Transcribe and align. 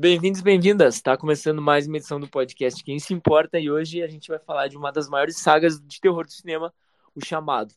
Bem-vindos, 0.00 0.40
bem-vindas. 0.40 0.94
Está 0.94 1.16
começando 1.16 1.60
mais 1.60 1.88
uma 1.88 1.96
edição 1.96 2.20
do 2.20 2.28
podcast 2.28 2.84
Quem 2.84 3.00
se 3.00 3.12
importa 3.12 3.58
e 3.58 3.68
hoje 3.68 4.00
a 4.00 4.06
gente 4.06 4.28
vai 4.28 4.38
falar 4.38 4.68
de 4.68 4.76
uma 4.76 4.92
das 4.92 5.08
maiores 5.08 5.38
sagas 5.38 5.80
de 5.80 6.00
terror 6.00 6.24
do 6.24 6.30
cinema, 6.30 6.72
O 7.16 7.24
Chamado. 7.24 7.74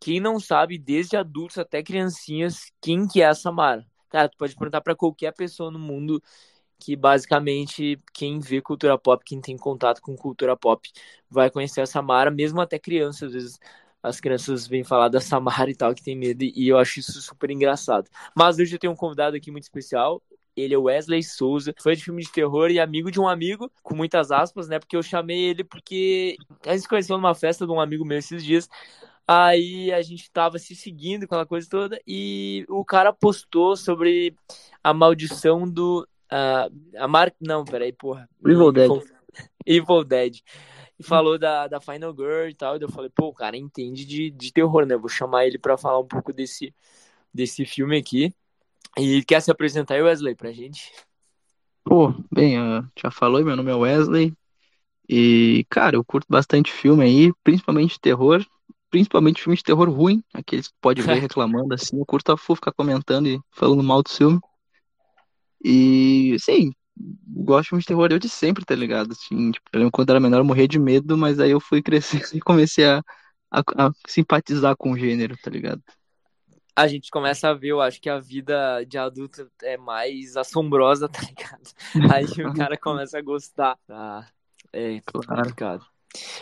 Quem 0.00 0.20
não 0.20 0.38
sabe, 0.38 0.78
desde 0.78 1.16
adultos 1.16 1.58
até 1.58 1.82
criancinhas, 1.82 2.70
quem 2.80 3.04
que 3.04 3.20
é 3.20 3.26
a 3.26 3.34
Samara? 3.34 3.84
Cara, 4.08 4.28
tu 4.28 4.36
pode 4.38 4.54
perguntar 4.54 4.80
para 4.80 4.94
qualquer 4.94 5.34
pessoa 5.34 5.72
no 5.72 5.78
mundo 5.80 6.22
que 6.78 6.94
basicamente 6.94 8.00
quem 8.14 8.38
vê 8.38 8.62
cultura 8.62 8.96
pop, 8.96 9.24
quem 9.24 9.40
tem 9.40 9.56
contato 9.56 10.00
com 10.00 10.14
cultura 10.14 10.56
pop, 10.56 10.88
vai 11.28 11.50
conhecer 11.50 11.80
a 11.80 11.86
Samara, 11.86 12.30
mesmo 12.30 12.60
até 12.60 12.78
crianças, 12.78 13.24
às 13.24 13.32
vezes 13.32 13.60
as 14.00 14.20
crianças 14.20 14.68
vêm 14.68 14.84
falar 14.84 15.08
da 15.08 15.20
Samara 15.20 15.68
e 15.68 15.74
tal, 15.74 15.92
que 15.96 16.02
tem 16.04 16.14
medo, 16.14 16.44
e 16.44 16.68
eu 16.68 16.78
acho 16.78 17.00
isso 17.00 17.20
super 17.20 17.50
engraçado. 17.50 18.08
Mas 18.36 18.56
hoje 18.56 18.76
eu 18.76 18.78
tenho 18.78 18.92
um 18.92 18.96
convidado 18.96 19.36
aqui 19.36 19.50
muito 19.50 19.64
especial, 19.64 20.22
ele 20.56 20.74
é 20.74 20.78
Wesley 20.78 21.22
Souza, 21.22 21.74
fã 21.80 21.94
de 21.94 22.04
filme 22.04 22.22
de 22.22 22.30
terror 22.30 22.70
e 22.70 22.80
amigo 22.80 23.10
de 23.10 23.20
um 23.20 23.28
amigo, 23.28 23.70
com 23.82 23.94
muitas 23.94 24.30
aspas, 24.30 24.68
né? 24.68 24.78
Porque 24.78 24.96
eu 24.96 25.02
chamei 25.02 25.38
ele 25.44 25.64
porque 25.64 26.36
a 26.66 26.72
gente 26.72 26.82
se 26.82 26.88
conheceu 26.88 27.16
numa 27.16 27.34
festa 27.34 27.66
de 27.66 27.72
um 27.72 27.80
amigo 27.80 28.04
meu 28.04 28.18
esses 28.18 28.44
dias. 28.44 28.68
Aí 29.26 29.92
a 29.92 30.02
gente 30.02 30.28
tava 30.30 30.58
se 30.58 30.74
seguindo, 30.74 31.22
aquela 31.22 31.46
coisa 31.46 31.68
toda, 31.70 32.00
e 32.04 32.66
o 32.68 32.84
cara 32.84 33.12
postou 33.12 33.76
sobre 33.76 34.34
a 34.82 34.92
maldição 34.92 35.70
do. 35.70 36.06
Uh, 36.32 36.98
a 36.98 37.06
marca. 37.06 37.36
Não, 37.40 37.64
peraí, 37.64 37.92
porra. 37.92 38.28
Evil 38.44 38.72
Dead. 38.72 38.90
Evil 39.64 40.04
Dead. 40.04 40.40
E 40.98 41.02
falou 41.04 41.38
da, 41.38 41.68
da 41.68 41.80
Final 41.80 42.12
Girl 42.12 42.48
e 42.48 42.54
tal. 42.54 42.76
E 42.76 42.82
eu 42.82 42.90
falei, 42.90 43.08
pô, 43.08 43.28
o 43.28 43.34
cara 43.34 43.56
entende 43.56 44.04
de, 44.04 44.30
de 44.30 44.52
terror, 44.52 44.84
né? 44.84 44.96
Vou 44.96 45.08
chamar 45.08 45.46
ele 45.46 45.58
pra 45.58 45.78
falar 45.78 46.00
um 46.00 46.06
pouco 46.06 46.32
desse, 46.32 46.74
desse 47.32 47.64
filme 47.64 47.96
aqui. 47.96 48.34
E 48.98 49.24
quer 49.24 49.40
se 49.40 49.50
apresentar 49.50 49.94
aí, 49.94 50.02
Wesley, 50.02 50.34
pra 50.34 50.52
gente? 50.52 50.92
Pô, 51.84 52.14
bem, 52.30 52.58
uh, 52.58 52.86
já 52.96 53.10
falou, 53.10 53.44
meu 53.44 53.56
nome 53.56 53.70
é 53.70 53.74
Wesley. 53.74 54.34
E, 55.08 55.66
cara, 55.68 55.96
eu 55.96 56.04
curto 56.04 56.26
bastante 56.28 56.70
filme 56.70 57.04
aí, 57.04 57.32
principalmente 57.42 57.98
terror, 57.98 58.44
principalmente 58.90 59.42
filme 59.42 59.56
de 59.56 59.62
terror 59.64 59.90
ruim, 59.90 60.22
aqueles 60.32 60.68
que 60.68 60.74
pode 60.80 61.02
ver 61.02 61.18
reclamando 61.20 61.74
assim. 61.74 61.98
Eu 61.98 62.06
curto 62.06 62.32
a 62.32 62.36
full 62.36 62.56
ficar 62.56 62.72
comentando 62.72 63.26
e 63.26 63.40
falando 63.50 63.82
mal 63.82 64.02
do 64.02 64.10
filme. 64.10 64.38
E, 65.64 66.36
sim, 66.38 66.72
gosto 67.26 67.62
de 67.64 67.68
filme 67.70 67.80
de 67.82 67.86
terror 67.86 68.08
eu 68.10 68.18
de 68.18 68.28
sempre, 68.28 68.64
tá 68.64 68.74
ligado? 68.74 69.12
Assim, 69.12 69.50
tipo, 69.50 69.68
eu 69.72 69.78
lembro 69.78 69.92
quando 69.92 70.10
era 70.10 70.20
menor 70.20 70.38
eu 70.38 70.44
morria 70.44 70.68
de 70.68 70.78
medo, 70.78 71.16
mas 71.16 71.40
aí 71.40 71.50
eu 71.50 71.60
fui 71.60 71.82
crescendo 71.82 72.28
e 72.34 72.40
comecei 72.40 72.84
a, 72.84 73.02
a, 73.50 73.60
a 73.86 73.90
simpatizar 74.06 74.76
com 74.76 74.92
o 74.92 74.98
gênero, 74.98 75.36
tá 75.42 75.50
ligado? 75.50 75.82
A 76.74 76.86
gente 76.86 77.10
começa 77.10 77.48
a 77.48 77.54
ver, 77.54 77.68
eu 77.68 77.80
acho 77.80 78.00
que 78.00 78.08
a 78.08 78.18
vida 78.18 78.84
de 78.84 78.98
adulto 78.98 79.50
é 79.62 79.76
mais 79.76 80.36
assombrosa, 80.36 81.08
tá 81.10 81.20
ligado? 81.20 82.12
Aí 82.12 82.24
o 82.44 82.54
cara 82.54 82.76
começa 82.76 83.18
a 83.18 83.22
gostar. 83.22 83.78
Ah, 83.88 84.26
é 84.72 85.00
complicado. 85.00 85.84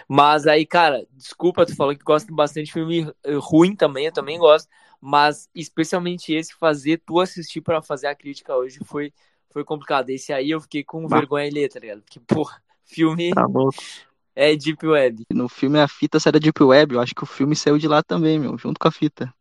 Mas 0.09 0.47
aí, 0.47 0.65
cara, 0.65 1.07
desculpa, 1.13 1.67
tu 1.67 1.77
falou 1.77 1.95
que 1.95 2.03
gosta 2.03 2.33
bastante 2.33 2.67
de 2.67 2.73
filme 2.73 3.13
ruim 3.41 3.77
também, 3.77 4.07
eu 4.07 4.13
também 4.13 4.39
gosto, 4.39 4.69
mas 5.01 5.49
especialmente 5.55 6.33
esse, 6.33 6.55
fazer 6.55 7.03
tu 7.05 7.21
assistir 7.21 7.61
para 7.61 7.83
fazer 7.83 8.07
a 8.07 8.15
crítica 8.15 8.57
hoje 8.57 8.79
foi, 8.85 9.13
foi 9.51 9.65
complicado. 9.65 10.09
Esse 10.11 10.33
aí 10.33 10.51
eu 10.51 10.61
fiquei 10.61 10.83
com 10.83 11.07
vergonha 11.07 11.49
de 11.49 11.55
ler, 11.55 11.69
tá 11.69 11.79
ligado? 11.79 12.03
Porque, 12.03 12.21
porra, 12.21 12.63
filme 12.85 13.33
tá 13.35 13.47
é 14.35 14.55
Deep 14.55 14.87
Web. 14.87 15.25
No 15.33 15.49
filme 15.49 15.81
a 15.81 15.89
fita 15.89 16.21
sai 16.21 16.33
da 16.33 16.39
Deep 16.39 16.63
Web, 16.63 16.95
eu 16.95 17.01
acho 17.01 17.13
que 17.13 17.25
o 17.25 17.27
filme 17.27 17.57
saiu 17.57 17.77
de 17.77 17.89
lá 17.89 18.03
também, 18.03 18.39
meu, 18.39 18.57
junto 18.57 18.79
com 18.79 18.87
a 18.87 18.93
fita. 18.93 19.35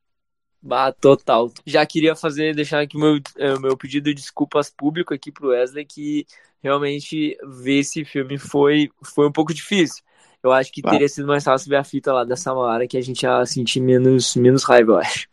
Bah, 0.61 0.91
total. 0.91 1.51
Já 1.65 1.85
queria 1.85 2.15
fazer, 2.15 2.55
deixar 2.55 2.81
aqui 2.81 2.97
meu, 2.97 3.19
é, 3.37 3.57
meu 3.59 3.77
pedido 3.77 4.05
de 4.05 4.15
desculpas 4.15 4.69
público 4.69 5.13
aqui 5.13 5.31
pro 5.31 5.49
Wesley, 5.49 5.85
que 5.85 6.25
realmente 6.61 7.37
ver 7.45 7.79
esse 7.79 8.03
filme 8.03 8.37
foi, 8.37 8.89
foi 9.03 9.27
um 9.27 9.31
pouco 9.31 9.53
difícil. 9.53 10.03
Eu 10.41 10.51
acho 10.51 10.71
que 10.71 10.81
teria 10.81 11.09
sido 11.09 11.27
mais 11.27 11.43
fácil 11.43 11.69
ver 11.69 11.77
a 11.77 11.83
fita 11.83 12.13
lá 12.13 12.23
dessa 12.23 12.43
Samara, 12.43 12.87
que 12.87 12.97
a 12.97 13.01
gente 13.01 13.23
ia 13.23 13.45
sentir 13.45 13.81
menos, 13.81 14.35
menos 14.35 14.63
raiva, 14.63 14.93
eu 14.93 14.97
acho. 14.97 15.27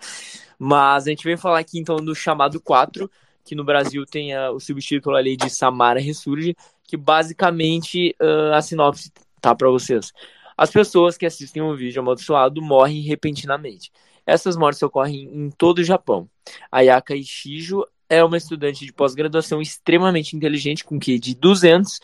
Mas 0.59 1.07
a 1.07 1.11
gente 1.11 1.25
vem 1.25 1.37
falar 1.37 1.59
aqui 1.59 1.79
então 1.79 1.97
do 1.97 2.15
chamado 2.15 2.61
4, 2.61 3.11
que 3.45 3.55
no 3.55 3.65
Brasil 3.65 4.05
tem 4.07 4.35
a, 4.35 4.51
o 4.51 4.59
subtítulo 4.59 5.17
ali 5.17 5.37
de 5.37 5.51
Samara 5.51 6.01
Ressurge, 6.01 6.57
que 6.85 6.97
basicamente 6.97 8.17
uh, 8.21 8.55
a 8.55 8.63
sinopse 8.63 9.13
tá 9.41 9.55
para 9.55 9.69
vocês. 9.69 10.13
As 10.57 10.71
pessoas 10.71 11.17
que 11.17 11.27
assistem 11.27 11.63
um 11.63 11.75
vídeo 11.75 12.01
amaldiçoado 12.01 12.63
morrem 12.63 13.03
repentinamente. 13.03 13.93
Essas 14.27 14.57
mortes 14.57 14.83
ocorrem 14.83 15.25
em 15.33 15.51
todo 15.51 15.79
o 15.79 15.85
Japão. 15.85 16.29
Ayaka 16.71 17.15
Ishijo 17.15 17.85
é 18.09 18.23
uma 18.23 18.37
estudante 18.37 18.85
de 18.85 18.93
pós-graduação 18.93 19.61
extremamente 19.61 20.37
inteligente, 20.37 20.85
com 20.85 20.99
QI 20.99 21.19
de 21.19 21.35
200, 21.35 22.01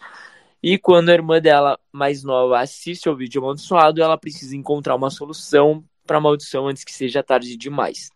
e 0.62 0.78
quando 0.78 1.08
a 1.08 1.14
irmã 1.14 1.40
dela 1.40 1.78
mais 1.92 2.22
nova 2.22 2.60
assiste 2.60 3.08
ao 3.08 3.16
vídeo 3.16 3.40
amaldiçoado, 3.40 4.02
ela 4.02 4.18
precisa 4.18 4.56
encontrar 4.56 4.94
uma 4.94 5.10
solução 5.10 5.84
para 6.06 6.18
a 6.18 6.20
maldição 6.20 6.66
antes 6.68 6.84
que 6.84 6.92
seja 6.92 7.22
tarde 7.22 7.56
demais. 7.56 8.10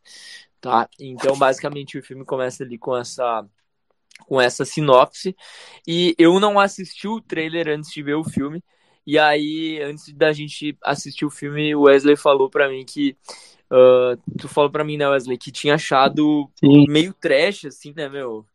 Tá? 0.61 0.89
Então, 0.99 1.37
basicamente, 1.39 1.99
o 1.99 2.03
filme 2.03 2.25
começa 2.25 2.65
ali 2.65 2.77
com 2.79 2.97
essa 2.97 3.47
com 4.27 4.41
essa 4.41 4.65
sinopse. 4.65 5.37
E 5.87 6.15
eu 6.19 6.39
não 6.39 6.59
assisti 6.59 7.09
o 7.09 7.21
trailer 7.21 7.69
antes 7.69 7.91
de 7.93 8.03
ver 8.03 8.15
o 8.15 8.25
filme. 8.25 8.63
E 9.07 9.19
aí, 9.19 9.83
antes 9.83 10.13
da 10.15 10.33
gente 10.33 10.77
assistir 10.83 11.25
o 11.25 11.31
filme, 11.31 11.75
o 11.75 11.83
Wesley 11.83 12.17
falou 12.17 12.49
para 12.49 12.69
mim 12.69 12.85
que 12.85 13.17
Uh, 13.75 14.17
tu 14.39 14.47
falou 14.47 14.71
pra 14.71 14.85
mim, 14.85 14.97
né, 14.97 15.09
Wesley, 15.09 15.37
que 15.37 15.51
tinha 15.51 15.75
achado 15.75 16.49
Sim. 16.61 16.87
meio 16.89 17.13
trash, 17.13 17.65
assim, 17.65 17.93
né, 17.93 18.09
meu? 18.09 18.47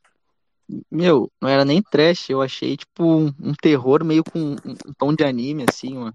Meu, 0.89 1.29
não 1.41 1.49
era 1.49 1.65
nem 1.65 1.81
trash, 1.81 2.29
eu 2.29 2.41
achei, 2.41 2.77
tipo, 2.77 3.03
um, 3.03 3.33
um 3.41 3.53
terror 3.53 4.01
meio 4.05 4.23
com 4.23 4.39
um, 4.39 4.55
um, 4.63 4.93
tom 4.97 5.13
de 5.13 5.25
anime, 5.25 5.65
assim, 5.67 5.95
mano. 5.95 6.13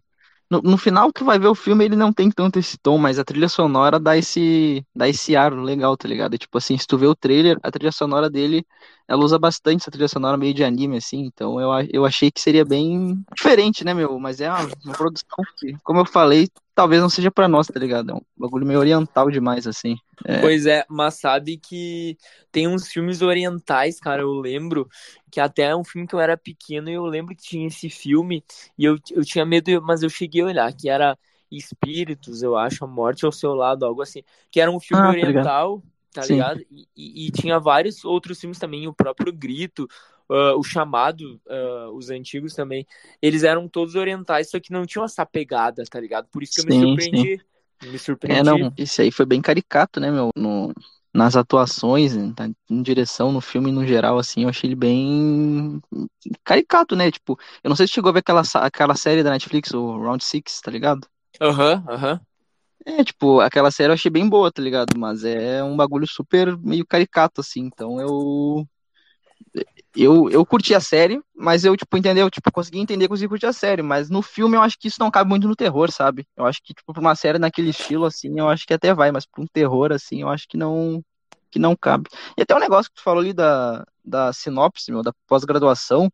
No, 0.48 0.62
no, 0.62 0.78
final, 0.78 1.12
tu 1.12 1.24
vai 1.24 1.38
ver 1.38 1.48
o 1.48 1.54
filme, 1.54 1.84
ele 1.84 1.96
não 1.96 2.12
tem 2.12 2.30
tanto 2.30 2.58
esse 2.58 2.78
tom, 2.78 2.96
mas 2.96 3.18
a 3.18 3.24
trilha 3.24 3.48
sonora 3.48 3.98
dá 3.98 4.16
esse, 4.16 4.82
dá 4.94 5.08
esse 5.08 5.34
ar 5.36 5.52
legal, 5.52 5.96
tá 5.96 6.06
ligado? 6.06 6.38
tipo 6.38 6.56
assim, 6.56 6.78
se 6.78 6.86
tu 6.86 6.96
vê 6.96 7.06
o 7.06 7.14
trailer, 7.14 7.58
a 7.62 7.70
trilha 7.70 7.90
sonora 7.92 8.30
dele, 8.30 8.64
ela 9.08 9.22
usa 9.22 9.38
bastante 9.38 9.82
essa 9.82 9.90
trilha 9.90 10.08
sonora 10.08 10.36
meio 10.36 10.54
de 10.54 10.64
anime, 10.64 10.98
assim, 10.98 11.20
então 11.20 11.60
eu, 11.60 11.70
eu 11.92 12.06
achei 12.06 12.30
que 12.30 12.40
seria 12.40 12.64
bem 12.64 13.22
diferente, 13.34 13.84
né, 13.84 13.92
meu? 13.92 14.18
Mas 14.18 14.40
é 14.40 14.48
uma, 14.48 14.68
uma 14.84 14.94
produção 14.94 15.44
que, 15.58 15.76
como 15.82 16.00
eu 16.00 16.06
falei, 16.06 16.48
talvez 16.74 17.00
não 17.00 17.08
seja 17.08 17.30
para 17.30 17.46
nós, 17.46 17.68
tá 17.68 17.78
ligado? 17.78 18.10
É 18.10 18.14
um 18.14 18.20
bagulho 18.36 18.66
meio 18.66 18.80
oriental 18.80 19.30
demais, 19.30 19.66
assim. 19.66 19.96
É. 20.24 20.40
Pois 20.40 20.66
é, 20.66 20.84
mas 20.88 21.14
sabe 21.14 21.56
que 21.56 22.16
tem 22.50 22.66
uns 22.66 22.88
filmes 22.88 23.22
orientais, 23.22 24.00
cara, 24.00 24.22
eu 24.22 24.32
lembro, 24.32 24.88
que 25.30 25.40
até 25.40 25.64
é 25.64 25.76
um 25.76 25.84
filme 25.84 26.06
que 26.06 26.14
eu 26.14 26.20
era 26.20 26.36
pequeno 26.36 26.90
e 26.90 26.94
eu 26.94 27.04
lembro 27.04 27.34
que 27.34 27.42
tinha 27.42 27.66
esse 27.66 27.88
filme 27.88 28.44
e 28.76 28.84
eu, 28.84 28.98
eu 29.12 29.24
tinha 29.24 29.44
medo, 29.44 29.80
mas 29.82 30.02
eu 30.02 30.10
cheguei 30.10 30.42
a 30.42 30.46
olhar, 30.46 30.72
que 30.72 30.88
era 30.88 31.16
Espíritos, 31.50 32.42
eu 32.42 32.56
acho, 32.56 32.84
A 32.84 32.88
Morte 32.88 33.24
ao 33.24 33.32
Seu 33.32 33.54
Lado, 33.54 33.84
algo 33.84 34.02
assim, 34.02 34.22
que 34.50 34.60
era 34.60 34.70
um 34.70 34.80
filme 34.80 35.02
ah, 35.02 35.06
tá 35.06 35.10
oriental, 35.10 35.82
tá 36.12 36.22
ligado? 36.22 36.48
Tá 36.54 36.54
ligado? 36.54 36.60
E, 36.70 36.88
e, 36.96 37.26
e, 37.26 37.30
tinha 37.30 37.58
vários 37.58 38.04
outros 38.04 38.40
filmes 38.40 38.58
também, 38.58 38.88
o 38.88 38.94
próprio 38.94 39.32
Grito, 39.32 39.88
uh, 40.28 40.58
o 40.58 40.62
chamado, 40.62 41.40
uh, 41.46 41.90
os 41.94 42.10
antigos 42.10 42.54
também, 42.54 42.86
eles 43.20 43.42
eram 43.42 43.68
todos 43.68 43.94
orientais, 43.94 44.50
só 44.50 44.60
que 44.60 44.72
não 44.72 44.86
tinham 44.86 45.04
essa 45.04 45.24
pegada, 45.26 45.82
tá 45.88 46.00
ligado? 46.00 46.28
Por 46.28 46.42
isso 46.42 46.54
que 46.54 46.60
eu 46.60 46.64
sim, 46.64 46.94
me 46.94 47.02
surpreendi. 47.02 47.36
Sim. 47.36 47.90
Me 47.90 47.98
surpreendi. 47.98 48.40
É, 48.40 48.42
não, 48.42 48.72
esse 48.78 49.02
aí 49.02 49.10
foi 49.10 49.26
bem 49.26 49.42
caricato, 49.42 50.00
né, 50.00 50.10
meu? 50.10 50.30
No, 50.36 50.72
nas 51.12 51.36
atuações, 51.36 52.16
né, 52.16 52.32
tá, 52.34 52.48
em 52.70 52.82
direção, 52.82 53.30
no 53.30 53.40
filme 53.40 53.70
no 53.70 53.86
geral, 53.86 54.18
assim, 54.18 54.42
eu 54.42 54.48
achei 54.48 54.68
ele 54.68 54.74
bem 54.74 55.80
caricato, 56.42 56.96
né? 56.96 57.10
Tipo, 57.10 57.38
eu 57.62 57.68
não 57.68 57.76
sei 57.76 57.86
se 57.86 57.92
chegou 57.92 58.10
a 58.10 58.12
ver 58.12 58.20
aquela, 58.20 58.42
aquela 58.54 58.94
série 58.96 59.22
da 59.22 59.30
Netflix, 59.30 59.72
o 59.72 59.98
Round 59.98 60.24
Six, 60.24 60.60
tá 60.60 60.70
ligado? 60.70 61.06
Aham, 61.40 61.84
uhum, 61.86 61.94
aham. 61.94 62.12
Uhum. 62.14 62.20
É, 62.86 63.02
tipo, 63.02 63.40
aquela 63.40 63.70
série 63.70 63.90
eu 63.90 63.94
achei 63.94 64.10
bem 64.10 64.28
boa, 64.28 64.52
tá 64.52 64.60
ligado? 64.60 64.98
Mas 64.98 65.24
é 65.24 65.62
um 65.64 65.74
bagulho 65.76 66.06
super 66.06 66.56
meio 66.58 66.86
caricato, 66.86 67.40
assim. 67.40 67.60
Então 67.62 67.98
eu 68.00 68.66
eu, 69.96 70.28
eu 70.30 70.44
curti 70.44 70.74
a 70.74 70.80
série, 70.80 71.20
mas 71.34 71.64
eu, 71.64 71.76
tipo, 71.76 71.96
entendeu? 71.96 72.30
Tipo, 72.30 72.50
consegui 72.50 72.80
entender, 72.80 73.08
consegui 73.08 73.28
curtir 73.28 73.46
a 73.46 73.52
série, 73.52 73.82
mas 73.82 74.10
no 74.10 74.22
filme 74.22 74.56
eu 74.56 74.62
acho 74.62 74.78
que 74.78 74.88
isso 74.88 75.00
não 75.00 75.10
cabe 75.10 75.28
muito 75.28 75.46
no 75.46 75.56
terror, 75.56 75.90
sabe? 75.90 76.26
Eu 76.36 76.46
acho 76.46 76.60
que, 76.62 76.74
tipo, 76.74 76.92
pra 76.92 77.00
uma 77.00 77.14
série 77.14 77.38
naquele 77.38 77.70
estilo, 77.70 78.04
assim, 78.04 78.38
eu 78.38 78.48
acho 78.48 78.66
que 78.66 78.74
até 78.74 78.92
vai, 78.92 79.12
mas 79.12 79.26
pra 79.26 79.42
um 79.42 79.46
terror, 79.46 79.92
assim, 79.92 80.22
eu 80.22 80.28
acho 80.28 80.48
que 80.48 80.56
não 80.56 81.02
que 81.50 81.58
não 81.60 81.76
cabe. 81.76 82.10
E 82.36 82.42
até 82.42 82.52
o 82.52 82.56
um 82.56 82.60
negócio 82.60 82.90
que 82.90 82.96
tu 82.96 83.02
falou 83.04 83.20
ali 83.20 83.32
da, 83.32 83.86
da 84.04 84.32
sinopse, 84.32 84.90
meu, 84.90 85.04
da 85.04 85.12
pós-graduação, 85.28 86.10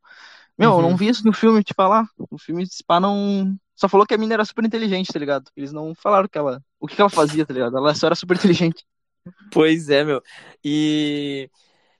meu, 0.60 0.72
uhum. 0.72 0.76
eu 0.76 0.82
não 0.82 0.90
uhum. 0.90 0.96
vi 0.96 1.08
isso 1.08 1.24
no 1.24 1.32
filme, 1.32 1.64
te 1.64 1.72
falar. 1.72 2.06
O 2.30 2.36
filme, 2.36 2.66
pá, 2.86 3.00
não... 3.00 3.56
Só 3.74 3.88
falou 3.88 4.06
que 4.06 4.12
a 4.12 4.18
mina 4.18 4.34
era 4.34 4.44
super 4.44 4.62
inteligente, 4.62 5.10
tá 5.10 5.18
ligado? 5.18 5.50
Eles 5.56 5.72
não 5.72 5.94
falaram 5.94 6.28
que 6.28 6.36
ela... 6.36 6.62
o 6.78 6.86
que 6.86 7.00
ela 7.00 7.08
fazia, 7.08 7.46
tá 7.46 7.54
ligado? 7.54 7.78
Ela 7.78 7.94
só 7.94 8.08
era 8.08 8.14
super 8.14 8.36
inteligente. 8.36 8.84
Pois 9.52 9.90
é, 9.90 10.02
meu. 10.02 10.22
E... 10.64 11.50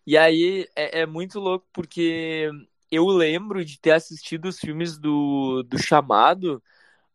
E 0.06 0.16
aí 0.16 0.68
é, 0.74 1.00
é, 1.00 1.06
muito 1.06 1.38
louco 1.38 1.66
porque 1.72 2.50
eu 2.90 3.06
lembro 3.06 3.64
de 3.64 3.78
ter 3.78 3.92
assistido 3.92 4.46
os 4.46 4.58
filmes 4.58 4.98
do, 4.98 5.62
do 5.62 5.78
Chamado. 5.78 6.62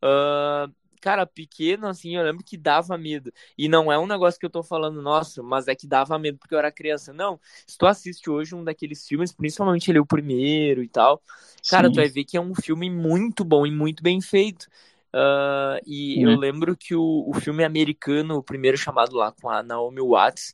Uh, 0.03 0.71
cara, 1.01 1.25
pequeno, 1.25 1.87
assim, 1.87 2.15
eu 2.15 2.23
lembro 2.23 2.43
que 2.43 2.57
dava 2.57 2.97
medo. 2.97 3.31
E 3.55 3.67
não 3.69 3.91
é 3.91 3.99
um 3.99 4.07
negócio 4.07 4.39
que 4.39 4.45
eu 4.45 4.49
tô 4.49 4.63
falando, 4.63 5.03
nossa, 5.03 5.43
mas 5.43 5.67
é 5.67 5.75
que 5.75 5.85
dava 5.85 6.17
medo 6.17 6.39
porque 6.39 6.55
eu 6.55 6.59
era 6.59 6.71
criança. 6.71 7.13
Não, 7.13 7.39
se 7.67 7.77
tu 7.77 7.85
assiste 7.85 8.27
hoje 8.27 8.55
um 8.55 8.63
daqueles 8.63 9.07
filmes, 9.07 9.31
principalmente 9.31 9.91
ele 9.91 9.99
o 9.99 10.05
primeiro 10.05 10.81
e 10.81 10.87
tal, 10.87 11.21
cara, 11.69 11.87
Sim. 11.87 11.93
tu 11.93 11.95
vai 11.97 12.09
ver 12.09 12.23
que 12.23 12.37
é 12.37 12.41
um 12.41 12.55
filme 12.55 12.89
muito 12.89 13.43
bom 13.43 13.67
e 13.67 13.71
muito 13.71 14.01
bem 14.01 14.19
feito. 14.19 14.67
Uh, 15.13 15.79
e 15.85 16.23
eu 16.23 16.35
lembro 16.37 16.75
que 16.75 16.95
o, 16.95 17.23
o 17.27 17.33
filme 17.35 17.63
americano, 17.63 18.37
o 18.37 18.43
primeiro 18.43 18.75
chamado 18.75 19.15
lá 19.15 19.31
com 19.31 19.49
a 19.49 19.61
Naomi 19.61 20.01
Watts, 20.01 20.53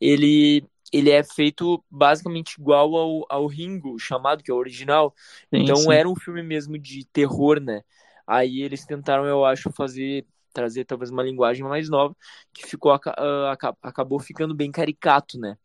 ele, 0.00 0.62
ele 0.92 1.10
é 1.10 1.22
feito 1.22 1.82
basicamente 1.90 2.54
igual 2.60 2.94
ao, 2.96 3.26
ao 3.28 3.46
Ringo, 3.46 3.98
chamado, 3.98 4.42
que 4.42 4.50
é 4.50 4.54
o 4.54 4.58
original. 4.58 5.14
Sim, 5.52 5.62
então 5.62 5.76
sim. 5.76 5.92
era 5.92 6.08
um 6.08 6.16
filme 6.16 6.42
mesmo 6.42 6.78
de 6.78 7.04
terror, 7.06 7.60
né? 7.60 7.82
Aí 8.26 8.62
eles 8.62 8.84
tentaram, 8.84 9.24
eu 9.24 9.44
acho, 9.44 9.70
fazer 9.72 10.26
trazer 10.52 10.86
talvez 10.86 11.10
uma 11.10 11.22
linguagem 11.22 11.62
mais 11.62 11.90
nova, 11.90 12.16
que 12.50 12.66
ficou 12.66 12.94
uh, 12.94 13.76
acabou 13.82 14.18
ficando 14.18 14.54
bem 14.54 14.72
caricato, 14.72 15.38
né? 15.38 15.58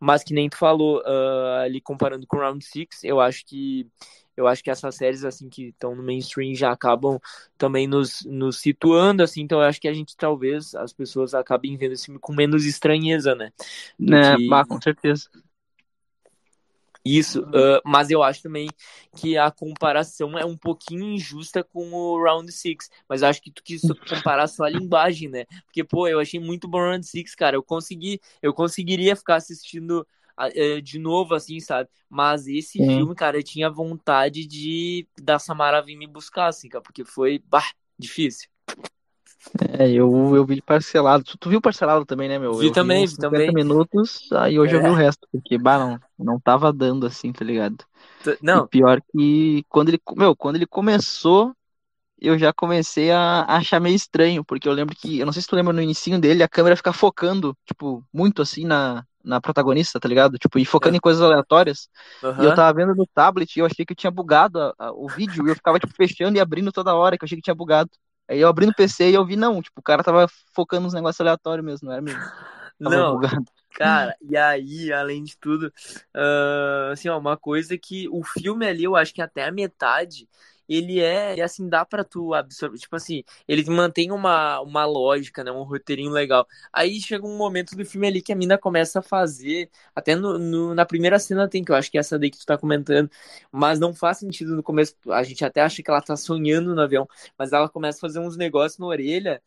Mas 0.00 0.24
que 0.24 0.34
nem 0.34 0.48
tu 0.48 0.56
falou 0.56 0.98
uh, 0.98 1.62
ali 1.62 1.80
comparando 1.80 2.26
com 2.26 2.36
Round 2.36 2.64
Six, 2.64 3.04
eu 3.04 3.20
acho 3.20 3.46
que 3.46 3.86
eu 4.38 4.46
acho 4.46 4.62
que 4.62 4.70
essas 4.70 4.94
séries 4.94 5.24
assim 5.24 5.48
que 5.48 5.70
estão 5.70 5.96
no 5.96 6.02
mainstream 6.02 6.54
já 6.54 6.70
acabam 6.70 7.18
também 7.58 7.88
nos, 7.88 8.24
nos 8.24 8.58
situando 8.58 9.20
assim, 9.20 9.42
então 9.42 9.58
eu 9.58 9.66
acho 9.66 9.80
que 9.80 9.88
a 9.88 9.92
gente 9.92 10.16
talvez 10.16 10.76
as 10.76 10.92
pessoas 10.92 11.34
acabem 11.34 11.76
vendo 11.76 11.92
esse 11.92 12.04
filme 12.04 12.20
com 12.20 12.32
menos 12.32 12.64
estranheza, 12.64 13.34
né? 13.34 13.50
né, 13.98 14.36
que... 14.36 14.48
com 14.68 14.80
certeza. 14.80 15.28
Isso, 17.04 17.40
uh, 17.42 17.80
mas 17.84 18.10
eu 18.10 18.22
acho 18.22 18.42
também 18.42 18.68
que 19.16 19.36
a 19.36 19.50
comparação 19.50 20.38
é 20.38 20.44
um 20.44 20.56
pouquinho 20.56 21.04
injusta 21.04 21.64
com 21.64 21.90
o 21.92 22.22
Round 22.22 22.52
6. 22.52 22.90
Mas 23.08 23.22
eu 23.22 23.28
acho 23.28 23.40
que 23.40 23.50
tu 23.50 23.62
quis 23.62 23.80
comparar 24.08 24.46
só 24.46 24.64
a 24.64 24.68
linguagem, 24.68 25.28
né? 25.28 25.46
Porque, 25.64 25.82
pô, 25.82 26.06
eu 26.06 26.20
achei 26.20 26.38
muito 26.38 26.68
bom 26.68 26.78
o 26.78 26.90
Round 26.90 27.06
6, 27.06 27.34
cara. 27.34 27.56
Eu 27.56 27.62
consegui, 27.62 28.20
eu 28.42 28.52
conseguiria 28.52 29.16
ficar 29.16 29.36
assistindo 29.36 30.06
de 30.82 30.98
novo, 30.98 31.34
assim, 31.34 31.58
sabe? 31.60 31.88
Mas 32.08 32.46
esse 32.46 32.78
Sim. 32.78 32.96
filme, 32.96 33.14
cara, 33.14 33.38
eu 33.38 33.42
tinha 33.42 33.68
vontade 33.70 34.46
de 34.46 35.06
da 35.20 35.38
Samara 35.38 35.82
vir 35.82 35.96
me 35.96 36.06
buscar, 36.06 36.46
assim, 36.46 36.68
cara, 36.68 36.82
porque 36.82 37.04
foi, 37.04 37.42
bah, 37.46 37.68
difícil. 37.98 38.48
É, 39.78 39.90
eu, 39.90 40.34
eu 40.34 40.44
vi 40.44 40.60
parcelado. 40.60 41.24
Tu, 41.24 41.38
tu 41.38 41.50
viu 41.50 41.60
parcelado 41.60 42.04
também, 42.04 42.28
né, 42.28 42.38
meu? 42.38 42.54
Vi 42.54 42.66
eu 42.66 42.72
também, 42.72 43.06
vi, 43.06 43.12
vi 43.12 43.18
também. 43.18 43.52
minutos, 43.52 44.30
aí 44.32 44.58
hoje 44.58 44.74
é. 44.74 44.78
eu 44.78 44.82
vi 44.82 44.88
o 44.88 44.94
resto, 44.94 45.26
porque, 45.32 45.58
bah, 45.58 45.78
não, 45.78 46.00
não 46.18 46.40
tava 46.40 46.72
dando 46.72 47.06
assim, 47.06 47.32
tá 47.32 47.44
ligado? 47.44 47.84
Não. 48.42 48.64
E 48.64 48.68
pior 48.68 49.00
que 49.12 49.64
quando 49.68 49.88
ele, 49.88 50.00
meu, 50.16 50.36
quando 50.36 50.56
ele 50.56 50.66
começou, 50.66 51.54
eu 52.20 52.38
já 52.38 52.52
comecei 52.52 53.10
a, 53.10 53.42
a 53.42 53.56
achar 53.56 53.80
meio 53.80 53.94
estranho, 53.94 54.44
porque 54.44 54.68
eu 54.68 54.72
lembro 54.72 54.94
que, 54.94 55.18
eu 55.18 55.26
não 55.26 55.32
sei 55.32 55.42
se 55.42 55.48
tu 55.48 55.56
lembra 55.56 55.72
no 55.72 55.82
início 55.82 56.18
dele, 56.20 56.42
a 56.42 56.48
câmera 56.48 56.76
fica 56.76 56.92
focando, 56.92 57.56
tipo, 57.64 58.04
muito 58.12 58.42
assim 58.42 58.64
na, 58.64 59.04
na 59.28 59.40
protagonista, 59.40 60.00
tá 60.00 60.08
ligado? 60.08 60.38
Tipo, 60.38 60.58
e 60.58 60.64
focando 60.64 60.94
é. 60.94 60.96
em 60.96 61.00
coisas 61.00 61.22
aleatórias. 61.22 61.88
Uhum. 62.22 62.42
E 62.42 62.44
eu 62.46 62.54
tava 62.54 62.72
vendo 62.72 62.94
no 62.94 63.06
tablet 63.06 63.54
e 63.54 63.60
eu 63.60 63.66
achei 63.66 63.84
que 63.84 63.92
eu 63.92 63.96
tinha 63.96 64.10
bugado 64.10 64.58
a, 64.60 64.74
a, 64.78 64.92
o 64.92 65.06
vídeo, 65.06 65.46
e 65.46 65.50
eu 65.50 65.54
ficava, 65.54 65.78
tipo, 65.78 65.94
fechando 65.94 66.38
e 66.38 66.40
abrindo 66.40 66.72
toda 66.72 66.94
hora, 66.94 67.16
que 67.16 67.24
eu 67.24 67.26
achei 67.26 67.36
que 67.36 67.42
tinha 67.42 67.54
bugado. 67.54 67.90
Aí 68.26 68.40
eu 68.40 68.48
abri 68.48 68.66
no 68.66 68.74
PC 68.74 69.10
e 69.10 69.14
eu 69.14 69.24
vi, 69.24 69.36
não, 69.36 69.60
tipo, 69.62 69.80
o 69.80 69.82
cara 69.82 70.02
tava 70.02 70.26
focando 70.54 70.84
nos 70.84 70.94
negócios 70.94 71.20
aleatórios 71.20 71.64
mesmo, 71.64 71.86
não 71.86 71.92
era 71.92 72.02
mesmo. 72.02 72.20
Tava 72.80 72.96
não, 72.96 73.14
bugado. 73.14 73.44
cara, 73.74 74.14
e 74.22 74.36
aí, 74.36 74.92
além 74.92 75.24
de 75.24 75.36
tudo, 75.36 75.72
uh, 76.14 76.92
assim, 76.92 77.08
ó, 77.08 77.18
uma 77.18 77.36
coisa 77.36 77.76
que 77.76 78.08
o 78.08 78.22
filme 78.22 78.64
ali, 78.64 78.84
eu 78.84 78.94
acho 78.94 79.12
que 79.12 79.20
até 79.20 79.44
a 79.44 79.50
metade, 79.50 80.28
ele 80.68 81.00
é, 81.00 81.40
assim, 81.42 81.68
dá 81.68 81.84
para 81.84 82.04
tu 82.04 82.34
absorver, 82.34 82.78
tipo 82.78 82.94
assim, 82.96 83.24
ele 83.46 83.68
mantém 83.70 84.10
uma, 84.12 84.60
uma 84.60 84.84
lógica, 84.84 85.42
né, 85.44 85.50
um 85.50 85.62
roteirinho 85.62 86.10
legal. 86.10 86.46
Aí 86.72 87.00
chega 87.00 87.26
um 87.26 87.36
momento 87.36 87.76
do 87.76 87.84
filme 87.84 88.06
ali 88.06 88.22
que 88.22 88.32
a 88.32 88.36
mina 88.36 88.58
começa 88.58 88.98
a 89.00 89.02
fazer, 89.02 89.70
até 89.94 90.14
no, 90.14 90.38
no, 90.38 90.74
na 90.74 90.84
primeira 90.86 91.18
cena 91.18 91.48
tem, 91.48 91.64
que 91.64 91.72
eu 91.72 91.76
acho 91.76 91.90
que 91.90 91.96
é 91.98 92.00
essa 92.00 92.18
daí 92.18 92.30
que 92.30 92.38
tu 92.38 92.46
tá 92.46 92.58
comentando, 92.58 93.10
mas 93.50 93.78
não 93.78 93.94
faz 93.94 94.18
sentido 94.18 94.54
no 94.56 94.62
começo, 94.62 94.94
a 95.10 95.22
gente 95.22 95.44
até 95.44 95.60
acha 95.62 95.82
que 95.82 95.90
ela 95.90 96.00
tá 96.02 96.16
sonhando 96.16 96.74
no 96.74 96.80
avião, 96.82 97.08
mas 97.38 97.52
ela 97.52 97.68
começa 97.68 97.98
a 97.98 98.00
fazer 98.00 98.20
uns 98.20 98.36
negócios 98.36 98.78
na 98.78 98.86
orelha 98.86 99.42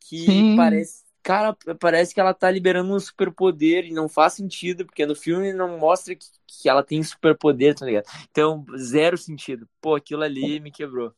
que 0.00 0.44
Sim. 0.44 0.54
parece 0.54 1.03
cara, 1.24 1.56
parece 1.80 2.14
que 2.14 2.20
ela 2.20 2.34
tá 2.34 2.50
liberando 2.50 2.94
um 2.94 3.00
superpoder 3.00 3.86
e 3.86 3.92
não 3.92 4.08
faz 4.08 4.34
sentido, 4.34 4.84
porque 4.84 5.06
no 5.06 5.16
filme 5.16 5.52
não 5.54 5.78
mostra 5.78 6.14
que, 6.14 6.26
que 6.46 6.68
ela 6.68 6.82
tem 6.84 7.02
superpoder, 7.02 7.74
tá 7.74 7.86
ligado? 7.86 8.04
Então, 8.30 8.64
zero 8.76 9.16
sentido. 9.16 9.66
Pô, 9.80 9.96
aquilo 9.96 10.22
ali 10.22 10.60
me 10.60 10.70
quebrou. 10.70 11.12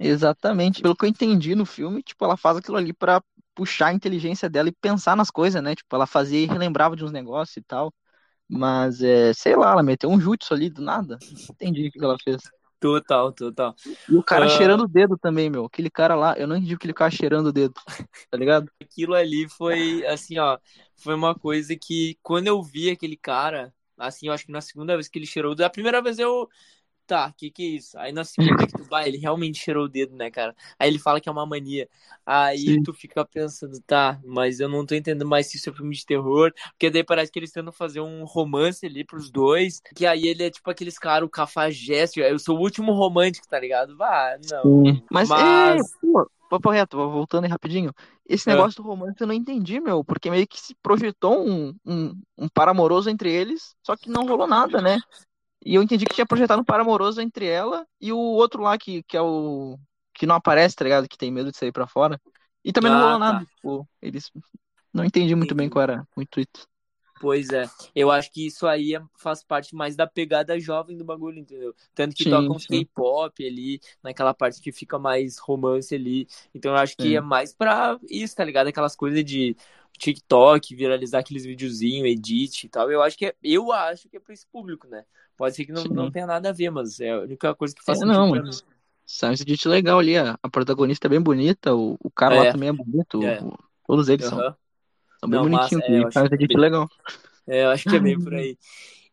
Exatamente. 0.00 0.80
Pelo 0.80 0.96
que 0.96 1.04
eu 1.04 1.08
entendi 1.08 1.54
no 1.54 1.66
filme, 1.66 2.02
tipo, 2.02 2.24
ela 2.24 2.36
faz 2.36 2.56
aquilo 2.56 2.78
ali 2.78 2.94
para 2.94 3.22
puxar 3.54 3.88
a 3.88 3.92
inteligência 3.92 4.48
dela 4.48 4.70
e 4.70 4.72
pensar 4.72 5.14
nas 5.14 5.30
coisas, 5.30 5.62
né? 5.62 5.74
Tipo, 5.74 5.94
ela 5.94 6.06
fazia 6.06 6.40
e 6.40 6.46
relembrava 6.46 6.96
de 6.96 7.04
uns 7.04 7.12
negócios 7.12 7.58
e 7.58 7.62
tal. 7.62 7.92
Mas, 8.48 9.02
é, 9.02 9.32
sei 9.34 9.54
lá, 9.54 9.72
ela 9.72 9.82
meteu 9.82 10.10
um 10.10 10.20
jutsu 10.20 10.54
ali 10.54 10.70
do 10.70 10.82
nada. 10.82 11.18
Entendi 11.50 11.88
o 11.88 11.92
que 11.92 12.02
ela 12.02 12.16
fez. 12.24 12.42
Total, 12.82 13.32
total. 13.32 13.76
E 14.08 14.16
o 14.16 14.24
cara 14.24 14.46
uh... 14.46 14.48
cheirando 14.48 14.82
o 14.82 14.88
dedo 14.88 15.16
também, 15.16 15.48
meu. 15.48 15.66
Aquele 15.66 15.88
cara 15.88 16.16
lá, 16.16 16.34
eu 16.36 16.48
não 16.48 16.56
entendi 16.56 16.76
que 16.76 16.84
ele 16.84 16.92
ficava 16.92 17.12
cheirando 17.12 17.46
o 17.46 17.52
dedo, 17.52 17.74
tá 18.28 18.36
ligado? 18.36 18.68
Aquilo 18.82 19.14
ali 19.14 19.48
foi, 19.48 20.04
assim, 20.06 20.36
ó, 20.40 20.58
foi 20.96 21.14
uma 21.14 21.32
coisa 21.32 21.76
que 21.76 22.18
quando 22.24 22.48
eu 22.48 22.60
vi 22.60 22.90
aquele 22.90 23.16
cara, 23.16 23.72
assim, 23.96 24.26
eu 24.26 24.32
acho 24.32 24.46
que 24.46 24.50
na 24.50 24.60
segunda 24.60 24.96
vez 24.96 25.06
que 25.06 25.16
ele 25.16 25.26
cheirou 25.26 25.52
o 25.52 25.54
dedo, 25.54 25.66
a 25.66 25.70
primeira 25.70 26.02
vez 26.02 26.18
eu, 26.18 26.48
tá, 27.06 27.32
que 27.36 27.50
que 27.50 27.62
é 27.62 27.66
isso? 27.66 27.98
Aí 27.98 28.12
na 28.12 28.24
segunda 28.24 28.66
que 28.66 28.72
tu 28.72 28.84
vai, 28.84 29.08
ele 29.08 29.18
realmente 29.18 29.58
cheirou 29.58 29.84
o 29.84 29.88
dedo, 29.88 30.14
né, 30.16 30.30
cara? 30.30 30.54
Aí 30.78 30.88
ele 30.88 30.98
fala 30.98 31.20
que 31.20 31.28
é 31.28 31.32
uma 31.32 31.46
mania. 31.46 31.88
Aí 32.24 32.58
Sim. 32.58 32.82
tu 32.82 32.92
fica 32.92 33.24
pensando, 33.24 33.80
tá, 33.86 34.20
mas 34.24 34.60
eu 34.60 34.68
não 34.68 34.86
tô 34.86 34.94
entendendo 34.94 35.26
mais 35.26 35.46
se 35.46 35.56
isso 35.56 35.70
é 35.70 35.72
filme 35.72 35.94
de 35.94 36.06
terror, 36.06 36.52
porque 36.70 36.90
daí 36.90 37.04
parece 37.04 37.30
que 37.30 37.38
eles 37.38 37.52
tentam 37.52 37.72
fazer 37.72 38.00
um 38.00 38.24
romance 38.24 38.84
ali 38.86 39.04
pros 39.04 39.30
dois, 39.30 39.80
que 39.94 40.06
aí 40.06 40.26
ele 40.26 40.44
é 40.44 40.50
tipo 40.50 40.70
aqueles 40.70 40.98
caras, 40.98 41.26
o 41.26 41.30
cafajeste, 41.30 42.20
eu 42.20 42.38
sou 42.38 42.56
o 42.56 42.60
último 42.60 42.92
romântico, 42.92 43.48
tá 43.48 43.58
ligado? 43.58 43.96
Vá, 43.96 44.38
não. 44.50 44.84
Sim. 44.84 45.02
Mas, 45.10 45.28
mas... 45.28 45.80
É, 45.80 46.06
pô, 46.12 46.30
papo 46.48 46.70
reto, 46.70 46.96
voltando 46.96 47.44
aí 47.44 47.50
rapidinho. 47.50 47.92
Esse 48.26 48.48
é. 48.48 48.52
negócio 48.52 48.80
é. 48.80 48.82
do 48.82 48.88
romance 48.88 49.16
eu 49.20 49.26
não 49.26 49.34
entendi, 49.34 49.80
meu, 49.80 50.04
porque 50.04 50.30
meio 50.30 50.46
que 50.46 50.60
se 50.60 50.74
projetou 50.82 51.46
um, 51.46 51.74
um, 51.84 52.14
um 52.38 52.48
par 52.48 52.68
amoroso 52.68 53.08
entre 53.10 53.32
eles, 53.32 53.74
só 53.82 53.96
que 53.96 54.10
não 54.10 54.26
rolou 54.26 54.46
nada, 54.46 54.80
né? 54.80 54.98
E 55.64 55.74
eu 55.74 55.82
entendi 55.82 56.04
que 56.04 56.14
tinha 56.14 56.26
projetado 56.26 56.60
um 56.60 56.64
par 56.64 56.80
amoroso 56.80 57.20
entre 57.20 57.46
ela 57.46 57.86
e 58.00 58.12
o 58.12 58.18
outro 58.18 58.62
lá, 58.62 58.76
que, 58.76 59.02
que 59.04 59.16
é 59.16 59.22
o. 59.22 59.78
que 60.12 60.26
não 60.26 60.34
aparece, 60.34 60.74
tá 60.74 60.84
ligado? 60.84 61.08
Que 61.08 61.16
tem 61.16 61.30
medo 61.30 61.50
de 61.50 61.56
sair 61.56 61.72
pra 61.72 61.86
fora. 61.86 62.20
E 62.64 62.72
também 62.72 62.90
ah, 62.90 62.94
não 62.94 63.02
rolou 63.02 63.18
tá. 63.18 63.32
nada. 63.32 63.46
Tipo, 63.46 63.88
eles. 64.00 64.30
Não 64.92 65.04
entendi 65.04 65.34
muito 65.34 65.50
entendi. 65.50 65.58
bem 65.58 65.70
qual 65.70 65.82
era 65.82 66.06
o 66.16 66.22
intuito. 66.22 66.66
Pois 67.22 67.50
é, 67.50 67.70
eu 67.94 68.10
acho 68.10 68.32
que 68.32 68.44
isso 68.48 68.66
aí 68.66 68.96
é, 68.96 69.02
faz 69.16 69.44
parte 69.44 69.76
mais 69.76 69.94
da 69.94 70.08
pegada 70.08 70.58
jovem 70.58 70.98
do 70.98 71.04
bagulho, 71.04 71.38
entendeu? 71.38 71.72
Tanto 71.94 72.16
que 72.16 72.24
sim, 72.24 72.30
tocam 72.30 72.56
K-pop 72.58 73.46
ali, 73.46 73.80
naquela 74.02 74.34
parte 74.34 74.60
que 74.60 74.72
fica 74.72 74.98
mais 74.98 75.38
romance 75.38 75.94
ali. 75.94 76.26
Então 76.52 76.72
eu 76.72 76.78
acho 76.78 76.96
que 76.96 77.10
sim. 77.10 77.16
é 77.16 77.20
mais 77.20 77.54
pra 77.54 77.96
isso, 78.10 78.34
tá 78.34 78.44
ligado? 78.44 78.66
Aquelas 78.66 78.96
coisas 78.96 79.24
de 79.24 79.56
TikTok, 79.98 80.74
viralizar 80.74 81.20
aqueles 81.20 81.44
videozinhos, 81.44 82.08
edit 82.08 82.66
e 82.66 82.68
tal. 82.68 82.90
Eu 82.90 83.02
acho 83.02 83.16
que 83.16 83.26
é, 83.26 83.34
eu 83.42 83.72
acho 83.72 84.08
que 84.08 84.16
é 84.16 84.20
pra 84.20 84.34
esse 84.34 84.46
público, 84.46 84.86
né? 84.88 85.04
Pode 85.36 85.54
ser 85.54 85.64
que 85.64 85.72
não, 85.72 85.84
não 85.84 86.10
tenha 86.10 86.26
nada 86.26 86.50
a 86.50 86.52
ver, 86.52 86.70
mas 86.70 87.00
é 87.00 87.10
a 87.10 87.20
única 87.20 87.54
coisa 87.54 87.74
que 87.74 87.84
faz 87.84 88.00
é, 88.00 88.04
não, 88.04 88.30
mas... 88.30 88.64
Sai 89.04 89.30
um 89.30 89.34
edit 89.34 89.68
legal 89.68 89.98
ali, 89.98 90.16
a, 90.16 90.38
a 90.42 90.48
protagonista 90.48 91.06
é 91.06 91.10
bem 91.10 91.20
bonita, 91.20 91.74
o, 91.74 91.96
o 92.02 92.10
cara 92.10 92.36
é. 92.36 92.42
lá 92.44 92.52
também 92.52 92.68
é 92.68 92.72
bonito, 92.72 93.22
é. 93.22 93.42
O, 93.42 93.58
todos 93.86 94.08
eles 94.08 94.24
uhum. 94.26 94.38
são, 94.38 94.56
são 95.20 95.28
bem 95.28 95.40
não, 95.40 95.50
bonitinhos, 95.50 95.84
é, 95.84 96.10
faz 96.10 96.30
um 96.30 96.34
edit 96.34 96.48
bem... 96.48 96.58
legal. 96.58 96.88
É, 97.46 97.64
eu 97.64 97.70
acho 97.70 97.88
que 97.88 97.96
é 97.96 98.00
bem 98.00 98.18
por 98.18 98.34
aí. 98.34 98.56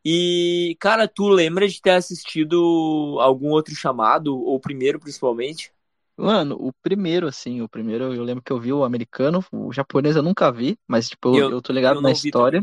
E, 0.05 0.77
cara, 0.79 1.07
tu 1.07 1.27
lembra 1.27 1.67
de 1.67 1.81
ter 1.81 1.91
assistido 1.91 3.17
algum 3.19 3.49
outro 3.49 3.75
chamado, 3.75 4.37
ou 4.37 4.55
o 4.55 4.59
primeiro 4.59 4.99
principalmente? 4.99 5.71
Mano, 6.19 6.55
o 6.59 6.73
primeiro, 6.81 7.27
assim, 7.27 7.61
o 7.61 7.69
primeiro 7.69 8.13
eu 8.13 8.23
lembro 8.23 8.43
que 8.43 8.51
eu 8.51 8.59
vi 8.59 8.73
o 8.73 8.83
americano, 8.83 9.43
o 9.51 9.71
japonês 9.71 10.15
eu 10.15 10.23
nunca 10.23 10.51
vi, 10.51 10.77
mas, 10.87 11.09
tipo, 11.09 11.35
eu, 11.35 11.49
eu 11.51 11.61
tô 11.61 11.71
ligado 11.71 11.97
eu 11.97 12.01
na 12.01 12.11
história. 12.11 12.61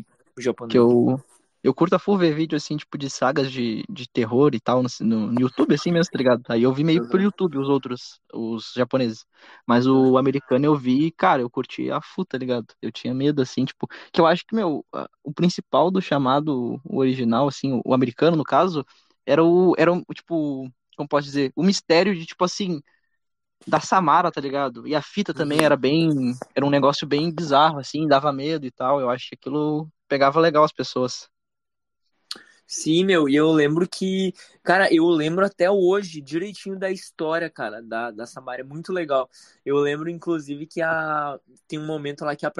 que 0.68 0.78
eu, 0.78 1.18
eu 1.62 1.74
curto 1.74 1.94
a 1.94 1.98
full 1.98 2.18
ver 2.18 2.34
vídeo, 2.34 2.54
assim, 2.56 2.76
tipo, 2.76 2.98
de 2.98 3.08
sagas 3.08 3.50
de, 3.50 3.82
de 3.88 4.08
terror 4.08 4.54
e 4.54 4.60
tal, 4.60 4.82
no, 4.82 5.32
no 5.32 5.40
YouTube, 5.40 5.74
assim 5.74 5.90
mesmo, 5.90 6.10
tá 6.12 6.18
ligado? 6.18 6.42
Aí 6.48 6.62
eu 6.62 6.72
vi 6.72 6.84
meio 6.84 7.08
por 7.08 7.20
YouTube 7.20 7.58
os 7.58 7.68
outros, 7.68 8.20
os 8.32 8.72
japoneses. 8.74 9.24
Mas 9.66 9.86
o 9.86 10.16
americano 10.18 10.64
eu 10.64 10.76
vi, 10.76 11.10
cara, 11.10 11.42
eu 11.42 11.50
curti 11.50 11.90
a 11.90 12.00
full, 12.00 12.24
tá 12.24 12.38
ligado? 12.38 12.66
Eu 12.82 12.92
tinha 12.92 13.14
medo, 13.14 13.42
assim, 13.42 13.64
tipo, 13.64 13.88
que 14.12 14.20
eu 14.20 14.26
acho 14.26 14.44
que, 14.46 14.54
meu, 14.54 14.84
o 15.24 15.32
principal 15.32 15.90
do 15.90 16.00
chamado, 16.00 16.80
o 16.84 16.98
original, 16.98 17.48
assim, 17.48 17.80
o 17.84 17.94
americano, 17.94 18.36
no 18.36 18.44
caso, 18.44 18.84
era 19.24 19.42
o, 19.42 19.74
era 19.76 19.92
o, 19.92 20.04
tipo, 20.14 20.70
como 20.96 21.08
posso 21.08 21.26
dizer, 21.26 21.52
o 21.56 21.62
mistério 21.62 22.14
de, 22.14 22.24
tipo, 22.26 22.44
assim, 22.44 22.80
da 23.66 23.80
Samara, 23.80 24.30
tá 24.30 24.40
ligado? 24.40 24.86
E 24.86 24.94
a 24.94 25.02
fita 25.02 25.32
também 25.34 25.62
era 25.62 25.76
bem. 25.76 26.34
Era 26.54 26.66
um 26.66 26.70
negócio 26.70 27.06
bem 27.06 27.32
bizarro, 27.32 27.78
assim, 27.78 28.06
dava 28.08 28.32
medo 28.32 28.66
e 28.66 28.70
tal. 28.70 29.00
Eu 29.00 29.10
acho 29.10 29.28
que 29.28 29.34
aquilo 29.34 29.88
pegava 30.08 30.40
legal 30.40 30.64
as 30.64 30.72
pessoas. 30.72 31.28
Sim, 32.68 33.04
meu, 33.04 33.28
e 33.28 33.36
eu 33.36 33.52
lembro 33.52 33.88
que, 33.88 34.34
cara, 34.64 34.92
eu 34.92 35.06
lembro 35.06 35.46
até 35.46 35.70
hoje 35.70 36.20
direitinho 36.20 36.76
da 36.76 36.90
história, 36.90 37.48
cara, 37.48 37.80
da, 37.80 38.10
da 38.10 38.26
Samara, 38.26 38.60
é 38.62 38.64
muito 38.64 38.92
legal. 38.92 39.30
Eu 39.64 39.76
lembro, 39.76 40.10
inclusive, 40.10 40.66
que 40.66 40.82
a, 40.82 41.38
tem 41.68 41.78
um 41.78 41.86
momento 41.86 42.24
lá 42.24 42.34
que 42.34 42.44
a 42.44 42.50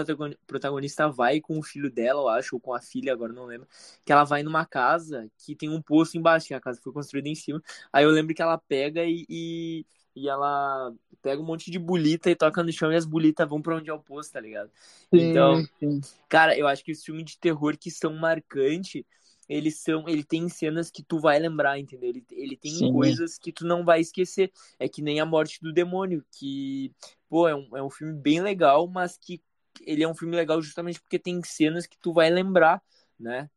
protagonista 0.47 1.09
vai 1.09 1.41
com 1.41 1.59
o 1.59 1.63
filho 1.63 1.91
dela, 1.91 2.21
eu 2.21 2.29
acho, 2.29 2.55
ou 2.55 2.61
com 2.61 2.73
a 2.73 2.81
filha, 2.81 3.13
agora 3.13 3.33
não 3.33 3.47
lembro, 3.47 3.67
que 4.05 4.13
ela 4.13 4.23
vai 4.23 4.45
numa 4.45 4.65
casa 4.65 5.29
que 5.39 5.57
tem 5.57 5.69
um 5.69 5.83
poço 5.83 6.17
embaixo, 6.17 6.47
que 6.47 6.55
a 6.55 6.61
casa 6.61 6.81
foi 6.81 6.93
construída 6.93 7.29
em 7.29 7.35
cima. 7.35 7.61
Aí 7.93 8.05
eu 8.05 8.11
lembro 8.11 8.33
que 8.33 8.43
ela 8.43 8.59
pega 8.59 9.05
e, 9.05 9.27
e, 9.29 9.87
e 10.17 10.29
ela 10.29 10.93
pega 11.23 11.41
um 11.41 11.45
monte 11.45 11.71
de 11.71 11.79
bolita 11.79 12.31
e 12.31 12.35
toca 12.35 12.63
no 12.63 12.73
chão 12.73 12.93
e 12.93 12.97
as 12.97 13.05
bolitas 13.07 13.49
vão 13.49 13.63
pra 13.63 13.77
onde 13.77 13.91
é 13.91 13.93
o 13.95 14.01
poço, 14.01 14.33
tá 14.33 14.41
ligado? 14.41 14.71
Sim, 15.15 15.29
Então, 15.31 15.63
sim. 15.79 16.01
cara, 16.29 16.57
eu 16.59 16.67
acho 16.67 16.83
que 16.83 16.91
os 16.93 17.05
filmes 17.05 17.25
de 17.25 17.39
terror 17.39 17.77
que 17.79 17.91
são 17.91 18.15
marcantes 18.15 19.05
eles 19.49 19.79
são, 19.79 20.09
ele 20.09 20.25
tem 20.25 20.49
cenas 20.49 20.91
que 20.91 21.03
tu 21.03 21.21
vai 21.21 21.39
lembrar, 21.39 21.79
entendeu? 21.79 22.11
Ele, 22.11 22.25
ele 22.33 22.57
tem 22.57 22.73
Sim. 22.75 22.93
coisas 22.93 23.39
que 23.39 23.53
tu 23.53 23.65
não 23.65 23.85
vai 23.85 24.01
esquecer. 24.01 24.53
É 24.79 24.89
que 24.89 25.01
nem 25.01 25.21
a 25.21 25.27
morte 25.27 25.61
do 25.63 25.73
demônio, 25.73 26.25
que, 26.33 26.93
pô, 27.29 27.47
é 27.49 27.55
um, 27.55 27.77
é 27.77 27.83
um 27.83 27.91
filme 27.91 28.13
bem 28.13 28.41
legal, 28.41 28.89
mas 28.89 29.17
que 29.17 29.41
ele 29.83 30.03
é 30.03 30.09
um 30.09 30.15
filme 30.15 30.35
legal 30.35 30.61
justamente 30.61 31.01
porque 31.01 31.19
tem 31.19 31.41
cenas 31.45 31.87
que 31.87 31.97
tu 31.99 32.13
vai 32.13 32.29
lembrar, 32.29 32.83
né? 33.19 33.49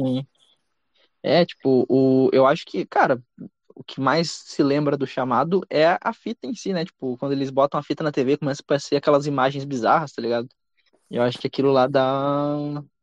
Sim. 0.00 0.26
É, 1.22 1.46
tipo, 1.46 1.86
o, 1.88 2.28
eu 2.32 2.44
acho 2.46 2.66
que, 2.66 2.84
cara, 2.84 3.22
o 3.74 3.84
que 3.84 4.00
mais 4.00 4.30
se 4.30 4.62
lembra 4.62 4.96
do 4.96 5.06
chamado 5.06 5.62
é 5.70 5.98
a 6.00 6.12
fita 6.12 6.46
em 6.46 6.54
si, 6.54 6.72
né? 6.72 6.84
Tipo, 6.84 7.16
quando 7.18 7.32
eles 7.32 7.50
botam 7.50 7.78
a 7.78 7.82
fita 7.82 8.04
na 8.04 8.12
TV, 8.12 8.36
começa 8.36 8.62
a 8.62 8.64
aparecer 8.64 8.96
aquelas 8.96 9.26
imagens 9.26 9.64
bizarras, 9.64 10.12
tá 10.12 10.22
ligado? 10.22 10.48
Eu 11.10 11.22
acho 11.22 11.38
que 11.38 11.46
aquilo 11.46 11.72
lá 11.72 11.86
dá, 11.86 12.56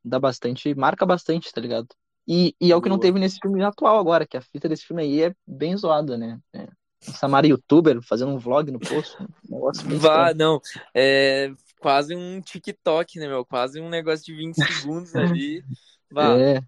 dá 0.04 0.20
bastante, 0.20 0.74
marca 0.76 1.06
bastante, 1.06 1.52
tá 1.52 1.62
ligado? 1.62 1.88
E, 2.28 2.56
e 2.62 2.72
é 2.72 2.76
o 2.76 2.82
que 2.82 2.90
não 2.90 3.00
teve 3.00 3.20
nesse 3.20 3.40
filme 3.40 3.64
atual 3.64 3.98
agora, 3.98 4.26
que 4.28 4.38
a 4.38 4.42
fita 4.42 4.70
desse 4.70 4.86
filme 4.86 5.02
aí 5.02 5.24
é 5.24 5.36
bem 5.48 5.76
zoada, 5.76 6.18
né? 6.18 6.40
É. 6.54 6.68
Samara 7.02 7.48
youtuber 7.48 8.02
fazendo 8.02 8.32
um 8.32 8.38
vlog 8.38 8.72
no 8.72 8.80
posto, 8.80 9.24
um 9.50 9.56
negócio 9.56 9.88
bem 9.88 9.98
Vá, 9.98 10.34
não, 10.34 10.62
é 10.94 11.52
quase 11.80 12.16
um 12.16 12.42
TikTok, 12.42 13.20
né, 13.20 13.28
meu? 13.28 13.46
Quase 13.46 13.80
um 13.80 13.90
negócio 13.90 14.26
de 14.26 14.36
20 14.36 14.56
segundos 14.56 15.16
ali. 15.16 15.64
Vá, 16.12 16.38
É, 16.38 16.62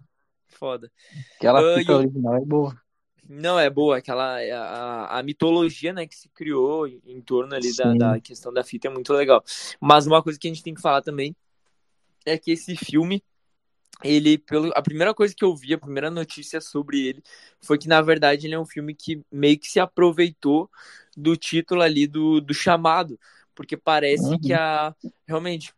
foda. 0.47 0.91
aquela 1.35 1.59
Ah, 1.59 1.79
fita 1.79 1.91
e 1.91 1.95
original 1.95 2.35
é 2.37 2.45
boa. 2.45 2.81
Não, 3.27 3.59
é 3.59 3.69
boa, 3.69 3.97
aquela 3.97 4.39
a, 4.39 5.19
a 5.19 5.23
mitologia, 5.23 5.93
né, 5.93 6.05
que 6.05 6.15
se 6.15 6.27
criou 6.29 6.87
em, 6.87 7.21
torno 7.21 7.55
ali 7.55 7.75
da, 7.75 7.93
da 7.93 8.19
questão 8.19 8.51
da 8.51 8.63
fita 8.63 8.87
é 8.87 8.91
muito 8.91 9.13
legal. 9.13 9.43
Mas 9.79 10.07
uma 10.07 10.21
coisa 10.21 10.39
que 10.39 10.47
a 10.47 10.51
gente 10.51 10.63
tem 10.63 10.73
que 10.73 10.81
falar 10.81 11.01
também 11.01 11.35
é 12.25 12.37
que 12.37 12.51
esse 12.51 12.75
filme, 12.75 13.23
ele, 14.03 14.37
pelo, 14.37 14.71
a 14.75 14.81
primeira 14.81 15.13
coisa 15.13 15.33
que 15.35 15.43
eu 15.43 15.55
vi, 15.55 15.73
a 15.73 15.77
primeira 15.77 16.09
notícia 16.09 16.59
sobre 16.59 17.07
ele, 17.07 17.23
foi 17.61 17.77
que, 17.77 17.87
na 17.87 18.01
verdade, 18.01 18.47
ele 18.47 18.55
é 18.55 18.59
um 18.59 18.65
filme 18.65 18.93
que 18.93 19.21
meio 19.31 19.57
que 19.57 19.67
se 19.67 19.79
aproveitou 19.79 20.69
do 21.15 21.37
título 21.37 21.81
ali 21.81 22.07
do, 22.07 22.41
do 22.41 22.53
chamado, 22.53 23.19
porque 23.53 23.77
parece 23.77 24.31
Uhum. 24.31 24.39
que 24.39 24.53
a, 24.53 24.95
realmente, 25.27 25.73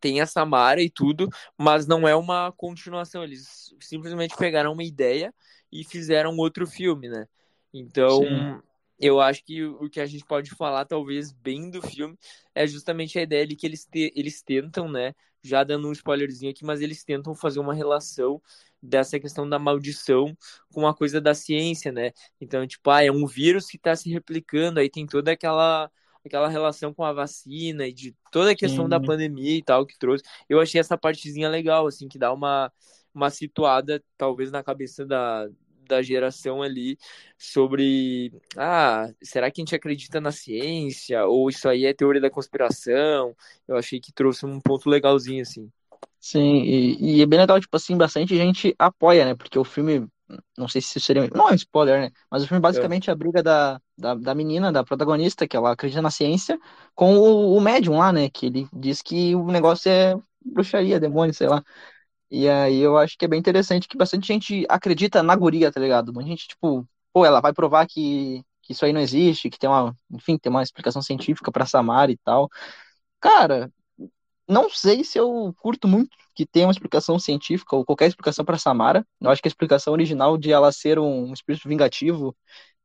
tem 0.00 0.20
a 0.20 0.26
Samara 0.26 0.82
e 0.82 0.90
tudo, 0.90 1.28
mas 1.56 1.86
não 1.86 2.06
é 2.06 2.14
uma 2.14 2.52
continuação, 2.52 3.24
eles 3.24 3.74
simplesmente 3.80 4.36
pegaram 4.36 4.72
uma 4.72 4.84
ideia 4.84 5.34
e 5.72 5.84
fizeram 5.84 6.36
outro 6.36 6.66
filme, 6.66 7.08
né? 7.08 7.26
Então, 7.72 8.22
Sim. 8.22 8.62
eu 8.98 9.20
acho 9.20 9.44
que 9.44 9.64
o 9.64 9.88
que 9.88 10.00
a 10.00 10.06
gente 10.06 10.24
pode 10.24 10.50
falar, 10.50 10.84
talvez, 10.84 11.32
bem 11.32 11.70
do 11.70 11.80
filme, 11.82 12.16
é 12.54 12.66
justamente 12.66 13.18
a 13.18 13.22
ideia 13.22 13.46
de 13.46 13.56
que 13.56 13.66
eles, 13.66 13.84
te, 13.86 14.12
eles 14.14 14.42
tentam, 14.42 14.90
né? 14.90 15.14
Já 15.42 15.64
dando 15.64 15.88
um 15.88 15.92
spoilerzinho 15.92 16.52
aqui, 16.52 16.64
mas 16.64 16.80
eles 16.80 17.02
tentam 17.02 17.34
fazer 17.34 17.58
uma 17.58 17.74
relação 17.74 18.40
dessa 18.80 19.18
questão 19.18 19.48
da 19.48 19.58
maldição 19.58 20.36
com 20.72 20.86
a 20.86 20.94
coisa 20.94 21.20
da 21.20 21.34
ciência, 21.34 21.90
né? 21.90 22.12
Então, 22.40 22.66
tipo, 22.66 22.90
ah, 22.90 23.02
é 23.02 23.10
um 23.10 23.26
vírus 23.26 23.66
que 23.66 23.76
está 23.76 23.96
se 23.96 24.10
replicando, 24.10 24.80
aí 24.80 24.90
tem 24.90 25.06
toda 25.06 25.32
aquela 25.32 25.90
aquela 26.24 26.48
relação 26.48 26.94
com 26.94 27.04
a 27.04 27.12
vacina 27.12 27.86
e 27.86 27.92
de 27.92 28.14
toda 28.30 28.52
a 28.52 28.56
questão 28.56 28.88
da 28.88 29.00
Sim. 29.00 29.06
pandemia 29.06 29.56
e 29.56 29.62
tal 29.62 29.84
que 29.84 29.98
trouxe. 29.98 30.22
Eu 30.48 30.60
achei 30.60 30.80
essa 30.80 30.96
partezinha 30.96 31.48
legal, 31.48 31.86
assim, 31.86 32.08
que 32.08 32.18
dá 32.18 32.32
uma, 32.32 32.72
uma 33.14 33.30
situada, 33.30 34.02
talvez, 34.16 34.50
na 34.50 34.62
cabeça 34.62 35.04
da, 35.04 35.48
da 35.92 36.02
geração 36.02 36.62
ali 36.62 36.96
sobre 37.38 38.32
ah, 38.56 39.08
será 39.22 39.50
que 39.50 39.60
a 39.60 39.62
gente 39.62 39.74
acredita 39.74 40.20
na 40.20 40.32
ciência? 40.32 41.26
Ou 41.26 41.50
isso 41.50 41.68
aí 41.68 41.84
é 41.84 41.92
teoria 41.92 42.20
da 42.20 42.30
conspiração? 42.30 43.36
Eu 43.68 43.76
achei 43.76 44.00
que 44.00 44.12
trouxe 44.12 44.46
um 44.46 44.60
ponto 44.60 44.88
legalzinho, 44.88 45.42
assim. 45.42 45.70
Sim, 46.18 46.62
e, 46.62 47.18
e 47.18 47.22
é 47.22 47.26
bem 47.26 47.38
legal, 47.38 47.60
tipo 47.60 47.76
assim, 47.76 47.96
bastante 47.96 48.36
gente 48.36 48.74
apoia, 48.78 49.24
né? 49.24 49.34
Porque 49.34 49.58
o 49.58 49.64
filme, 49.64 50.06
não 50.56 50.68
sei 50.68 50.80
se 50.80 51.00
seria. 51.00 51.28
Não 51.34 51.48
é 51.48 51.52
um 51.52 51.54
spoiler, 51.56 52.00
né? 52.00 52.10
Mas 52.30 52.44
o 52.44 52.48
filme 52.48 52.60
basicamente 52.60 53.10
é 53.10 53.12
a 53.12 53.16
briga 53.16 53.42
da, 53.42 53.80
da, 53.98 54.14
da 54.14 54.34
menina, 54.34 54.72
da 54.72 54.84
protagonista, 54.84 55.46
que 55.48 55.56
ela 55.56 55.72
acredita 55.72 56.00
na 56.00 56.10
ciência, 56.10 56.58
com 56.94 57.16
o, 57.16 57.56
o 57.56 57.60
médium 57.60 57.98
lá, 57.98 58.12
né? 58.12 58.30
Que 58.30 58.46
ele 58.46 58.68
diz 58.72 59.02
que 59.02 59.34
o 59.34 59.46
negócio 59.46 59.90
é 59.90 60.14
bruxaria, 60.44 61.00
demônio, 61.00 61.34
sei 61.34 61.48
lá. 61.48 61.62
E 62.32 62.48
aí 62.48 62.78
eu 62.80 62.98
acho 62.98 63.18
que 63.18 63.26
é 63.26 63.28
bem 63.28 63.40
interessante 63.40 63.88
que 63.88 63.98
bastante 63.98 64.28
gente 64.28 64.66
acredita 64.70 65.22
na 65.22 65.36
guria, 65.36 65.72
tá 65.72 65.80
ligado? 65.80 66.12
Muita 66.14 66.30
gente, 66.30 66.48
tipo, 66.48 66.88
pô, 67.12 67.26
ela 67.26 67.40
vai 67.42 67.52
provar 67.54 67.86
que, 67.86 68.42
que 68.62 68.72
isso 68.72 68.84
aí 68.86 68.92
não 68.92 69.00
existe, 69.02 69.50
que 69.50 69.58
tem 69.58 69.68
uma, 69.70 69.94
enfim, 70.10 70.38
tem 70.38 70.50
uma 70.50 70.62
explicação 70.62 71.02
científica 71.02 71.52
pra 71.52 71.66
Samara 71.66 72.10
e 72.12 72.16
tal. 72.18 72.48
Cara, 73.20 73.72
não 74.48 74.70
sei 74.70 75.04
se 75.04 75.18
eu 75.18 75.54
curto 75.60 75.88
muito 75.88 76.16
que 76.34 76.46
tenha 76.46 76.66
uma 76.66 76.72
explicação 76.72 77.18
científica 77.18 77.76
ou 77.76 77.84
qualquer 77.84 78.08
explicação 78.08 78.44
pra 78.44 78.58
Samara. 78.58 79.06
Eu 79.20 79.30
acho 79.30 79.42
que 79.42 79.48
a 79.48 79.50
explicação 79.50 79.92
original 79.94 80.38
de 80.38 80.52
ela 80.52 80.72
ser 80.72 80.98
um 80.98 81.32
espírito 81.32 81.68
vingativo 81.68 82.36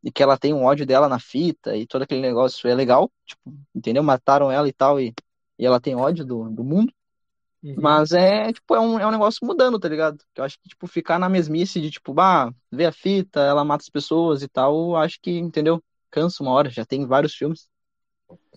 e 0.04 0.12
que 0.12 0.24
ela 0.24 0.38
tem 0.38 0.54
um 0.54 0.66
ódio 0.66 0.86
dela 0.86 1.10
na 1.10 1.20
fita 1.20 1.76
e 1.78 1.88
todo 1.88 2.04
aquele 2.04 2.22
negócio 2.22 2.70
é 2.70 2.76
legal, 2.76 3.12
tipo, 3.26 3.54
entendeu? 3.76 4.04
Mataram 4.04 4.52
ela 4.52 4.68
e 4.70 4.74
tal 4.74 5.00
e, 5.02 5.14
e 5.60 5.66
ela 5.66 5.80
tem 5.82 5.96
ódio 5.96 6.26
do, 6.26 6.50
do 6.52 6.64
mundo. 6.64 6.94
Uhum. 7.68 7.82
Mas 7.82 8.12
é, 8.12 8.52
tipo, 8.54 8.76
é 8.76 8.80
um, 8.80 9.00
é 9.00 9.06
um 9.08 9.12
negócio 9.12 9.46
mudando, 9.46 9.80
tá 9.80 9.88
ligado? 9.90 10.18
Eu 10.36 10.44
acho 10.44 10.58
que, 10.60 10.70
tipo, 10.70 10.88
ficar 10.88 11.20
na 11.20 11.30
mesmice 11.30 11.80
de, 11.82 11.92
tipo, 11.92 12.14
bah, 12.14 12.52
ver 12.72 12.86
a 12.86 12.92
fita, 12.92 13.40
ela 13.42 13.64
mata 13.66 13.84
as 13.84 13.90
pessoas 13.90 14.42
e 14.42 14.48
tal, 14.48 14.92
eu 14.92 14.96
acho 14.98 15.20
que, 15.22 15.32
entendeu? 15.32 15.84
Cansa 16.12 16.44
uma 16.44 16.52
hora, 16.54 16.70
já 16.70 16.86
tem 16.86 17.06
vários 17.06 17.36
filmes. 17.36 17.70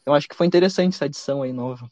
Eu 0.06 0.14
acho 0.14 0.28
que 0.28 0.36
foi 0.36 0.46
interessante 0.46 0.94
essa 0.94 1.06
edição 1.06 1.42
aí 1.42 1.52
nova. 1.52 1.90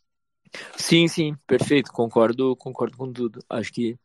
Sim, 0.78 1.06
sim, 1.08 1.34
perfeito, 1.46 1.92
concordo, 1.92 2.56
concordo 2.56 2.96
com 2.96 3.12
tudo. 3.12 3.40
Acho 3.48 3.72
que 3.72 3.98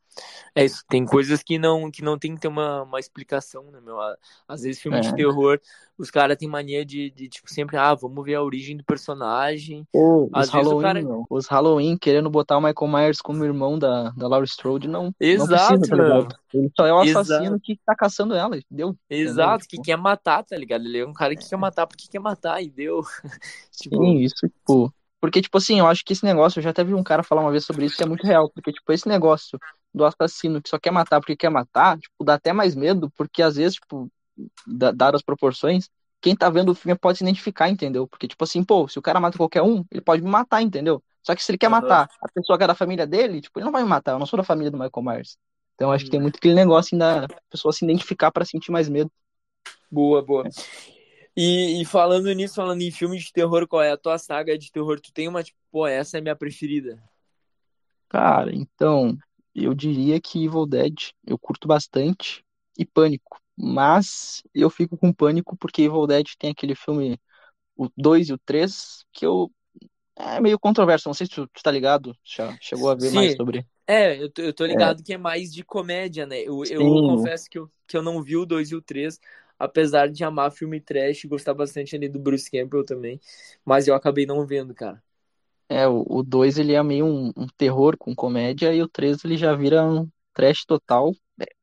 é 0.55 0.65
isso. 0.65 0.84
Tem 0.89 1.05
coisas 1.05 1.41
que 1.43 1.58
não 1.58 1.89
que 1.91 2.01
não 2.03 2.17
tem 2.17 2.36
que 2.36 2.41
ter 2.41 2.48
uma, 2.48 2.84
uma 2.84 3.00
explicação, 3.00 3.63
né, 3.72 3.79
meu? 3.82 3.98
Às 4.48 4.62
vezes 4.62 4.82
filme 4.82 5.00
de 5.01 5.08
É. 5.10 5.13
terror, 5.15 5.60
os 5.98 6.10
caras 6.12 6.38
têm 6.38 6.48
mania 6.50 6.86
de, 6.86 7.10
de, 7.12 7.27
tipo, 7.29 7.51
sempre, 7.51 7.77
ah, 7.77 7.93
vamos 7.93 8.24
ver 8.25 8.36
a 8.36 8.43
origem 8.43 8.75
do 8.77 8.84
personagem. 8.84 9.88
Pô, 9.91 10.29
Às 10.34 10.48
os 10.48 10.53
Halloween, 10.53 10.82
cara- 10.82 11.01
os 11.29 11.48
Halloween 11.48 11.98
querendo 11.98 12.29
botar 12.29 12.58
o 12.58 12.62
Michael 12.62 12.91
Myers 12.91 13.22
como 13.22 13.43
irmão 13.46 13.77
da, 13.77 14.10
da 14.12 14.27
Laurie 14.27 14.48
Strode, 14.48 14.88
não, 14.88 15.05
não 15.05 15.15
Exato, 15.20 15.79
precisa, 15.79 15.98
tá? 15.98 16.38
Ele 16.53 16.72
só 16.75 16.86
é 16.86 16.93
o 16.93 17.03
Exato. 17.03 17.20
assassino 17.32 17.60
que 17.60 17.79
tá 17.86 17.96
caçando 17.96 18.34
ela, 18.36 18.60
deu. 18.70 18.96
Exato, 19.10 19.63
que 19.63 19.72
Tipo- 19.72 19.84
quer 19.84 19.98
matar, 19.98 20.43
tá 20.43 20.55
ligado? 20.58 20.86
Ele 20.86 21.00
é 21.00 21.05
um 21.05 21.13
cara 21.13 21.36
que 21.36 21.48
quer 21.50 21.58
matar 21.58 21.88
porque 21.88 22.08
quer 22.10 22.20
matar 22.20 22.62
e 22.62 22.70
deu. 22.70 23.01
tipo, 23.72 23.96
Sim, 24.03 24.17
isso, 24.20 24.36
tipo. 24.48 24.93
Porque, 25.24 25.42
tipo 25.42 25.58
assim, 25.58 25.80
eu 25.80 25.88
acho 25.88 26.03
que 26.06 26.12
esse 26.13 26.25
negócio, 26.25 26.60
eu 26.60 26.63
já 26.63 26.72
até 26.72 26.84
vi 26.84 26.94
um 26.94 27.03
cara 27.03 27.24
falar 27.24 27.42
uma 27.42 27.51
vez 27.51 27.65
sobre 27.65 27.86
isso, 27.86 27.96
que 27.98 28.03
é 28.03 28.06
muito 28.06 28.27
real. 28.27 28.51
Porque, 28.51 28.74
tipo, 28.74 28.92
esse 28.92 29.08
negócio 29.08 29.58
do 29.94 30.03
assassino 30.06 30.62
que 30.62 30.70
só 30.70 30.77
quer 30.80 30.92
matar 30.92 31.20
porque 31.22 31.36
quer 31.38 31.50
matar, 31.50 31.98
tipo, 31.98 32.24
dá 32.25 32.34
até 32.36 32.51
mais 32.51 32.75
medo, 32.75 33.10
porque 33.15 33.42
às 33.42 33.56
vezes, 33.56 33.75
tipo, 33.75 34.12
da- 34.65 34.92
dadas 34.92 35.20
as 35.20 35.24
proporções, 35.25 35.89
quem 36.22 36.36
tá 36.36 36.50
vendo 36.50 36.70
o 36.72 36.75
filme 36.75 36.98
pode 36.98 37.18
se 37.20 37.24
identificar, 37.24 37.70
entendeu? 37.70 38.08
Porque, 38.08 38.27
tipo 38.27 38.44
assim, 38.44 38.63
pô, 38.63 38.88
se 38.88 39.00
o 39.00 39.01
cara 39.01 39.20
mata 39.20 39.38
qualquer 39.38 39.62
um, 39.62 39.86
ele 39.92 40.01
pode 40.01 40.22
me 40.24 40.30
matar, 40.30 40.62
entendeu? 40.62 41.03
Só 41.22 41.36
que 41.36 41.44
se 41.44 41.51
ele 41.51 41.58
quer 41.58 41.70
matar 41.70 42.10
a 42.22 42.30
pessoa 42.32 42.58
que 42.58 42.63
é 42.63 42.68
da 42.68 42.75
família 42.75 43.08
dele, 43.08 43.42
tipo, 43.42 43.60
ele 43.60 43.65
não 43.65 43.72
vai 43.72 43.84
me 43.84 43.89
matar, 43.89 44.13
eu 44.13 44.20
não 44.20 44.25
sou 44.25 44.38
da 44.38 44.44
família 44.44 44.72
do 44.72 44.77
Michael 44.77 45.03
Myers. 45.03 45.38
Então, 45.75 45.92
acho 45.92 46.06
que 46.06 46.12
tem 46.12 46.20
Hum. 46.20 46.24
muito 46.24 46.38
aquele 46.38 46.53
negócio 46.56 46.96
ainda, 46.96 47.25
a 47.25 47.30
pessoa 47.50 47.74
se 47.74 47.86
identificar 47.86 48.32
pra 48.32 48.46
sentir 48.46 48.72
mais 48.72 48.89
medo. 48.89 49.12
boa, 49.89 50.22
boa. 50.22 50.50
E, 51.36 51.82
e 51.82 51.86
falando 51.86 52.32
nisso, 52.32 52.56
falando 52.56 52.82
em 52.82 52.92
filme 52.92 53.18
de 53.18 53.32
terror, 53.34 53.68
qual 53.68 53.82
é 53.82 53.92
a 53.92 53.98
tua 53.98 54.18
saga 54.18 54.58
de 54.58 54.72
terror? 54.72 55.00
Tu 55.00 55.12
tem 55.12 55.28
uma, 55.28 55.44
tipo, 55.44 55.58
pô, 55.72 55.88
essa 55.88 56.18
é 56.18 56.22
minha 56.22 56.36
preferida. 56.36 57.02
Cara, 58.08 58.56
então, 58.56 59.18
eu 59.56 59.74
diria 59.74 60.22
que 60.22 60.46
Evil 60.46 60.68
Dead 60.68 60.94
eu 61.25 61.38
curto 61.38 61.68
bastante 61.68 62.44
e 62.78 62.86
Pânico. 62.86 63.40
Mas 63.56 64.44
eu 64.54 64.70
fico 64.70 64.98
com 64.98 65.13
Pânico 65.13 65.56
porque 65.58 65.84
Evil 65.84 66.06
Dead 66.06 66.28
tem 66.38 66.52
aquele 66.52 66.75
filme, 66.75 67.20
o 67.75 67.90
2 67.98 68.30
e 68.30 68.34
o 68.34 68.38
3, 68.38 69.04
que 69.12 69.25
eu. 69.25 69.52
É 70.16 70.40
meio 70.40 70.60
controverso. 70.60 71.10
Não 71.10 71.13
sei 71.13 71.25
se 71.25 71.34
tu, 71.34 71.48
tu 71.48 71.63
tá 71.63 71.72
ligado, 71.72 72.16
já 72.24 72.56
chegou 72.62 72.90
a 72.92 72.96
ver 72.96 73.10
Sim. 73.10 73.16
mais 73.16 73.36
sobre. 73.36 73.66
É, 73.86 74.22
eu 74.22 74.32
tô, 74.32 74.42
eu 74.42 74.54
tô 74.54 74.66
ligado 74.66 75.04
que 75.04 75.13
é 75.13 75.18
mais 75.18 75.52
de 75.54 75.63
comédia, 75.63 76.25
né? 76.25 76.40
Eu, 76.40 76.63
eu 76.66 76.80
confesso 77.02 77.50
que 77.50 77.58
eu, 77.58 77.70
que 77.88 77.98
eu 77.98 78.02
não 78.02 78.22
vi 78.22 78.38
o 78.38 78.46
2 78.46 78.72
e 78.72 78.75
o 78.75 78.82
3, 78.82 79.20
apesar 79.65 80.10
de 80.10 80.24
amar 80.24 80.51
filme 80.51 80.79
trash 80.82 81.24
e 81.24 81.27
gostar 81.27 81.53
bastante 81.53 81.96
ali 81.96 82.10
do 82.10 82.20
Bruce 82.20 82.50
Campbell 82.51 82.86
também, 82.86 83.20
mas 83.65 83.88
eu 83.88 83.96
acabei 83.96 84.25
não 84.25 84.46
vendo, 84.46 84.74
cara. 84.75 85.01
É, 85.70 85.88
o 85.88 86.22
2 86.24 86.58
ele 86.58 86.74
é 86.74 86.84
meio 86.84 87.05
um, 87.05 87.29
um 87.36 87.48
terror 87.58 87.98
com 87.98 88.13
comédia 88.15 88.74
e 88.74 88.82
o 88.82 88.88
3 88.88 89.24
ele 89.25 89.38
já 89.38 89.55
vira 89.55 89.84
um 89.86 90.08
trash 90.34 90.65
total. 90.65 91.13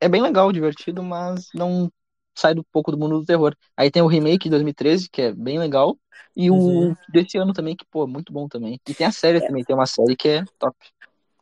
é 0.01 0.09
bem 0.09 0.23
legal, 0.23 0.53
divertido, 0.53 1.03
mas 1.03 1.51
não 1.55 1.91
sai 2.37 2.55
do 2.55 2.65
pouco 2.65 2.91
do 2.91 2.99
mundo 2.99 3.21
do 3.21 3.25
terror. 3.27 3.55
Aí 3.77 3.91
tem 3.91 4.03
o 4.03 4.07
remake 4.09 4.45
de 4.45 4.51
2013, 4.51 5.09
que 5.11 5.23
é 5.23 5.33
bem 5.35 5.59
legal, 5.59 5.97
e 6.37 6.51
Uhum. 6.51 6.91
o 6.91 6.97
desse 7.09 7.39
ano 7.39 7.53
também, 7.53 7.77
que, 7.77 7.85
pô, 7.87 8.05
é 8.05 8.07
muito 8.07 8.33
bom 8.33 8.49
também. 8.49 8.81
E 8.87 8.95
tem 8.95 9.07
a 9.07 9.13
série 9.13 9.41
também, 9.43 9.65
tem 9.65 9.75
uma 9.77 9.87
série 9.87 10.17
que 10.17 10.29
é 10.29 10.45
top. 10.59 10.77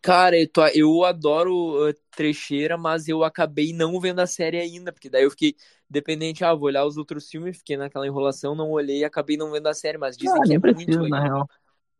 Cara, 0.00 0.38
eu, 0.38 0.48
tô- 0.48 0.66
eu 0.68 1.04
adoro 1.04 1.88
uh, 1.90 1.94
trecheira, 2.12 2.78
mas 2.78 3.08
eu 3.08 3.24
acabei 3.24 3.72
não 3.72 4.00
vendo 4.00 4.20
a 4.20 4.26
série 4.26 4.58
ainda, 4.58 4.92
porque 4.92 5.10
daí 5.10 5.24
eu 5.24 5.30
fiquei 5.30 5.56
dependente, 5.90 6.44
ah, 6.44 6.54
vou 6.54 6.66
olhar 6.66 6.84
os 6.86 6.96
outros 6.96 7.28
filmes, 7.30 7.58
fiquei 7.58 7.76
naquela 7.76 8.06
enrolação, 8.06 8.54
não 8.54 8.70
olhei 8.70 8.98
e 9.00 9.04
acabei 9.04 9.36
não 9.36 9.50
vendo 9.52 9.66
a 9.68 9.74
série, 9.74 9.98
mas 9.98 10.16
dizem 10.16 10.42
Ah, 10.42 10.42
que 10.42 10.54
é 10.54 10.58
nem 10.58 10.68
muito 10.68 11.06
na 11.08 11.20
real. 11.22 11.48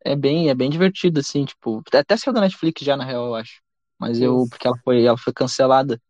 É 0.04 0.16
bem, 0.16 0.50
é 0.50 0.54
bem 0.54 0.70
divertido, 0.70 1.20
assim, 1.20 1.44
tipo, 1.46 1.82
até 1.94 2.16
saiu 2.16 2.34
da 2.34 2.42
Netflix 2.42 2.82
já, 2.84 2.96
na 2.96 3.04
real, 3.04 3.26
eu 3.28 3.34
acho. 3.36 3.62
Mas 3.98 4.20
eu, 4.20 4.46
porque 4.50 4.66
ela 4.68 4.78
foi, 4.84 5.04
ela 5.04 5.18
foi 5.18 5.32
cancelada. 5.32 6.00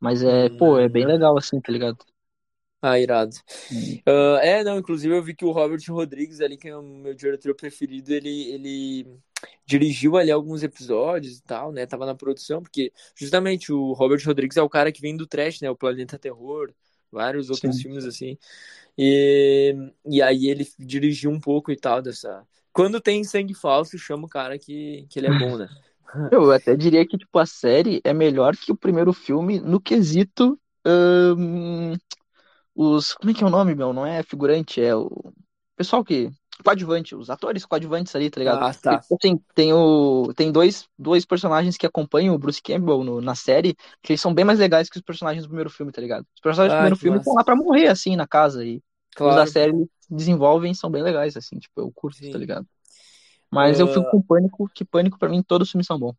Mas 0.00 0.22
é, 0.22 0.50
pô, 0.50 0.78
é 0.78 0.88
bem 0.88 1.06
hum, 1.06 1.06
legal, 1.06 1.38
assim, 1.38 1.60
tá 1.60 1.72
ligado? 1.72 1.98
ah, 2.82 2.98
irado. 2.98 3.36
Hum, 3.70 4.02
Ah, 4.06 4.40
é, 4.42 4.64
não, 4.64 4.78
inclusive 4.78 5.14
eu 5.16 5.22
vi 5.22 5.34
que 5.34 5.44
o 5.44 5.52
Robert 5.52 5.80
Rodrigues 5.88 6.40
ali, 6.40 6.56
que 6.56 6.68
é 6.68 6.76
o 6.76 6.82
meu 6.82 7.14
diretor 7.14 7.54
preferido, 7.54 8.12
ele, 8.12 8.50
ele 8.52 9.20
dirigiu 9.66 10.16
ali 10.16 10.30
alguns 10.30 10.62
episódios 10.62 11.38
e 11.38 11.42
tal, 11.42 11.72
né? 11.72 11.86
Tava 11.86 12.06
na 12.06 12.14
produção, 12.14 12.62
porque 12.62 12.92
justamente 13.16 13.72
o 13.72 13.92
Robert 13.94 14.22
Rodrigues 14.26 14.56
é 14.56 14.62
o 14.62 14.68
cara 14.70 14.92
que 14.92 15.00
vem 15.00 15.16
do 15.16 15.26
trash, 15.26 15.60
né? 15.60 15.70
O 15.70 15.76
Planeta 15.76 16.18
Terror, 16.18 16.72
vários 17.10 17.50
outros 17.50 17.76
Sim. 17.76 17.82
filmes 17.82 18.04
assim. 18.04 18.38
E, 18.96 19.74
e 20.06 20.20
aí 20.20 20.48
ele 20.48 20.66
dirigiu 20.78 21.30
um 21.30 21.40
pouco 21.40 21.70
e 21.70 21.76
tal 21.76 22.02
dessa. 22.02 22.42
Quando 22.72 23.00
tem 23.00 23.24
sangue 23.24 23.54
falso, 23.54 23.98
chama 23.98 24.26
o 24.26 24.28
cara 24.28 24.58
que, 24.58 25.06
que 25.08 25.18
ele 25.18 25.28
é 25.28 25.38
bom, 25.38 25.56
né? 25.56 25.68
Eu 26.32 26.50
até 26.50 26.74
diria 26.74 27.06
que, 27.06 27.18
tipo, 27.18 27.38
a 27.38 27.46
série 27.46 28.00
é 28.02 28.12
melhor 28.12 28.56
que 28.56 28.72
o 28.72 28.76
primeiro 28.76 29.12
filme 29.12 29.60
no 29.60 29.80
quesito. 29.80 30.58
hum, 30.86 31.94
os. 32.74 33.12
Como 33.14 33.30
é 33.30 33.34
que 33.34 33.44
é 33.44 33.46
o 33.46 33.50
nome, 33.50 33.74
meu? 33.74 33.92
Não 33.92 34.06
é 34.06 34.22
figurante, 34.22 34.80
é 34.80 34.94
o. 34.94 35.32
Pessoal 35.76 36.04
que. 36.04 36.30
Coadjuvante, 36.64 37.14
os 37.14 37.30
atores 37.30 37.64
coadjuvantes 37.64 38.14
ali, 38.16 38.30
tá 38.30 38.38
ligado? 38.40 38.64
Ah, 38.64 38.74
tá. 38.74 39.04
tipo 39.06 39.16
assim, 39.20 39.38
tem 39.54 39.72
o. 39.72 40.32
Tem 40.34 40.50
dois, 40.52 40.88
dois 40.98 41.24
personagens 41.24 41.76
que 41.76 41.86
acompanham 41.86 42.34
o 42.34 42.38
Bruce 42.38 42.60
Campbell 42.62 43.04
no- 43.04 43.20
na 43.20 43.34
série, 43.34 43.74
que 44.02 44.12
eles 44.12 44.20
são 44.20 44.34
bem 44.34 44.44
mais 44.44 44.58
legais 44.58 44.88
que 44.90 44.96
os 44.96 45.02
personagens 45.02 45.44
do 45.44 45.48
primeiro 45.48 45.70
filme, 45.70 45.92
tá 45.92 46.00
ligado? 46.00 46.26
Os 46.34 46.40
personagens 46.40 46.72
do 46.74 46.76
primeiro 46.76 46.96
filme 46.96 47.18
estão 47.18 47.34
lá 47.34 47.44
pra 47.44 47.56
morrer, 47.56 47.88
assim, 47.88 48.16
na 48.16 48.26
casa. 48.26 48.64
E 48.64 48.82
os 49.22 49.34
da 49.34 49.46
Claro, 49.46 49.46
série 49.46 49.72
desenvolvem 50.10 50.72
e 50.72 50.74
são 50.74 50.90
bem 50.90 51.02
legais, 51.02 51.36
assim, 51.36 51.58
tipo, 51.58 51.80
eu 51.80 51.92
curto, 51.94 52.18
tá 52.30 52.38
sim. 52.38 52.38
ligado? 52.38 52.66
Mas 53.50 53.80
eu 53.80 53.88
fico 53.88 54.04
Ah, 54.04 54.10
com 54.10 54.22
pânico, 54.22 54.68
que 54.74 54.84
pânico 54.84 55.18
pra 55.18 55.28
mim 55.28 55.42
todos 55.42 55.68
os 55.68 55.72
filmes 55.72 55.86
são 55.86 55.98
bons. 55.98 56.16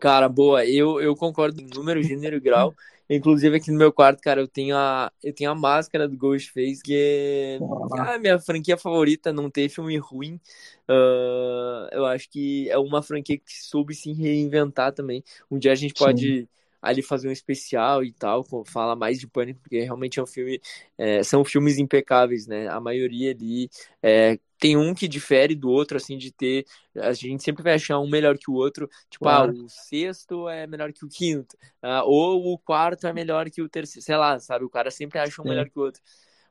Cara, 0.00 0.28
boa, 0.28 0.64
eu, 0.66 1.00
eu 1.00 1.16
concordo 1.16 1.60
em 1.60 1.66
número, 1.66 2.02
gênero 2.02 2.36
e 2.36 2.40
grau. 2.40 2.74
Inclusive 3.10 3.56
aqui 3.56 3.70
no 3.70 3.78
meu 3.78 3.92
quarto, 3.92 4.20
cara, 4.22 4.40
eu 4.40 4.48
tenho 4.48 4.76
a, 4.76 5.10
eu 5.22 5.32
tenho 5.34 5.50
a 5.50 5.54
máscara 5.54 6.06
do 6.08 6.16
Ghostface, 6.16 6.82
que 6.82 6.94
é 6.94 7.62
Ah, 7.90 8.14
a 8.14 8.18
minha 8.18 8.38
franquia 8.38 8.76
favorita, 8.76 9.32
não 9.32 9.50
tem 9.50 9.68
filme 9.68 9.96
ruim. 9.98 10.40
Ah, 10.86 11.88
eu 11.92 12.04
acho 12.06 12.28
que 12.30 12.68
é 12.70 12.78
uma 12.78 13.02
franquia 13.02 13.38
que 13.38 13.44
soube 13.64 13.94
se 13.94 14.12
reinventar 14.12 14.92
também. 14.92 15.22
Um 15.50 15.58
dia 15.58 15.72
a 15.72 15.74
gente 15.74 15.94
Sim. 15.94 16.38
Ali 16.80 17.02
fazer 17.02 17.28
um 17.28 17.32
especial 17.32 18.04
e 18.04 18.12
tal, 18.12 18.44
falar 18.66 18.96
mais 18.96 19.18
de 19.18 19.26
Pânico, 19.26 19.60
porque 19.60 19.80
realmente 19.80 20.18
é 20.18 20.22
um 20.22 20.26
filme, 20.26 20.60
é, 20.96 21.22
são 21.22 21.44
filmes 21.44 21.78
impecáveis, 21.78 22.46
né? 22.46 22.68
A 22.68 22.80
maioria 22.80 23.32
ali 23.32 23.68
é, 24.02 24.38
tem 24.58 24.76
um 24.76 24.94
que 24.94 25.06
difere 25.06 25.54
do 25.54 25.70
outro, 25.70 25.96
assim, 25.96 26.18
de 26.18 26.32
ter. 26.32 26.64
A 26.96 27.12
gente 27.12 27.42
sempre 27.42 27.62
vai 27.62 27.74
achar 27.74 27.98
um 27.98 28.08
melhor 28.08 28.36
que 28.36 28.50
o 28.50 28.54
outro. 28.54 28.88
Tipo, 29.08 29.28
ah, 29.28 29.46
o 29.46 29.68
sexto 29.68 30.48
é 30.48 30.66
melhor 30.66 30.92
que 30.92 31.04
o 31.04 31.08
quinto. 31.08 31.56
ah, 31.82 32.02
ou 32.04 32.52
o 32.52 32.58
quarto 32.58 33.06
é 33.06 33.12
melhor 33.12 33.48
que 33.50 33.62
o 33.62 33.68
terceiro. 33.68 34.04
Sei 34.04 34.16
lá, 34.16 34.38
sabe? 34.38 34.64
O 34.64 34.70
cara 34.70 34.90
sempre 34.90 35.18
acha 35.18 35.40
um 35.40 35.44
Sim. 35.44 35.50
melhor 35.50 35.68
que 35.68 35.78
o 35.78 35.82
outro. 35.82 36.02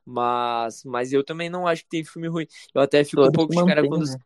Mas, 0.05 0.83
mas 0.85 1.11
eu 1.11 1.23
também 1.23 1.49
não 1.49 1.67
acho 1.67 1.83
que 1.83 1.89
tem 1.89 2.03
filme 2.03 2.29
ruim. 2.29 2.47
Eu 2.73 2.81
até 2.81 3.03
fico 3.03 3.21
um 3.21 3.25
Todos 3.25 3.35
pouco 3.35 3.53
de 3.53 3.65
cara 3.65 3.85
quando 3.85 4.05
né? 4.05 4.17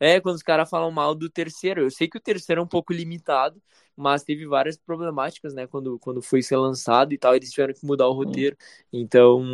É, 0.00 0.18
quando 0.18 0.36
os 0.36 0.42
caras 0.42 0.68
falam 0.68 0.90
mal 0.90 1.14
do 1.14 1.28
terceiro. 1.28 1.82
Eu 1.82 1.90
sei 1.90 2.08
que 2.08 2.16
o 2.16 2.20
terceiro 2.20 2.62
é 2.62 2.64
um 2.64 2.66
pouco 2.66 2.92
limitado, 2.92 3.62
mas 3.94 4.24
teve 4.24 4.46
várias 4.46 4.78
problemáticas, 4.78 5.52
né? 5.52 5.66
Quando, 5.66 5.98
quando 5.98 6.22
foi 6.22 6.40
ser 6.40 6.56
lançado 6.56 7.12
e 7.12 7.18
tal, 7.18 7.36
eles 7.36 7.50
tiveram 7.50 7.74
que 7.74 7.84
mudar 7.84 8.08
o 8.08 8.14
roteiro. 8.14 8.56
Então, 8.90 9.44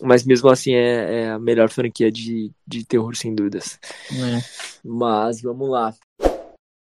mas 0.00 0.24
mesmo 0.24 0.48
assim 0.48 0.74
é, 0.74 1.22
é 1.22 1.30
a 1.30 1.38
melhor 1.38 1.68
franquia 1.68 2.10
de, 2.10 2.52
de 2.64 2.86
terror, 2.86 3.16
sem 3.16 3.34
dúvidas. 3.34 3.80
É. 4.12 4.40
Mas 4.84 5.42
vamos 5.42 5.68
lá. 5.68 5.92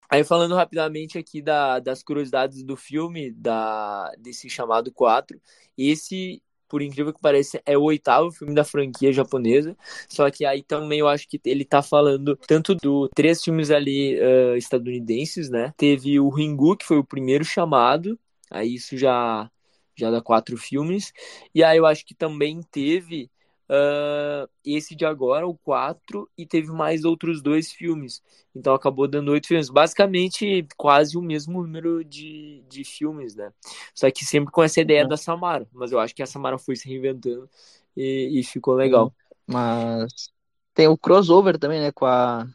Aí 0.10 0.24
falando 0.24 0.56
rapidamente 0.56 1.17
aqui 1.17 1.41
da, 1.41 1.80
das 1.80 2.02
curiosidades 2.02 2.63
do 2.63 2.78
filme, 2.78 3.32
da, 3.32 4.10
desse 4.17 4.50
chamado 4.50 4.91
4, 4.91 5.39
esse, 5.78 6.41
por 6.67 6.82
incrível 6.82 7.13
que 7.13 7.21
pareça, 7.21 7.62
é 7.65 7.77
o 7.77 7.84
oitavo 7.84 8.32
filme 8.32 8.53
da 8.53 8.63
franquia 8.63 9.12
japonesa, 9.12 9.75
só 10.10 10.30
que 10.30 10.45
aí 10.45 10.63
também 10.63 10.99
eu 10.99 11.08
acho 11.08 11.27
que 11.27 11.39
ele 11.45 11.65
tá 11.65 11.82
falando 11.82 12.36
tanto 12.47 12.75
do 12.75 13.10
três 13.15 13.43
filmes 13.43 13.71
ali 13.71 14.19
uh, 14.19 14.56
estadunidenses, 14.56 15.49
né? 15.49 15.73
Teve 15.77 16.19
o 16.19 16.30
Ringu, 16.30 16.75
que 16.75 16.86
foi 16.86 16.97
o 16.97 17.03
primeiro 17.03 17.45
chamado, 17.45 18.19
aí 18.51 18.75
isso 18.75 18.97
já, 18.97 19.49
já 19.95 20.12
dá 20.12 20.21
quatro 20.21 20.58
filmes, 20.58 21.12
e 21.53 21.63
aí 21.63 21.77
eu 21.77 21.86
acho 21.86 22.06
que 22.06 22.15
também 22.15 22.62
teve 22.71 23.30
uh, 23.69 24.49
esse 24.65 24.95
de 24.95 25.06
agora, 25.06 25.47
o 25.47 25.58
4, 25.58 26.30
e 26.38 26.45
teve 26.45 26.71
mais 26.71 27.03
outros 27.06 27.41
dois 27.41 27.71
filmes. 27.71 28.21
Então 28.56 28.73
acabou 28.73 29.08
dando 29.08 29.32
oito 29.32 29.47
filmes. 29.47 29.69
Basicamente, 29.69 30.67
quase 30.77 31.17
o 31.17 31.21
mesmo 31.21 31.62
número 31.62 32.03
de, 32.03 32.63
de 32.67 32.84
filmes, 32.84 33.36
né? 33.36 33.51
Só 33.93 34.10
que 34.12 34.25
sempre 34.25 34.51
com 34.51 34.63
essa 34.63 34.82
ideia 34.82 35.01
É. 35.01 35.08
da 35.08 35.17
Samara. 35.17 35.67
Mas 35.73 35.91
eu 35.91 35.99
acho 35.99 36.15
que 36.15 36.23
a 36.23 36.25
Samara 36.27 36.58
foi 36.58 36.75
se 36.75 36.88
reinventando 36.88 37.49
e, 37.95 38.39
e 38.39 38.43
ficou 38.43 38.73
legal. 38.75 39.13
Mas 39.45 40.32
tem 40.73 40.88
o 40.88 40.97
crossover 40.97 41.58
também, 41.58 41.80
né? 41.82 41.91
Com 41.91 42.06
a, 42.06 42.47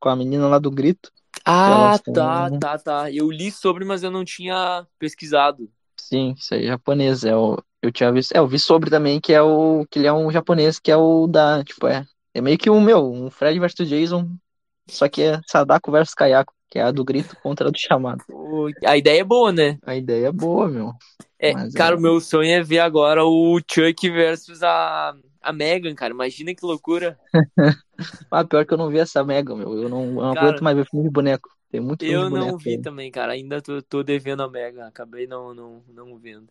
com 0.00 0.08
a 0.08 0.16
menina 0.16 0.48
lá 0.48 0.58
do 0.58 0.70
grito. 0.70 1.10
Ah, 1.44 1.98
tá, 2.12 2.50
tá, 2.52 2.78
tá. 2.78 3.10
Eu 3.12 3.30
li 3.30 3.50
sobre, 3.50 3.84
mas 3.84 4.02
eu 4.02 4.10
não 4.10 4.24
tinha 4.24 4.86
pesquisado. 4.98 5.70
Sim, 5.98 6.34
isso 6.36 6.54
aí 6.54 6.64
é 6.64 6.68
japonês. 6.68 7.24
É 7.24 7.34
o, 7.36 7.56
eu 7.82 7.90
tinha 7.90 8.12
visto. 8.12 8.32
É, 8.32 8.38
eu 8.38 8.46
vi 8.46 8.58
sobre 8.58 8.88
também 8.88 9.20
que 9.20 9.32
é 9.32 9.42
o. 9.42 9.84
Que 9.90 9.98
ele 9.98 10.06
é 10.06 10.12
um 10.12 10.30
japonês 10.30 10.78
que 10.78 10.90
é 10.90 10.96
o 10.96 11.26
da. 11.26 11.64
Tipo, 11.64 11.88
é. 11.88 12.06
É 12.34 12.40
meio 12.40 12.56
que 12.56 12.70
um 12.70 12.80
meu, 12.80 13.12
um 13.12 13.30
Fred 13.30 13.58
versus 13.58 13.86
Jason. 13.88 14.30
Só 14.88 15.08
que 15.08 15.22
é 15.22 15.40
Sadako 15.46 15.92
versus 15.92 16.14
Kayako, 16.14 16.54
que 16.70 16.78
é 16.78 16.82
a 16.82 16.90
do 16.90 17.04
grito 17.04 17.36
contra 17.42 17.68
a 17.68 17.70
do 17.70 17.78
chamado. 17.78 18.24
A 18.86 18.96
ideia 18.96 19.20
é 19.20 19.24
boa, 19.24 19.52
né? 19.52 19.78
A 19.84 19.94
ideia 19.94 20.28
é 20.28 20.32
boa, 20.32 20.68
meu. 20.68 20.92
É, 21.38 21.52
Mas 21.52 21.74
cara, 21.74 21.94
é. 21.94 21.98
o 21.98 22.00
meu 22.00 22.20
sonho 22.20 22.50
é 22.50 22.62
ver 22.62 22.78
agora 22.78 23.24
o 23.24 23.60
Chuck 23.70 24.08
versus 24.10 24.62
a, 24.62 25.14
a 25.42 25.52
Megan, 25.52 25.94
cara. 25.94 26.14
Imagina 26.14 26.54
que 26.54 26.64
loucura. 26.64 27.18
Ah, 28.32 28.44
pior 28.44 28.66
que 28.66 28.74
eu 28.74 28.78
não 28.78 28.90
vi 28.90 28.98
essa 28.98 29.22
Mega, 29.22 29.54
meu. 29.54 29.74
Eu 29.80 29.88
não, 29.88 30.04
eu 30.06 30.14
não 30.14 30.24
aguento 30.24 30.54
Cara, 30.54 30.62
mais 30.62 30.76
ver 30.76 30.86
filme 30.88 31.06
de 31.06 31.12
boneco. 31.12 31.48
Tem 31.70 31.80
muito 31.80 32.04
eu 32.04 32.28
não 32.28 32.30
boneco. 32.30 32.58
vi 32.58 32.70
aí. 32.70 32.82
também, 32.82 33.12
cara. 33.12 33.32
Ainda 33.32 33.62
tô, 33.62 33.80
tô 33.80 34.02
devendo 34.02 34.42
a 34.42 34.50
Megan. 34.50 34.88
Acabei 34.88 35.28
não, 35.28 35.54
não, 35.54 35.84
não 35.88 36.18
vendo. 36.18 36.48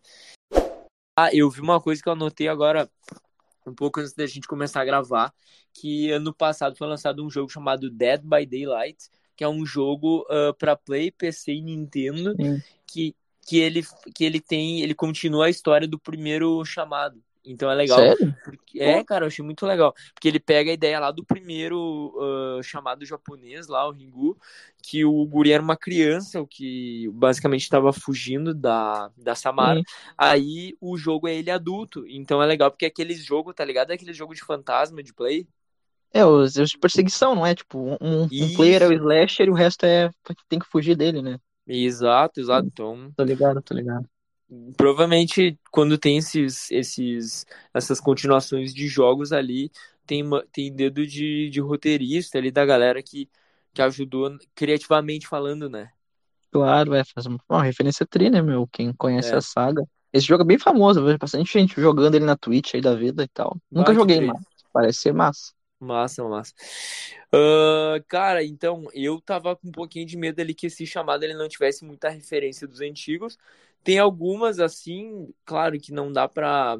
Ah, 1.16 1.28
eu 1.32 1.50
vi 1.50 1.60
uma 1.60 1.80
coisa 1.80 2.02
que 2.02 2.08
eu 2.08 2.12
anotei 2.12 2.48
agora, 2.48 2.90
um 3.66 3.74
pouco 3.74 4.00
antes 4.00 4.14
da 4.14 4.26
gente 4.26 4.48
começar 4.48 4.80
a 4.80 4.84
gravar, 4.84 5.32
que 5.72 6.10
ano 6.10 6.32
passado 6.32 6.76
foi 6.76 6.86
lançado 6.86 7.24
um 7.24 7.30
jogo 7.30 7.50
chamado 7.50 7.90
Dead 7.90 8.22
by 8.22 8.46
Daylight, 8.46 9.10
que 9.36 9.44
é 9.44 9.48
um 9.48 9.64
jogo 9.66 10.26
uh, 10.30 10.54
para 10.58 10.76
Play, 10.76 11.10
PC 11.10 11.52
e 11.52 11.62
Nintendo, 11.62 12.34
Sim. 12.34 12.62
que, 12.86 13.14
que, 13.46 13.58
ele, 13.58 13.82
que 14.14 14.24
ele 14.24 14.40
tem, 14.40 14.80
ele 14.80 14.94
continua 14.94 15.46
a 15.46 15.50
história 15.50 15.86
do 15.86 15.98
primeiro 15.98 16.64
chamado. 16.64 17.22
Então 17.44 17.70
é 17.70 17.74
legal. 17.74 17.98
Sério? 17.98 18.34
Porque, 18.44 18.80
é, 18.80 19.02
cara, 19.02 19.24
eu 19.24 19.28
achei 19.28 19.44
muito 19.44 19.66
legal. 19.66 19.94
Porque 20.14 20.28
ele 20.28 20.38
pega 20.38 20.70
a 20.70 20.74
ideia 20.74 21.00
lá 21.00 21.10
do 21.10 21.24
primeiro 21.24 22.14
uh, 22.16 22.62
chamado 22.62 23.04
japonês, 23.04 23.66
lá, 23.66 23.86
o 23.86 23.90
Ringu, 23.90 24.38
que 24.82 25.04
o 25.04 25.24
Guri 25.26 25.52
era 25.52 25.62
uma 25.62 25.76
criança, 25.76 26.40
o 26.40 26.46
que 26.46 27.08
basicamente 27.12 27.62
estava 27.62 27.92
fugindo 27.92 28.54
da, 28.54 29.10
da 29.16 29.34
Samara. 29.34 29.80
sim. 29.80 29.84
Aí 30.16 30.76
o 30.80 30.96
jogo 30.96 31.26
é 31.26 31.34
ele 31.34 31.50
adulto. 31.50 32.06
Então 32.06 32.42
é 32.42 32.46
legal 32.46 32.70
porque 32.70 32.86
aquele 32.86 33.14
jogo, 33.14 33.52
tá 33.52 33.64
ligado? 33.64 33.90
É 33.90 33.94
aquele 33.94 34.12
jogo 34.12 34.34
de 34.34 34.44
fantasma 34.44 35.02
de 35.02 35.12
play. 35.12 35.46
É, 36.14 36.24
os, 36.24 36.56
os 36.56 36.70
de 36.70 36.78
perseguição, 36.78 37.34
não 37.34 37.46
é? 37.46 37.54
Tipo, 37.54 37.96
um, 38.00 38.24
um 38.24 38.54
player 38.54 38.82
é 38.82 38.88
o 38.88 38.92
slasher 38.92 39.46
e 39.46 39.50
o 39.50 39.54
resto 39.54 39.84
é 39.84 40.10
tem 40.48 40.58
que 40.58 40.66
fugir 40.66 40.94
dele, 40.94 41.22
né? 41.22 41.38
Exato, 41.66 42.38
exato. 42.40 42.66
Então, 42.66 43.10
Tô 43.16 43.24
ligado, 43.24 43.62
tô 43.62 43.74
ligado. 43.74 44.06
Provavelmente 44.76 45.58
quando 45.70 45.98
tem 45.98 46.18
esses, 46.18 46.70
esses, 46.70 47.46
essas 47.74 48.00
continuações 48.00 48.74
de 48.74 48.86
jogos 48.88 49.32
ali, 49.32 49.70
tem, 50.06 50.22
tem 50.52 50.72
dedo 50.74 51.06
de, 51.06 51.50
de 51.50 51.60
roteirista 51.60 52.38
ali 52.38 52.50
da 52.50 52.64
galera 52.66 53.02
que, 53.02 53.30
que 53.72 53.82
ajudou 53.82 54.36
criativamente 54.54 55.26
falando, 55.26 55.68
né? 55.70 55.92
Claro, 56.50 56.94
é, 56.94 57.02
faz 57.04 57.26
uma, 57.26 57.38
uma 57.48 57.62
referência 57.64 58.06
tri, 58.06 58.28
né, 58.30 58.42
meu? 58.42 58.66
Quem 58.68 58.92
conhece 58.92 59.34
a 59.34 59.38
É. 59.38 59.40
saga. 59.40 59.82
Esse 60.12 60.26
jogo 60.26 60.42
é 60.42 60.46
bem 60.46 60.58
famoso, 60.58 61.00
eu 61.00 61.04
vejo 61.06 61.18
bastante 61.18 61.50
gente 61.52 61.80
jogando 61.80 62.14
ele 62.14 62.26
na 62.26 62.36
Twitch 62.36 62.74
aí 62.74 62.82
da 62.82 62.94
vida 62.94 63.24
e 63.24 63.28
tal. 63.28 63.56
Nunca 63.70 63.94
que 63.94 63.94
joguei, 63.94 64.20
mas 64.20 64.38
parece 64.72 65.00
ser 65.00 65.14
massa. 65.14 65.52
Massa, 65.80 66.22
massa. 66.28 66.54
Ah, 67.32 68.00
cara, 68.08 68.44
então 68.44 68.84
eu 68.94 69.20
tava 69.20 69.56
com 69.56 69.68
um 69.68 69.72
pouquinho 69.72 70.06
de 70.06 70.16
medo 70.16 70.40
ali 70.40 70.54
que 70.54 70.66
esse 70.68 70.86
chamado 70.86 71.24
ele 71.24 71.34
não 71.34 71.48
tivesse 71.48 71.84
muita 71.84 72.08
referência 72.08 72.68
dos 72.68 72.80
antigos. 72.80 73.36
Tem 73.84 73.98
algumas, 73.98 74.60
assim, 74.60 75.32
claro 75.44 75.78
que 75.78 75.92
não 75.92 76.12
dá 76.12 76.28
pra, 76.28 76.78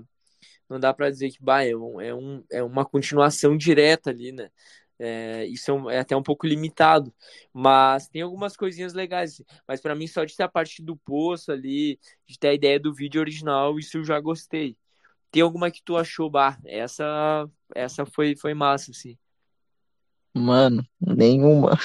não 0.68 0.78
dá 0.78 0.94
pra 0.94 1.10
dizer 1.10 1.30
que 1.30 1.42
bah, 1.42 1.64
é, 1.64 1.74
um, 1.74 2.00
é, 2.00 2.14
um, 2.14 2.44
é 2.50 2.62
uma 2.62 2.84
continuação 2.84 3.56
direta 3.56 4.10
ali, 4.10 4.32
né? 4.32 4.50
É, 4.98 5.44
isso 5.46 5.70
é, 5.70 5.74
um, 5.74 5.90
é, 5.90 5.98
até 5.98 6.16
um 6.16 6.22
pouco 6.22 6.46
limitado, 6.46 7.12
mas 7.52 8.08
tem 8.08 8.22
algumas 8.22 8.56
coisinhas 8.56 8.94
legais. 8.94 9.32
Assim. 9.32 9.44
Mas 9.66 9.80
para 9.80 9.96
mim, 9.96 10.06
só 10.06 10.24
de 10.24 10.36
ter 10.36 10.44
a 10.44 10.48
parte 10.48 10.80
do 10.80 10.96
poço 10.96 11.50
ali, 11.50 11.98
de 12.24 12.38
ter 12.38 12.48
a 12.48 12.54
ideia 12.54 12.78
do 12.78 12.94
vídeo 12.94 13.20
original, 13.20 13.78
isso 13.78 13.98
eu 13.98 14.04
já 14.04 14.20
gostei. 14.20 14.76
Tem 15.30 15.42
alguma 15.42 15.70
que 15.70 15.82
tu 15.82 15.96
achou, 15.96 16.30
bah, 16.30 16.58
essa, 16.64 17.48
essa 17.74 18.06
foi, 18.06 18.36
foi 18.36 18.54
massa, 18.54 18.92
assim. 18.92 19.18
Mano, 20.34 20.86
nenhuma. 21.00 21.78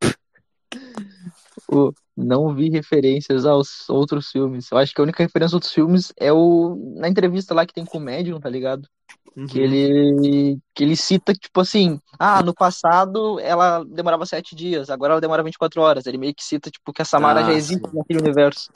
não 2.16 2.54
vi 2.54 2.70
referências 2.70 3.44
aos 3.44 3.88
outros 3.90 4.30
filmes. 4.30 4.70
Eu 4.70 4.78
acho 4.78 4.94
que 4.94 5.00
a 5.00 5.04
única 5.04 5.22
referência 5.22 5.48
aos 5.48 5.54
outros 5.54 5.72
filmes 5.72 6.12
é 6.16 6.32
o 6.32 6.94
na 6.96 7.08
entrevista 7.08 7.54
lá 7.54 7.66
que 7.66 7.74
tem 7.74 7.84
com 7.84 7.98
o 7.98 8.00
Medium, 8.00 8.40
tá 8.40 8.48
ligado? 8.48 8.88
Uhum. 9.36 9.46
Que 9.46 9.60
ele 9.60 10.58
que 10.74 10.82
ele 10.82 10.96
cita 10.96 11.34
tipo 11.34 11.60
assim, 11.60 12.00
ah, 12.18 12.42
no 12.42 12.54
passado 12.54 13.38
ela 13.40 13.84
demorava 13.84 14.24
sete 14.24 14.56
dias, 14.56 14.88
agora 14.88 15.12
ela 15.12 15.20
demora 15.20 15.42
24 15.42 15.82
horas. 15.82 16.06
Ele 16.06 16.16
meio 16.16 16.34
que 16.34 16.42
cita 16.42 16.70
tipo 16.70 16.92
que 16.92 17.02
a 17.02 17.04
Samara 17.04 17.40
ah, 17.40 17.44
já 17.44 17.52
existe 17.52 17.88
sim. 17.88 17.96
naquele 17.96 18.20
universo. 18.20 18.70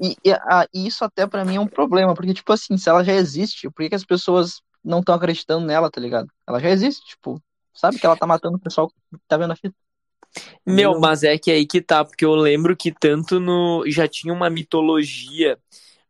E, 0.00 0.16
e, 0.24 0.32
a, 0.32 0.66
e 0.72 0.86
isso 0.86 1.04
até 1.04 1.26
para 1.26 1.44
mim 1.44 1.56
é 1.56 1.60
um 1.60 1.66
problema, 1.66 2.14
porque 2.14 2.32
tipo 2.32 2.52
assim, 2.52 2.76
se 2.76 2.88
ela 2.88 3.04
já 3.04 3.12
existe, 3.12 3.68
por 3.68 3.82
que, 3.82 3.90
que 3.90 3.94
as 3.94 4.04
pessoas 4.04 4.62
não 4.82 5.00
estão 5.00 5.14
acreditando 5.14 5.66
nela, 5.66 5.90
tá 5.90 6.00
ligado? 6.00 6.28
Ela 6.46 6.58
já 6.58 6.70
existe, 6.70 7.04
tipo, 7.04 7.40
sabe 7.74 7.98
que 7.98 8.06
ela 8.06 8.16
tá 8.16 8.26
matando 8.26 8.56
o 8.56 8.60
pessoal 8.60 8.88
que 8.88 8.94
tá 9.28 9.36
vendo 9.36 9.52
a 9.52 9.56
fita. 9.56 9.74
Meu, 10.64 10.98
mas 10.98 11.22
é 11.22 11.36
que 11.36 11.50
aí 11.50 11.66
que 11.66 11.80
tá, 11.80 12.04
porque 12.04 12.24
eu 12.24 12.34
lembro 12.34 12.76
que 12.76 12.92
tanto 12.92 13.38
no. 13.38 13.84
Já 13.86 14.06
tinha 14.08 14.32
uma 14.32 14.48
mitologia 14.48 15.58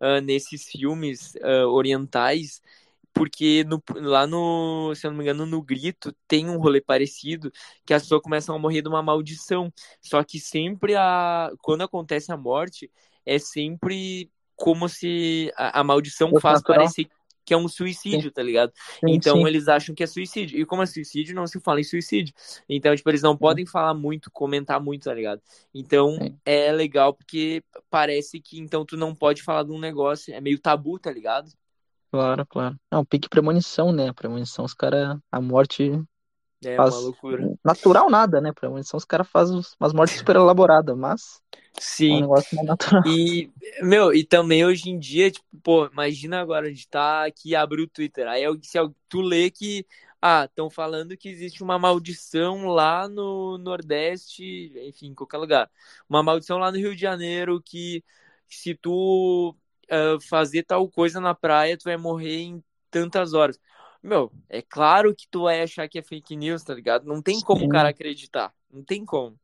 uh, 0.01 0.21
nesses 0.21 0.65
filmes 0.65 1.35
uh, 1.37 1.69
orientais, 1.69 2.63
porque 3.13 3.65
no, 3.65 3.83
lá 3.97 4.27
no, 4.27 4.95
se 4.95 5.07
eu 5.07 5.11
não 5.11 5.19
me 5.19 5.25
engano, 5.25 5.47
no 5.47 5.63
Grito 5.63 6.15
tem 6.29 6.49
um 6.49 6.59
rolê 6.59 6.81
parecido, 6.81 7.53
que 7.85 7.95
as 7.95 8.03
pessoas 8.03 8.23
começam 8.23 8.55
a 8.55 8.59
morrer 8.59 8.83
de 8.83 8.89
uma 8.89 9.03
maldição. 9.03 9.73
Só 10.01 10.23
que 10.23 10.39
sempre 10.39 10.95
a. 10.95 11.51
Quando 11.63 11.83
acontece 11.83 12.31
a 12.31 12.37
morte, 12.37 12.91
é 13.25 13.39
sempre 13.39 14.31
como 14.55 14.89
se 14.89 15.53
a, 15.57 15.81
a 15.81 15.85
maldição 15.85 16.31
faz 16.41 16.61
natural. 16.61 16.81
parecer 16.81 17.09
que 17.45 17.55
é 17.55 17.57
um 17.57 17.69
suicídio, 17.69 18.29
sim. 18.29 18.31
tá 18.31 18.43
ligado? 18.43 18.73
Sim, 18.75 19.13
então 19.15 19.37
sim. 19.37 19.47
eles 19.47 19.69
acham 19.69 19.95
que 19.95 20.03
é 20.03 20.07
suicídio. 20.07 20.59
E 20.59 20.65
como 20.65 20.83
é 20.83 20.87
suicídio, 20.87 21.35
não 21.35 21.47
se 21.47 21.61
fala 21.61 21.81
em 21.81 21.85
suicídio. 21.85 22.35
Então, 22.69 22.95
tipo, 22.95 23.09
eles 23.11 23.23
não 23.23 23.37
podem 23.37 23.67
falar 23.67 23.95
muito, 23.95 24.31
comentar 24.31 24.81
muito, 24.81 25.05
tá 25.05 25.15
ligado? 25.15 25.41
Então 25.75 26.19
é 26.45 26.71
legal 26.73 27.15
porque 27.15 27.63
parece 27.91 28.41
que 28.41 28.59
então 28.59 28.85
tu 28.85 28.97
não 28.97 29.15
pode 29.15 29.43
falar 29.43 29.65
de 29.65 29.73
um 29.73 29.79
negócio, 29.79 30.35
é 30.35 30.41
meio 30.41 30.59
tabu, 30.59 30.99
tá 30.99 31.11
ligado? 31.11 31.51
Claro, 32.11 32.45
claro. 32.47 32.77
Não, 32.91 33.05
pique 33.05 33.29
premonição, 33.29 33.91
né? 33.91 34.13
Premonição, 34.13 34.67
os 34.67 34.75
caras, 34.75 35.17
a 35.31 35.41
morte 35.41 35.91
é 36.65 36.77
faz... 36.77 36.95
uma 36.95 37.01
loucura. 37.03 37.55
Natural 37.65 38.11
nada, 38.11 38.41
né? 38.41 38.53
Premonição, 38.53 38.97
os 38.99 39.05
caras 39.05 39.29
fazem 39.29 39.61
umas 39.81 39.93
mortes 39.93 40.19
super 40.19 40.37
elaboradas, 40.37 40.97
mas 40.97 41.43
Sim. 41.79 42.13
É 42.13 42.17
um 42.17 42.21
negócio 42.23 42.57
mais 42.57 42.69
natural. 42.69 43.03
E, 43.07 43.51
meu, 43.81 44.13
e 44.13 44.25
também 44.25 44.65
hoje 44.65 44.91
em 44.91 44.99
dia, 44.99 45.31
tipo, 45.31 45.47
pô, 45.63 45.87
imagina 45.87 46.41
agora 46.41 46.67
a 46.67 46.71
gente 46.71 46.89
tá 46.89 47.27
aqui 47.27 47.55
abre 47.55 47.83
o 47.83 47.89
Twitter. 47.89 48.29
Aí 48.29 48.45
se 48.63 48.79
tu 49.09 49.21
lê 49.21 49.51
que, 49.51 49.87
ah, 50.21 50.45
estão 50.45 50.69
falando 50.71 51.17
que 51.17 51.29
existe 51.29 51.63
uma 51.63 51.79
maldição 51.79 52.67
lá 52.67 53.09
no 53.09 53.59
Nordeste, 53.59 54.73
enfim, 54.87 55.09
em 55.09 55.15
qualquer 55.15 55.39
lugar. 55.39 55.71
Uma 56.09 56.23
maldição 56.23 56.59
lá 56.59 56.71
no 56.71 56.79
Rio 56.79 56.95
de 56.95 57.01
Janeiro 57.01 57.61
que 57.65 58.05
se 58.49 58.75
tu 58.75 59.57
uh, 59.91 60.21
fazer 60.29 60.63
tal 60.65 60.89
coisa 60.89 61.21
na 61.21 61.35
praia, 61.35 61.77
tu 61.77 61.85
vai 61.85 61.97
morrer 61.97 62.43
em 62.43 62.65
tantas 62.91 63.33
horas. 63.33 63.59
Meu, 64.03 64.33
é 64.49 64.61
claro 64.61 65.15
que 65.15 65.29
tu 65.31 65.43
vai 65.43 65.63
achar 65.63 65.89
que 65.89 65.99
é 65.99 66.03
fake 66.03 66.37
news, 66.37 66.65
tá 66.65 66.75
ligado? 66.75 67.07
Não 67.07 67.23
tem 67.23 67.41
como 67.41 67.65
o 67.65 67.69
cara 67.69 67.91
acreditar. 67.91 68.53
Não 68.71 68.83
tem 68.83 69.05
como. 69.05 69.39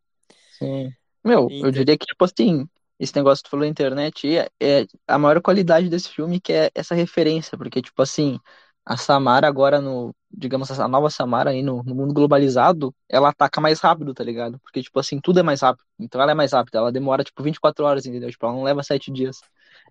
Sim. 0.59 0.92
Meu, 1.23 1.49
eu 1.51 1.71
diria 1.71 1.97
que, 1.97 2.07
tipo 2.07 2.25
assim, 2.25 2.66
esse 2.99 3.14
negócio 3.14 3.42
que 3.42 3.49
tu 3.49 3.51
falou 3.51 3.64
na 3.64 3.71
internet 3.71 4.37
é, 4.37 4.49
é 4.61 4.87
a 5.07 5.18
maior 5.18 5.40
qualidade 5.40 5.88
desse 5.88 6.09
filme 6.09 6.40
que 6.40 6.53
é 6.53 6.71
essa 6.75 6.94
referência, 6.94 7.57
porque, 7.57 7.81
tipo 7.81 8.03
assim, 8.03 8.40
a 8.85 8.97
Samara 8.97 9.47
agora 9.47 9.81
no, 9.81 10.14
digamos, 10.31 10.71
a 10.71 10.88
nova 10.88 11.11
Samara 11.11 11.51
aí 11.51 11.62
no, 11.62 11.83
no, 11.83 11.94
mundo 11.94 12.14
globalizado, 12.14 12.94
ela 13.09 13.29
ataca 13.29 13.61
mais 13.61 13.81
rápido, 13.81 14.14
tá 14.14 14.25
ligado? 14.25 14.59
Porque, 14.61 14.83
tipo 14.83 14.99
assim, 14.99 15.21
tudo 15.21 15.38
é 15.38 15.42
mais 15.42 15.61
rápido. 15.61 15.85
Então 15.99 16.21
ela 16.21 16.33
é 16.33 16.35
mais 16.35 16.53
rápida, 16.53 16.79
ela 16.79 16.90
demora, 16.90 17.23
tipo, 17.23 17.42
24 17.42 17.85
horas, 17.85 18.07
entendeu? 18.07 18.31
Tipo, 18.31 18.47
ela 18.47 18.55
não 18.55 18.62
leva 18.62 18.83
7 18.83 19.12
dias. 19.12 19.40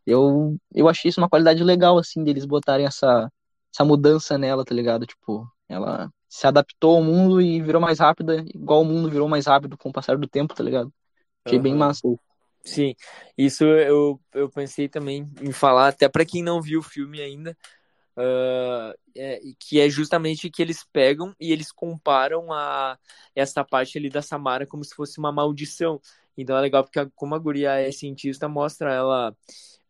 Eu, 0.06 0.58
eu 0.74 0.90
achei 0.90 1.10
isso 1.10 1.22
uma 1.22 1.30
qualidade 1.30 1.64
legal, 1.64 1.98
assim, 1.98 2.24
deles 2.24 2.46
botarem 2.46 2.86
essa, 2.86 3.32
essa 3.74 3.86
mudança 3.86 4.38
nela, 4.38 4.66
tá 4.66 4.74
ligado? 4.74 5.06
Tipo, 5.06 5.48
ela 5.68 6.12
se 6.28 6.46
adaptou 6.46 6.98
ao 6.98 7.04
mundo 7.04 7.42
e 7.42 7.62
virou 7.62 7.82
mais 7.82 8.00
rápida, 8.00 8.44
igual 8.54 8.82
o 8.82 8.86
mundo 8.86 9.10
virou 9.10 9.28
mais 9.28 9.46
rápido 9.46 9.78
com 9.78 9.90
o 9.90 9.94
passar 9.94 10.18
do 10.18 10.28
tempo, 10.28 10.54
tá 10.54 10.64
ligado? 10.64 10.94
Achei 11.46 11.58
uhum. 11.58 11.64
bem 11.64 11.76
massa. 11.76 12.02
Sim, 12.64 12.94
isso 13.38 13.64
eu, 13.64 14.20
eu 14.34 14.50
pensei 14.50 14.90
também 14.90 15.30
em 15.42 15.54
falar, 15.54 15.88
até 15.90 16.10
para 16.10 16.26
quem 16.26 16.44
não 16.44 16.62
viu 16.62 16.80
o 16.80 16.84
filme 16.84 17.22
ainda, 17.22 17.56
uh, 18.18 18.94
é, 19.16 19.40
que 19.58 19.80
é 19.80 19.90
justamente 19.90 20.50
que 20.50 20.62
eles 20.62 20.86
pegam 20.92 21.34
e 21.40 21.54
eles 21.54 21.72
comparam 21.72 22.52
a 22.52 22.98
essa 23.34 23.64
parte 23.64 23.98
ali 23.98 24.10
da 24.10 24.22
Samara 24.22 24.68
como 24.68 24.84
se 24.84 24.94
fosse 24.94 25.18
uma 25.18 25.32
maldição. 25.32 26.02
Então 26.38 26.58
é 26.58 26.62
legal 26.62 26.84
porque 26.84 27.00
a, 27.00 27.10
como 27.16 27.36
a 27.36 27.40
guria 27.40 27.80
é 27.80 27.92
cientista, 27.92 28.50
mostra 28.50 28.94
ela 28.94 29.34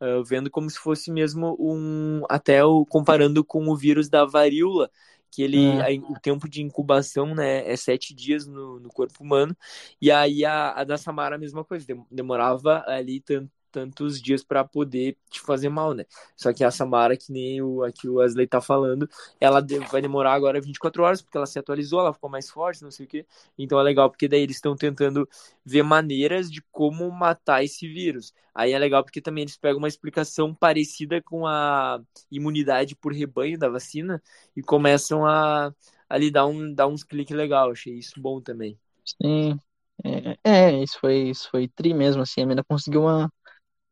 uh, 0.02 0.24
vendo 0.24 0.50
como 0.50 0.70
se 0.70 0.80
fosse 0.80 1.12
mesmo 1.12 1.56
um. 1.60 2.24
Até 2.30 2.64
o, 2.64 2.86
comparando 2.86 3.44
com 3.44 3.68
o 3.68 3.76
vírus 3.76 4.10
da 4.10 4.26
varíola, 4.26 4.90
que 5.32 5.44
ele 5.44 5.66
é. 5.66 6.00
o 6.00 6.20
tempo 6.22 6.50
de 6.50 6.62
incubação 6.62 7.36
né, 7.36 7.70
é 7.70 7.76
sete 7.76 8.14
dias 8.14 8.48
no, 8.48 8.80
no 8.80 8.90
corpo 8.90 9.24
humano, 9.24 9.56
e 10.02 10.12
aí 10.12 10.46
a, 10.46 10.72
a 10.72 10.84
da 10.84 10.98
Samara 10.98 11.36
a 11.36 11.40
mesma 11.40 11.64
coisa, 11.64 11.86
demorava 12.12 12.84
ali 12.88 13.20
tanto 13.22 13.52
tantos 13.72 14.22
dias 14.22 14.44
para 14.44 14.64
poder 14.64 15.18
te 15.30 15.40
fazer 15.42 15.70
mal, 15.70 15.94
né? 15.94 16.06
Só 16.36 16.54
que 16.54 16.64
a 16.64 16.72
Samara, 16.72 17.18
que 17.18 17.32
nem 17.32 17.62
o, 17.62 17.84
aqui 17.84 18.08
o 18.08 18.16
Wesley 18.16 18.48
tá 18.48 18.62
falando, 18.62 19.10
ela 19.40 19.66
vai 19.92 20.02
demorar 20.02 20.34
agora 20.34 20.62
24 20.62 21.04
horas, 21.04 21.22
porque 21.22 21.38
ela 21.38 21.46
se 21.46 21.60
atualizou, 21.60 22.00
ela 22.00 22.14
ficou 22.14 22.30
mais 22.30 22.50
forte, 22.50 22.84
não 22.84 22.92
sei 22.92 23.06
o 23.06 23.10
quê. 23.10 23.26
Então 23.58 23.80
é 23.80 23.84
legal, 23.84 24.10
porque 24.10 24.28
daí 24.28 24.42
eles 24.42 24.58
estão 24.58 24.76
tentando 24.76 25.28
ver 25.66 25.84
maneiras 25.84 26.50
de 26.52 26.62
como 26.72 27.12
matar 27.12 27.64
esse 27.64 27.88
vírus. 27.88 28.34
Aí 28.54 28.72
é 28.72 28.80
legal 28.80 29.04
porque 29.04 29.22
também 29.22 29.44
eles 29.44 29.58
pegam 29.58 29.78
uma 29.80 29.88
explicação 29.88 30.54
parecida 30.54 31.22
com 31.22 31.46
a 31.46 32.00
imunidade 32.32 32.96
por 32.96 33.14
rebanho 33.14 33.58
da 33.58 33.70
vacina 33.70 34.22
e 34.56 34.62
começam 34.62 35.26
a 35.26 35.72
ali 36.10 36.32
dar, 36.32 36.46
um, 36.48 36.74
dar 36.74 36.88
uns 36.88 37.04
cliques 37.04 37.36
legal. 37.36 37.72
Achei 37.72 37.94
isso 37.94 38.20
bom 38.20 38.42
também. 38.42 38.80
Sim, 39.06 39.60
é, 40.04 40.38
é, 40.44 40.84
isso 40.84 41.00
foi, 41.00 41.30
isso 41.30 41.50
foi 41.50 41.68
tri 41.68 41.94
mesmo, 41.94 42.22
assim, 42.22 42.42
a 42.42 42.46
menina 42.46 42.64
conseguiu 42.64 43.02
uma, 43.02 43.32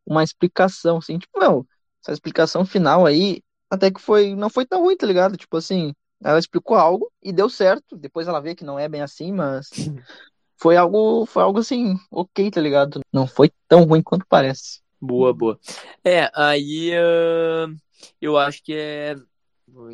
uma 0.06 0.24
explicação, 0.24 0.98
assim, 0.98 1.18
tipo, 1.18 1.40
não, 1.40 1.66
essa 2.02 2.14
explicação 2.14 2.66
final 2.66 3.06
aí, 3.06 3.42
até 3.70 3.92
que 3.92 4.02
foi, 4.02 4.36
não 4.36 4.50
foi 4.50 4.66
tão 4.66 4.82
ruim, 4.82 4.96
tá 4.96 5.06
ligado? 5.08 5.38
Tipo 5.38 5.58
assim, 5.58 5.94
ela 6.24 6.40
explicou 6.40 6.78
algo 6.78 7.12
e 7.22 7.34
deu 7.34 7.50
certo, 7.50 7.98
depois 7.98 8.28
ela 8.28 8.42
vê 8.42 8.56
que 8.56 8.64
não 8.64 8.80
é 8.80 8.88
bem 8.88 9.02
assim, 9.02 9.32
mas 9.32 9.70
foi 10.58 10.78
algo, 10.78 11.26
foi 11.26 11.44
algo 11.44 11.60
assim, 11.60 11.96
ok, 12.12 12.52
tá 12.52 12.62
ligado? 12.62 13.02
Não 13.12 13.28
foi 13.28 13.52
tão 13.68 13.84
ruim 13.84 14.02
quanto 14.02 14.26
parece. 14.28 14.82
Boa, 15.02 15.34
boa. 15.34 15.60
É, 16.04 16.32
aí 16.34 16.92
uh, 16.92 17.76
eu 18.22 18.38
acho 18.38 18.64
que 18.64 18.74
é 18.74 19.16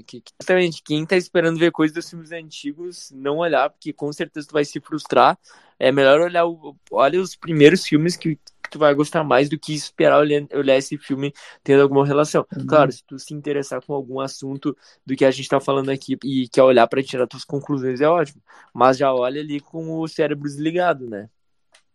que, 0.05 0.21
justamente 0.39 0.83
quem 0.83 1.05
tá 1.05 1.15
esperando 1.15 1.57
ver 1.57 1.71
coisas 1.71 1.95
dos 1.95 2.09
filmes 2.09 2.31
antigos, 2.31 3.09
não 3.11 3.37
olhar, 3.37 3.69
porque 3.69 3.93
com 3.93 4.11
certeza 4.11 4.47
tu 4.47 4.53
vai 4.53 4.65
se 4.65 4.79
frustrar. 4.79 5.37
É 5.83 5.91
melhor 5.91 6.19
olhar, 6.19 6.45
o, 6.45 6.75
olha 6.91 7.19
os 7.19 7.35
primeiros 7.35 7.83
filmes 7.83 8.15
que, 8.15 8.37
tu 8.69 8.77
vai 8.77 8.93
gostar 8.93 9.23
mais 9.23 9.49
do 9.49 9.59
que 9.59 9.73
esperar 9.73 10.19
olhar, 10.19 10.43
olhar 10.53 10.77
esse 10.77 10.95
filme 10.95 11.33
tendo 11.63 11.81
alguma 11.81 12.05
relação. 12.05 12.45
Uhum. 12.55 12.67
Claro, 12.67 12.91
se 12.91 13.03
tu 13.03 13.17
se 13.17 13.33
interessar 13.33 13.81
com 13.83 13.93
algum 13.93 14.19
assunto 14.19 14.77
do 15.05 15.15
que 15.15 15.25
a 15.25 15.31
gente 15.31 15.49
tá 15.49 15.59
falando 15.59 15.89
aqui 15.89 16.17
e 16.23 16.47
quer 16.47 16.61
olhar 16.61 16.87
para 16.87 17.03
tirar 17.03 17.27
tuas 17.27 17.43
conclusões, 17.43 17.99
é 17.99 18.07
ótimo. 18.07 18.41
Mas 18.71 18.97
já 18.97 19.11
olha 19.11 19.41
ali 19.41 19.59
com 19.59 19.99
o 19.99 20.07
cérebro 20.07 20.47
desligado, 20.47 21.09
né? 21.09 21.27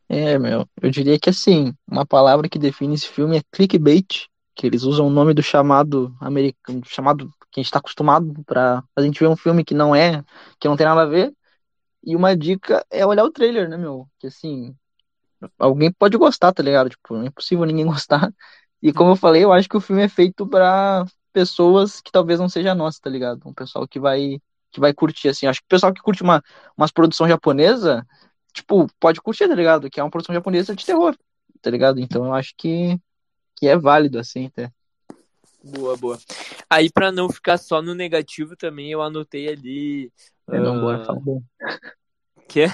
É, 0.09 0.39
meu, 0.39 0.69
eu 0.83 0.91
diria 0.91 1.19
que 1.19 1.31
assim, 1.31 1.73
uma 1.89 2.05
palavra 2.05 2.49
que 2.49 2.59
define 2.59 2.95
esse 2.95 3.09
filme 3.09 3.39
é 3.39 3.43
clickbait, 3.51 4.27
que 4.55 4.67
eles 4.67 4.83
usam 4.83 5.07
o 5.07 5.11
nome 5.11 5.33
do 5.33 5.43
chamado 5.43 6.15
americano, 6.21 6.83
chamado 6.85 7.31
que 7.51 7.61
a 7.61 7.63
gente 7.63 7.67
está 7.67 7.79
acostumado 7.79 8.35
para 8.45 8.83
a 8.95 9.01
gente 9.01 9.19
ver 9.19 9.29
um 9.29 9.37
filme 9.37 9.65
que 9.65 9.75
não 9.75 9.95
é, 9.95 10.25
que 10.61 10.69
não 10.69 10.77
tem 10.77 10.87
nada 10.87 11.03
a 11.03 11.07
ver. 11.07 11.33
E 12.07 12.15
uma 12.15 12.37
dica 12.37 12.87
é 12.91 13.05
olhar 13.05 13.25
o 13.25 13.31
trailer, 13.33 13.69
né, 13.69 13.77
meu? 13.77 14.09
Que 14.19 14.29
assim, 14.29 14.75
alguém 15.59 15.93
pode 15.93 16.17
gostar, 16.17 16.53
tá 16.53 16.63
ligado? 16.63 16.89
Tipo, 16.89 17.15
não 17.15 17.25
é 17.25 17.27
impossível 17.27 17.65
ninguém 17.65 17.85
gostar. 17.87 18.33
E 18.81 18.93
como 18.93 19.11
eu 19.11 19.17
falei, 19.17 19.45
eu 19.45 19.53
acho 19.53 19.69
que 19.69 19.77
o 19.77 19.81
filme 19.81 20.03
é 20.03 20.09
feito 20.09 20.47
para 20.47 21.05
pessoas 21.33 22.01
que 22.01 22.13
talvez 22.13 22.39
não 22.39 22.49
seja 22.49 22.75
nossa, 22.75 23.01
tá 23.03 23.11
ligado? 23.11 23.43
Um 23.45 23.53
pessoal 23.53 23.87
que 23.89 23.99
vai 24.01 24.41
que 24.71 24.81
vai 24.81 24.93
curtir 24.95 25.29
assim. 25.29 25.47
Acho 25.47 25.61
que 25.61 25.67
o 25.67 25.69
pessoal 25.69 25.93
que 25.93 26.01
curte 26.01 26.23
uma 26.23 26.43
umas 26.77 26.93
produção 26.93 27.27
japonesa, 27.29 28.07
tipo, 28.53 28.87
pode 29.01 29.21
curtir, 29.21 29.49
tá 29.49 29.55
ligado? 29.55 29.91
Que 29.91 30.01
é 30.01 30.03
uma 30.05 30.11
produção 30.11 30.35
japonesa 30.35 30.77
de 30.77 30.87
terror, 30.87 31.17
tá 31.61 31.71
ligado? 31.71 31.99
Então 31.99 32.27
eu 32.27 32.35
acho 32.35 32.55
que 32.57 33.01
que 33.57 33.67
é 33.67 33.77
válido, 33.77 34.19
assim, 34.19 34.47
até. 34.47 34.71
Boa, 35.65 35.97
boa. 35.97 36.19
Aí, 36.71 36.91
pra 36.91 37.11
não 37.11 37.29
ficar 37.29 37.59
só 37.59 37.83
no 37.83 37.95
negativo 37.95 38.55
também, 38.55 38.93
eu 38.93 39.03
anotei 39.03 39.49
ali. 39.49 40.13
É, 40.49 40.61
não, 40.61 40.77
ah, 40.77 40.81
bora 40.81 41.05
falar 41.05 41.21
bem. 41.21 41.43
Que? 42.49 42.67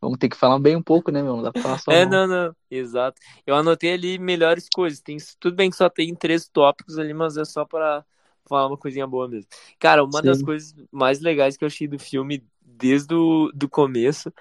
Vamos 0.00 0.18
ter 0.18 0.28
que 0.28 0.36
falar 0.36 0.58
bem 0.58 0.76
um 0.76 0.82
pouco, 0.82 1.10
né, 1.10 1.22
meu? 1.22 1.36
Não 1.36 1.42
dá 1.42 1.52
pra 1.52 1.62
falar 1.62 1.78
só 1.78 1.90
É, 1.90 2.06
não, 2.06 2.26
não, 2.26 2.56
exato. 2.70 3.20
Eu 3.46 3.56
anotei 3.56 3.92
ali 3.92 4.18
melhores 4.18 4.68
coisas. 4.72 5.00
Tem, 5.00 5.16
tudo 5.40 5.56
bem 5.56 5.70
que 5.70 5.76
só 5.76 5.88
tem 5.88 6.14
três 6.14 6.48
tópicos 6.48 6.98
ali, 6.98 7.12
mas 7.12 7.36
é 7.36 7.44
só 7.44 7.64
pra 7.64 8.04
falar 8.48 8.68
uma 8.68 8.76
coisinha 8.76 9.06
boa 9.06 9.28
mesmo. 9.28 9.48
Cara, 9.78 10.04
uma 10.04 10.22
das 10.22 10.38
Sim. 10.38 10.44
coisas 10.44 10.74
mais 10.92 11.20
legais 11.20 11.56
que 11.56 11.64
eu 11.64 11.66
achei 11.66 11.88
do 11.88 11.98
filme 11.98 12.44
desde 12.60 13.14
o 13.14 13.50
do 13.54 13.68
começo 13.68 14.32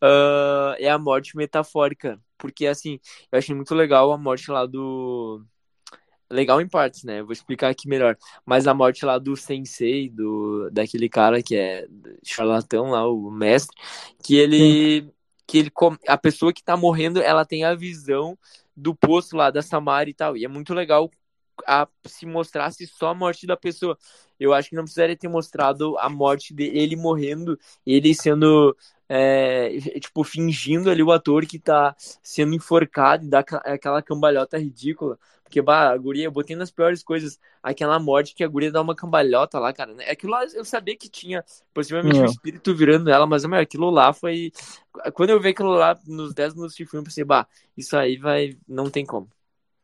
ah, 0.00 0.74
é 0.78 0.88
a 0.90 0.98
morte 0.98 1.36
metafórica. 1.36 2.20
Porque, 2.36 2.66
assim, 2.66 3.00
eu 3.32 3.38
achei 3.38 3.54
muito 3.54 3.74
legal 3.74 4.12
a 4.12 4.18
morte 4.18 4.50
lá 4.50 4.66
do. 4.66 5.42
Legal 6.30 6.60
em 6.60 6.68
partes, 6.68 7.04
né? 7.04 7.20
Eu 7.20 7.26
vou 7.26 7.32
explicar 7.32 7.68
aqui 7.70 7.88
melhor. 7.88 8.16
Mas 8.44 8.66
a 8.66 8.74
morte 8.74 9.04
lá 9.04 9.18
do 9.18 9.36
sensei, 9.36 10.08
do, 10.08 10.70
daquele 10.70 11.08
cara 11.08 11.42
que 11.42 11.54
é 11.56 11.86
charlatão 12.24 12.90
lá, 12.90 13.06
o 13.08 13.30
mestre, 13.30 13.76
que 14.22 14.36
ele. 14.36 15.10
Que 15.46 15.58
ele. 15.58 15.70
A 16.08 16.16
pessoa 16.18 16.52
que 16.52 16.62
tá 16.64 16.76
morrendo, 16.76 17.20
ela 17.20 17.44
tem 17.44 17.64
a 17.64 17.74
visão 17.74 18.38
do 18.76 18.94
poço 18.94 19.36
lá 19.36 19.50
da 19.50 19.62
Samara 19.62 20.08
e 20.10 20.14
tal. 20.14 20.36
E 20.36 20.44
é 20.44 20.48
muito 20.48 20.72
legal 20.74 21.10
a, 21.66 21.86
se 22.06 22.26
mostrasse 22.26 22.86
só 22.86 23.08
a 23.08 23.14
morte 23.14 23.46
da 23.46 23.56
pessoa. 23.56 23.96
Eu 24.38 24.52
acho 24.52 24.70
que 24.70 24.76
não 24.76 24.84
precisaria 24.84 25.16
ter 25.16 25.28
mostrado 25.28 25.96
a 25.98 26.08
morte 26.08 26.52
dele 26.54 26.96
morrendo, 26.96 27.58
ele 27.86 28.14
sendo. 28.14 28.76
é, 29.08 29.78
tipo, 30.00 30.24
fingindo 30.24 30.90
ali 30.90 31.02
o 31.02 31.12
ator 31.12 31.46
que 31.46 31.58
tá 31.58 31.94
sendo 32.22 32.54
enforcado 32.54 33.24
e 33.24 33.28
dá 33.28 33.40
aquela 33.40 34.02
cambalhota 34.02 34.58
ridícula. 34.58 35.18
Porque, 35.54 35.62
bah, 35.62 35.90
a 35.92 35.96
guria, 35.96 36.24
eu 36.24 36.32
botei 36.32 36.56
nas 36.56 36.72
piores 36.72 37.00
coisas 37.04 37.38
aquela 37.62 37.96
morte 38.00 38.34
que 38.34 38.42
a 38.42 38.48
guria 38.48 38.72
dá 38.72 38.82
uma 38.82 38.92
cambalhota 38.92 39.56
lá, 39.60 39.72
cara. 39.72 39.94
né? 39.94 40.10
Aquilo 40.10 40.32
lá 40.32 40.44
eu 40.52 40.64
sabia 40.64 40.96
que 40.96 41.08
tinha 41.08 41.44
possivelmente 41.72 42.16
um 42.16 42.22
Meu. 42.22 42.30
espírito 42.30 42.74
virando 42.74 43.08
ela, 43.08 43.24
mas, 43.24 43.44
meu, 43.44 43.60
aquilo 43.60 43.88
lá 43.88 44.12
foi. 44.12 44.50
Quando 45.12 45.30
eu 45.30 45.40
vi 45.40 45.50
aquilo 45.50 45.70
lá 45.70 45.96
nos 46.08 46.34
10 46.34 46.54
minutos 46.54 46.74
de 46.74 46.84
filme, 46.84 47.02
eu 47.02 47.04
pensei, 47.04 47.22
bah, 47.22 47.46
isso 47.76 47.96
aí 47.96 48.16
vai. 48.16 48.58
Não 48.66 48.90
tem 48.90 49.06
como. 49.06 49.28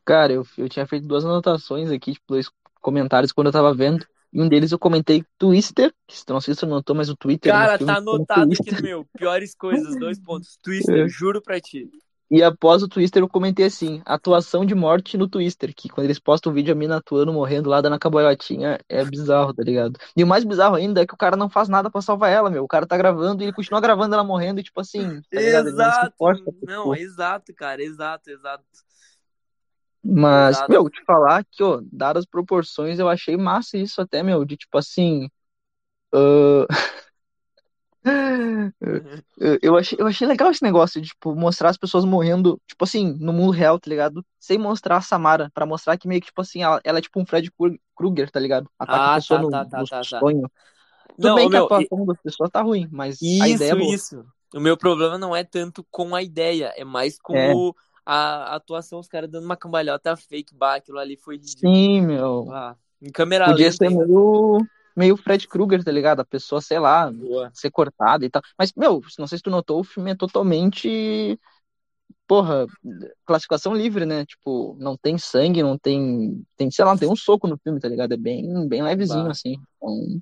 Cara, 0.04 0.32
eu, 0.32 0.44
eu 0.58 0.68
tinha 0.68 0.84
feito 0.88 1.06
duas 1.06 1.24
anotações 1.24 1.88
aqui, 1.92 2.14
tipo, 2.14 2.26
dois 2.26 2.50
comentários 2.80 3.30
quando 3.30 3.46
eu 3.46 3.52
tava 3.52 3.72
vendo. 3.72 4.04
E 4.32 4.42
um 4.42 4.48
deles 4.48 4.72
eu 4.72 4.78
comentei 4.78 5.24
Twister, 5.38 5.94
que 6.08 6.16
não 6.28 6.40
sei 6.40 6.56
se 6.56 6.66
notou, 6.66 6.96
mas 6.96 7.08
o 7.08 7.14
Twitter 7.14 7.52
no 7.52 7.58
Cara, 7.60 7.78
tá 7.78 7.84
se 7.84 7.90
anotado 7.92 8.52
aqui 8.52 8.74
no 8.74 8.82
meu. 8.82 9.06
Piores 9.16 9.54
coisas, 9.54 9.96
dois 10.00 10.18
pontos. 10.18 10.58
Twister, 10.62 11.06
É. 11.06 11.08
juro 11.08 11.40
pra 11.40 11.60
ti. 11.60 11.88
E 12.30 12.44
após 12.44 12.80
o 12.80 12.88
Twister 12.88 13.20
eu 13.22 13.28
comentei 13.28 13.66
assim, 13.66 14.00
atuação 14.06 14.64
de 14.64 14.72
morte 14.72 15.18
no 15.18 15.28
Twister, 15.28 15.74
que 15.74 15.88
quando 15.88 16.04
eles 16.04 16.20
postam 16.20 16.52
o 16.52 16.54
vídeo 16.54 16.72
a 16.72 16.76
mina 16.76 16.98
atuando, 16.98 17.32
morrendo 17.32 17.68
lá, 17.68 17.80
dando 17.80 17.94
a 17.94 17.98
caboiotinha, 17.98 18.78
é 18.88 19.04
bizarro, 19.04 19.52
tá 19.52 19.64
ligado? 19.64 19.98
E 20.16 20.22
o 20.22 20.26
mais 20.26 20.44
bizarro 20.44 20.76
ainda 20.76 21.02
é 21.02 21.06
que 21.06 21.12
o 21.12 21.16
cara 21.16 21.36
não 21.36 21.50
faz 21.50 21.68
nada 21.68 21.90
pra 21.90 22.00
salvar 22.00 22.30
ela, 22.30 22.48
meu. 22.48 22.62
O 22.62 22.68
cara 22.68 22.86
tá 22.86 22.96
gravando 22.96 23.42
e 23.42 23.46
ele 23.46 23.52
continua 23.52 23.80
gravando 23.80 24.14
ela 24.14 24.22
morrendo, 24.22 24.60
e 24.60 24.62
tipo 24.62 24.80
assim, 24.80 25.20
tá 25.34 25.40
Exato. 25.40 26.14
Não, 26.20 26.92
tipo. 26.92 26.94
exato, 26.94 27.52
cara. 27.52 27.82
Exato, 27.82 28.30
exato. 28.30 28.64
Mas, 30.02 30.56
Exato. 30.56 30.72
meu, 30.72 30.88
te 30.88 31.04
falar 31.04 31.44
que, 31.50 31.62
ó, 31.62 31.80
dadas 31.92 32.22
as 32.22 32.26
proporções, 32.26 32.98
eu 32.98 33.08
achei 33.08 33.36
massa 33.36 33.76
isso 33.76 34.00
até, 34.00 34.22
meu, 34.22 34.44
de 34.44 34.56
tipo 34.56 34.78
assim. 34.78 35.28
ah, 36.14 36.66
eu- 39.62 39.76
achei, 39.76 39.98
eu 40.00 40.06
achei 40.06 40.26
legal 40.26 40.50
esse 40.50 40.62
negócio 40.62 41.00
de, 41.00 41.08
tipo, 41.08 41.34
mostrar 41.34 41.70
as 41.70 41.76
pessoas 41.76 42.04
morrendo, 42.04 42.60
tipo 42.66 42.84
assim, 42.84 43.12
no 43.18 43.32
mundo 43.32 43.52
real, 43.52 43.78
tá 43.78 43.88
ligado? 43.90 44.24
Sem 44.38 44.58
mostrar 44.58 44.96
a 44.98 45.00
Samara, 45.02 45.50
pra 45.54 45.66
mostrar 45.66 45.96
que 45.98 46.08
meio 46.08 46.20
que, 46.20 46.28
tipo 46.28 46.40
assim, 46.40 46.62
ela, 46.62 46.80
ela 46.84 46.98
é 46.98 47.02
tipo 47.02 47.20
um 47.20 47.26
Fred 47.26 47.50
Krueger, 47.96 48.30
tá 48.30 48.40
ligado? 48.40 48.70
Ataca 48.78 49.08
a 49.08 49.10
Ah, 49.10 49.12
pessoa 49.12 49.38
tá, 49.38 49.40
no, 49.40 49.50
tá, 49.50 49.64
tá, 49.64 49.84
no 49.84 49.86
tá, 49.86 50.04
tá. 50.04 50.20
sonho. 50.20 50.50
Tudo 51.20 51.32
Não, 51.32 51.34
bem 51.34 51.50
que 51.50 51.56
a 51.56 51.60
meu, 51.60 51.70
e- 51.76 51.90
atuação 51.90 52.06
das 52.06 52.18
pessoas 52.22 52.50
tá 52.50 52.62
ruim, 52.62 52.88
mas 52.92 53.22
a 53.38 53.48
ideia 53.48 53.72
é 53.72 53.74
isso, 53.74 53.76
boa. 53.76 53.94
isso. 53.94 54.24
O 54.54 54.60
meu 54.60 54.76
problema 54.76 55.18
não 55.18 55.34
é 55.34 55.44
tanto 55.44 55.84
com 55.90 56.14
a 56.14 56.22
ideia, 56.22 56.72
é 56.76 56.84
mais 56.84 57.18
com 57.20 57.38
É. 57.38 57.60
o- 57.68 57.74
a 58.04 58.54
atuação, 58.56 58.98
os 58.98 59.08
caras 59.08 59.30
dando 59.30 59.44
uma 59.44 59.56
cambalhota 59.56 60.16
fake, 60.16 60.54
bah, 60.54 60.76
aquilo 60.76 60.98
ali 60.98 61.16
foi 61.16 61.36
ridículo. 61.36 61.74
Sim, 61.74 62.00
meu. 62.06 62.54
Ah, 62.54 62.76
em 63.02 63.10
câmera 63.12 63.52
Podia 63.52 63.54
lenta 63.54 63.90
ser 63.90 63.90
meio, 63.90 64.66
meio 64.96 65.16
Fred 65.16 65.46
Krueger, 65.48 65.84
tá 65.84 65.90
ligado? 65.92 66.20
A 66.20 66.24
pessoa, 66.24 66.60
sei 66.60 66.78
lá, 66.78 67.12
Boa. 67.12 67.52
ser 67.52 67.70
cortada 67.70 68.24
e 68.24 68.30
tal. 68.30 68.42
Mas, 68.58 68.72
meu, 68.76 69.00
não 69.18 69.26
sei 69.26 69.38
se 69.38 69.42
tu 69.44 69.50
notou, 69.50 69.80
o 69.80 69.84
filme 69.84 70.10
é 70.12 70.16
totalmente, 70.16 71.38
porra, 72.26 72.66
classificação 73.26 73.74
livre, 73.74 74.06
né? 74.06 74.24
Tipo, 74.26 74.76
não 74.78 74.96
tem 74.96 75.18
sangue, 75.18 75.62
não 75.62 75.78
tem, 75.78 76.44
tem, 76.56 76.70
sei 76.70 76.84
lá, 76.84 76.92
não 76.92 76.98
tem 76.98 77.10
um 77.10 77.16
soco 77.16 77.46
no 77.48 77.58
filme, 77.58 77.80
tá 77.80 77.88
ligado? 77.88 78.12
É 78.14 78.16
bem, 78.16 78.68
bem 78.68 78.82
levezinho, 78.82 79.30
Bah. 79.30 79.30
assim. 79.30 79.56
Então, 79.76 80.20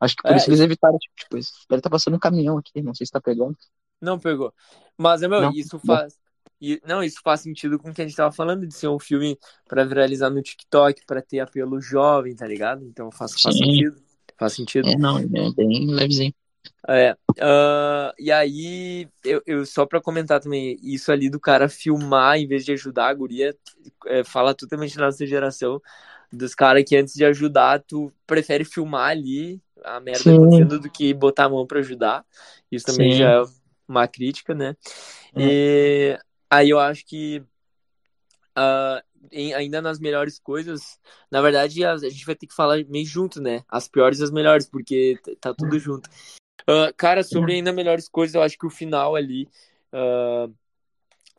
acho 0.00 0.16
que 0.16 0.24
por 0.24 0.36
É, 0.36 0.36
isso 0.36 0.50
eles 0.50 0.60
evitaram, 0.60 0.98
tipo, 0.98 1.14
tipo. 1.16 1.36
Ele 1.74 1.82
tá 1.82 1.90
passando 1.90 2.16
um 2.16 2.20
caminhão 2.20 2.58
aqui, 2.58 2.82
não 2.82 2.94
sei 2.94 3.06
se 3.06 3.12
tá 3.12 3.20
pegando. 3.20 3.56
Não 4.00 4.18
pegou. 4.18 4.52
Mas, 4.98 5.20
meu, 5.22 5.42
Não, 5.42 5.52
isso 5.52 5.78
faz. 5.78 6.18
E- 6.62 6.80
Não, 6.86 7.02
isso 7.02 7.20
faz 7.22 7.40
sentido 7.40 7.78
com 7.78 7.90
o 7.90 7.94
que 7.94 8.00
a 8.00 8.06
gente 8.06 8.16
tava 8.16 8.32
falando 8.32 8.66
de 8.66 8.74
ser 8.74 8.88
um 8.88 8.98
filme 8.98 9.36
pra 9.68 9.84
viralizar 9.84 10.30
no 10.30 10.40
TikTok, 10.40 11.04
pra 11.04 11.20
ter 11.20 11.40
apelo 11.40 11.80
jovem, 11.80 12.36
tá 12.36 12.46
ligado? 12.46 12.84
Então 12.84 13.10
faz, 13.10 13.40
faz 13.40 13.56
Sim. 13.56 13.64
sentido. 13.64 13.96
Faz 14.38 14.52
sentido. 14.54 14.88
É, 14.88 14.96
não, 14.96 15.18
é 15.18 15.26
bem 15.26 15.86
levezinho. 15.90 16.32
É. 16.88 17.16
ah, 17.40 18.12
e 18.18 18.30
aí, 18.30 19.08
eu, 19.24 19.42
eu 19.46 19.66
só 19.66 19.84
pra 19.86 20.00
comentar 20.00 20.40
também, 20.40 20.78
isso 20.82 21.10
ali 21.10 21.28
do 21.28 21.40
cara 21.40 21.68
filmar 21.68 22.38
em 22.38 22.46
vez 22.46 22.64
de 22.64 22.72
ajudar 22.72 23.08
a 23.08 23.14
guria, 23.14 23.56
é, 24.06 24.24
fala 24.24 24.54
totalmente 24.54 24.96
na 24.96 25.06
nossa 25.06 25.26
geração, 25.26 25.80
dos 26.32 26.54
caras 26.54 26.84
que 26.86 26.96
antes 26.96 27.14
de 27.14 27.24
ajudar, 27.24 27.82
tu 27.82 28.12
prefere 28.26 28.64
filmar 28.64 29.10
ali 29.10 29.60
a 29.84 30.00
merda 30.00 30.22
Sim. 30.22 30.36
acontecendo 30.36 30.80
do 30.80 30.90
que 30.90 31.12
botar 31.12 31.44
a 31.44 31.48
mão 31.48 31.66
pra 31.66 31.80
ajudar. 31.80 32.24
Isso 32.70 32.86
também 32.86 33.12
Sim. 33.12 33.18
já 33.18 33.30
é 33.30 33.42
uma 33.86 34.08
crítica, 34.08 34.54
né? 34.54 34.76
E 35.36 36.18
aí 36.52 36.68
eu 36.68 36.78
acho 36.78 37.06
que 37.06 37.42
ah, 38.54 39.02
em- 39.30 39.54
ainda 39.54 39.80
nas 39.80 39.98
melhores 39.98 40.38
coisas, 40.38 41.00
na 41.30 41.40
verdade 41.40 41.82
a, 41.84 41.92
a 41.94 41.98
gente 41.98 42.26
vai 42.26 42.34
ter 42.34 42.46
que 42.46 42.54
falar 42.54 42.84
meio 42.88 43.06
junto, 43.06 43.40
né? 43.40 43.64
As 43.68 43.88
piores 43.88 44.20
e 44.20 44.24
as 44.24 44.30
melhores, 44.30 44.66
porque 44.66 45.18
tá 45.40 45.54
tudo 45.54 45.78
junto. 45.78 46.10
Ah, 46.66 46.92
cara, 46.96 47.24
sobre 47.24 47.54
ainda 47.54 47.72
melhores 47.72 48.08
coisas, 48.08 48.34
eu 48.34 48.42
acho 48.42 48.58
que 48.58 48.66
o 48.66 48.70
final 48.70 49.16
ali, 49.16 49.48
ah, 49.92 50.48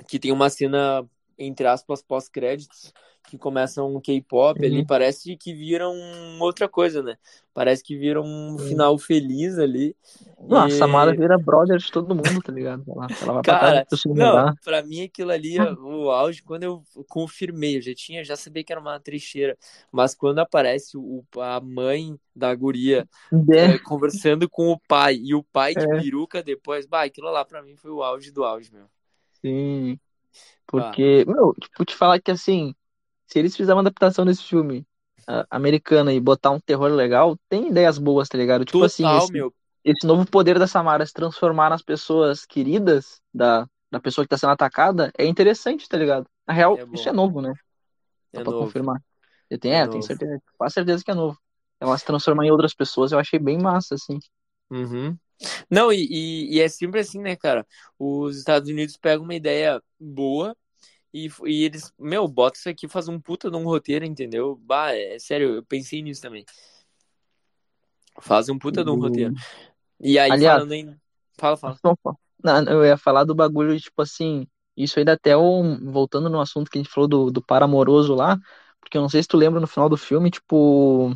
que 0.07 0.17
tem 0.17 0.31
uma 0.31 0.49
cena, 0.49 1.07
entre 1.37 1.67
aspas, 1.67 2.01
pós-créditos, 2.01 2.91
que 3.33 3.39
começa 3.39 3.83
um 3.83 3.99
K-pop 3.99 4.65
ali, 4.65 4.83
Uhum. 4.83 4.85
parece 4.85 5.35
que 5.37 5.53
viram 5.53 5.93
outra 6.39 6.69
coisa, 6.69 7.01
né? 7.01 7.17
Parece 7.53 7.83
que 7.83 7.97
viram 7.97 8.23
um 8.25 8.57
final 8.59 8.97
feliz 8.97 9.57
ali. 9.57 9.95
Não, 10.49 10.59
a 10.63 10.69
E- 10.69 10.69
Samara 10.69 11.13
vira 11.13 11.37
brother 11.37 11.77
de 11.77 11.89
todo 11.91 12.15
mundo, 12.15 12.41
tá 12.41 12.51
ligado? 12.51 12.83
Ela, 12.87 13.11
ela 13.21 13.33
vai 13.33 13.43
Cara, 13.43 13.85
pra 13.89 13.99
não, 14.13 14.53
pra 14.63 14.81
mim 14.81 15.01
aquilo 15.03 15.31
ali, 15.31 15.57
é 15.59 15.71
o 15.73 16.09
auge, 16.11 16.41
quando 16.41 16.63
eu 16.63 16.83
confirmei, 17.09 17.77
eu 17.77 17.81
já 17.81 17.93
tinha, 17.93 18.23
já 18.23 18.35
sabia 18.37 18.63
que 18.63 18.71
era 18.71 18.79
uma 18.79 18.99
trecheira, 18.99 19.57
mas 19.91 20.15
quando 20.15 20.39
aparece 20.39 20.97
o, 20.97 21.23
a 21.39 21.59
mãe 21.59 22.17
da 22.35 22.53
guria 22.55 23.07
É, 23.51 23.75
é, 23.75 23.77
conversando 23.79 24.49
com 24.49 24.69
o 24.71 24.79
pai 24.79 25.15
e 25.17 25.35
o 25.35 25.43
pai 25.43 25.75
de 25.75 25.87
É. 25.87 25.87
peruca 25.89 26.41
depois, 26.41 26.85
bah, 26.85 27.03
aquilo 27.03 27.29
lá 27.31 27.43
pra 27.43 27.61
mim 27.61 27.75
foi 27.75 27.91
o 27.91 28.01
auge 28.01 28.31
do 28.31 28.43
auge, 28.45 28.71
meu. 28.71 28.87
sim. 29.43 29.99
Porque, 30.67 31.25
meu, 31.25 31.53
tipo, 31.55 31.85
te 31.85 31.95
falar 31.95 32.21
que 32.21 32.31
assim, 32.31 32.75
se 33.33 33.39
eles 33.39 33.55
fizerem 33.55 33.75
uma 33.77 33.81
adaptação 33.81 34.25
desse 34.25 34.43
filme 34.43 34.85
ah, 35.27 35.45
americana 35.49 36.13
e 36.13 36.19
botar 36.19 36.51
um 36.51 36.59
terror 36.59 36.91
legal, 36.91 37.37
tem 37.49 37.69
ideias 37.69 37.97
boas, 37.97 38.29
tá 38.29 38.37
ligado? 38.37 38.65
Tipo 38.65 38.85
assim, 38.85 39.11
Total, 39.11 39.17
esse, 39.17 39.31
meu. 39.31 39.53
esse 39.83 40.05
novo 40.05 40.25
poder 40.29 40.59
da 40.59 40.67
Samara 40.67 41.05
se 41.05 41.13
transformar 41.13 41.69
nas 41.69 41.81
pessoas 41.81 42.45
queridas 42.45 43.21
da, 43.33 43.67
da 43.91 43.99
pessoa 43.99 44.25
que 44.25 44.29
tá 44.29 44.37
sendo 44.37 44.51
atacada 44.53 45.11
é 45.17 45.25
interessante, 45.25 45.87
tá 45.89 45.97
ligado? 45.97 46.27
Na 46.47 46.53
real, 46.53 46.77
É 46.77 46.83
isso 46.93 47.09
é 47.09 47.13
novo, 47.13 47.41
né? 47.41 47.53
Só 48.35 48.41
É 48.41 48.43
pra 48.43 48.53
novo. 48.53 48.65
confirmar. 48.65 49.01
Eu 49.49 49.59
tenho, 49.59 49.75
É 49.75 49.79
é, 49.83 49.87
tenho 49.87 50.03
certeza, 50.03 50.41
quase 50.57 50.73
certeza 50.75 51.03
que 51.03 51.11
é 51.11 51.13
novo. 51.13 51.37
Ela 51.79 51.97
se 51.97 52.05
transformar 52.05 52.45
em 52.45 52.51
outras 52.51 52.73
pessoas, 52.73 53.11
eu 53.11 53.19
achei 53.19 53.39
bem 53.39 53.57
massa, 53.59 53.95
assim. 53.95 54.19
Uhum. 54.69 55.19
Não, 55.69 55.91
e, 55.91 56.05
e, 56.09 56.55
e 56.57 56.61
é 56.61 56.67
sempre 56.69 56.99
assim, 56.99 57.19
né, 57.19 57.35
cara? 57.35 57.65
Os 57.99 58.37
Estados 58.37 58.69
Unidos 58.69 58.97
pegam 58.97 59.23
uma 59.25 59.35
ideia 59.35 59.81
boa 59.99 60.55
e, 61.13 61.29
e 61.45 61.63
eles, 61.63 61.93
meu, 61.99 62.27
bota 62.27 62.57
isso 62.57 62.69
aqui, 62.69 62.87
faz 62.87 63.07
um 63.07 63.19
puta 63.19 63.51
de 63.51 63.55
um 63.55 63.63
roteiro, 63.63 64.05
entendeu? 64.05 64.55
Bah, 64.63 64.91
é, 64.93 65.19
sério, 65.19 65.55
eu 65.55 65.63
pensei 65.63 66.01
nisso 66.01 66.21
também. 66.21 66.45
Faz 68.21 68.49
um 68.49 68.57
puta 68.57 68.83
de 68.83 68.89
um 68.89 68.95
O- 68.95 68.99
roteiro. 69.01 69.33
E 69.99 70.17
aí, 70.19 70.31
Aliás- 70.31 70.61
falando. 70.63 70.99
Fala, 71.37 71.57
fala. 71.57 71.77
Não, 72.43 72.63
eu 72.65 72.85
ia 72.85 72.97
falar 72.97 73.23
do 73.23 73.33
bagulho, 73.33 73.79
tipo 73.79 74.01
assim, 74.01 74.47
isso 74.75 74.99
ainda 74.99 75.13
até 75.13 75.35
um, 75.37 75.91
voltando 75.91 76.29
no 76.29 76.39
assunto 76.41 76.69
que 76.69 76.77
a 76.77 76.81
gente 76.81 76.91
falou 76.91 77.07
do, 77.07 77.31
do 77.31 77.41
par 77.41 77.63
amoroso 77.63 78.13
lá, 78.13 78.37
porque 78.81 78.97
eu 78.97 79.01
não 79.01 79.09
sei 79.09 79.21
se 79.23 79.27
tu 79.29 79.37
lembra 79.37 79.59
no 79.61 79.67
final 79.67 79.87
do 79.87 79.95
filme, 79.97 80.29
tipo, 80.29 81.15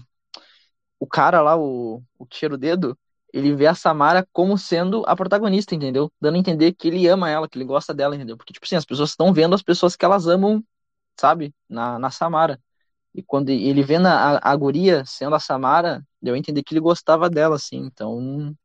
o 1.00 1.08
cara 1.08 1.42
lá, 1.42 1.58
o, 1.58 2.02
o 2.18 2.28
cheira 2.32 2.56
o 2.56 2.58
dedo, 2.58 2.98
ele 3.38 3.56
vê 3.56 3.68
a 3.68 3.76
Samara 3.76 4.28
como 4.34 4.58
sendo 4.58 5.04
a 5.08 5.16
protagonista, 5.16 5.76
entendeu? 5.76 6.12
Dando 6.20 6.36
a 6.36 6.40
entender 6.40 6.74
que 6.74 6.88
ele 6.88 7.08
ama 7.08 7.30
ela, 7.30 7.48
que 7.48 7.58
ele 7.58 7.66
gosta 7.66 7.94
dela, 7.94 8.16
entendeu? 8.16 8.38
Porque, 8.38 8.54
tipo 8.54 8.66
assim, 8.66 8.76
as 8.76 8.86
pessoas 8.86 9.12
estão 9.12 9.34
vendo 9.34 9.56
as 9.56 9.62
pessoas 9.62 9.96
que 9.96 10.06
elas 10.06 10.28
amam 10.28 10.64
sabe? 11.20 11.54
Na, 11.68 11.98
na 12.00 12.12
Samara. 12.12 12.62
E 13.14 13.24
quando 13.24 13.50
ele 13.50 13.82
vê 13.82 13.98
na, 13.98 14.38
a, 14.38 14.52
a 14.52 14.56
guria 14.56 15.04
sendo 15.06 15.36
a 15.36 15.40
Samara, 15.40 16.06
deu 16.22 16.36
a 16.36 16.38
entender 16.38 16.64
que 16.64 16.74
ele 16.74 16.80
gostava 16.80 17.30
dela, 17.30 17.56
assim. 17.56 17.78
Então, 17.78 18.56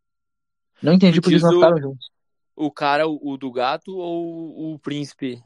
não 0.83 0.93
entendi 0.93 1.19
Tu 1.19 1.23
porque 1.23 1.35
eles 1.35 1.43
não 1.43 1.55
ficaram 1.55 1.81
juntos. 1.81 2.11
O 2.55 2.71
cara, 2.71 3.09
o, 3.09 3.19
o 3.23 3.37
do 3.39 3.51
gato 3.51 3.97
ou 3.97 4.75
o 4.75 4.79
príncipe? 4.79 5.43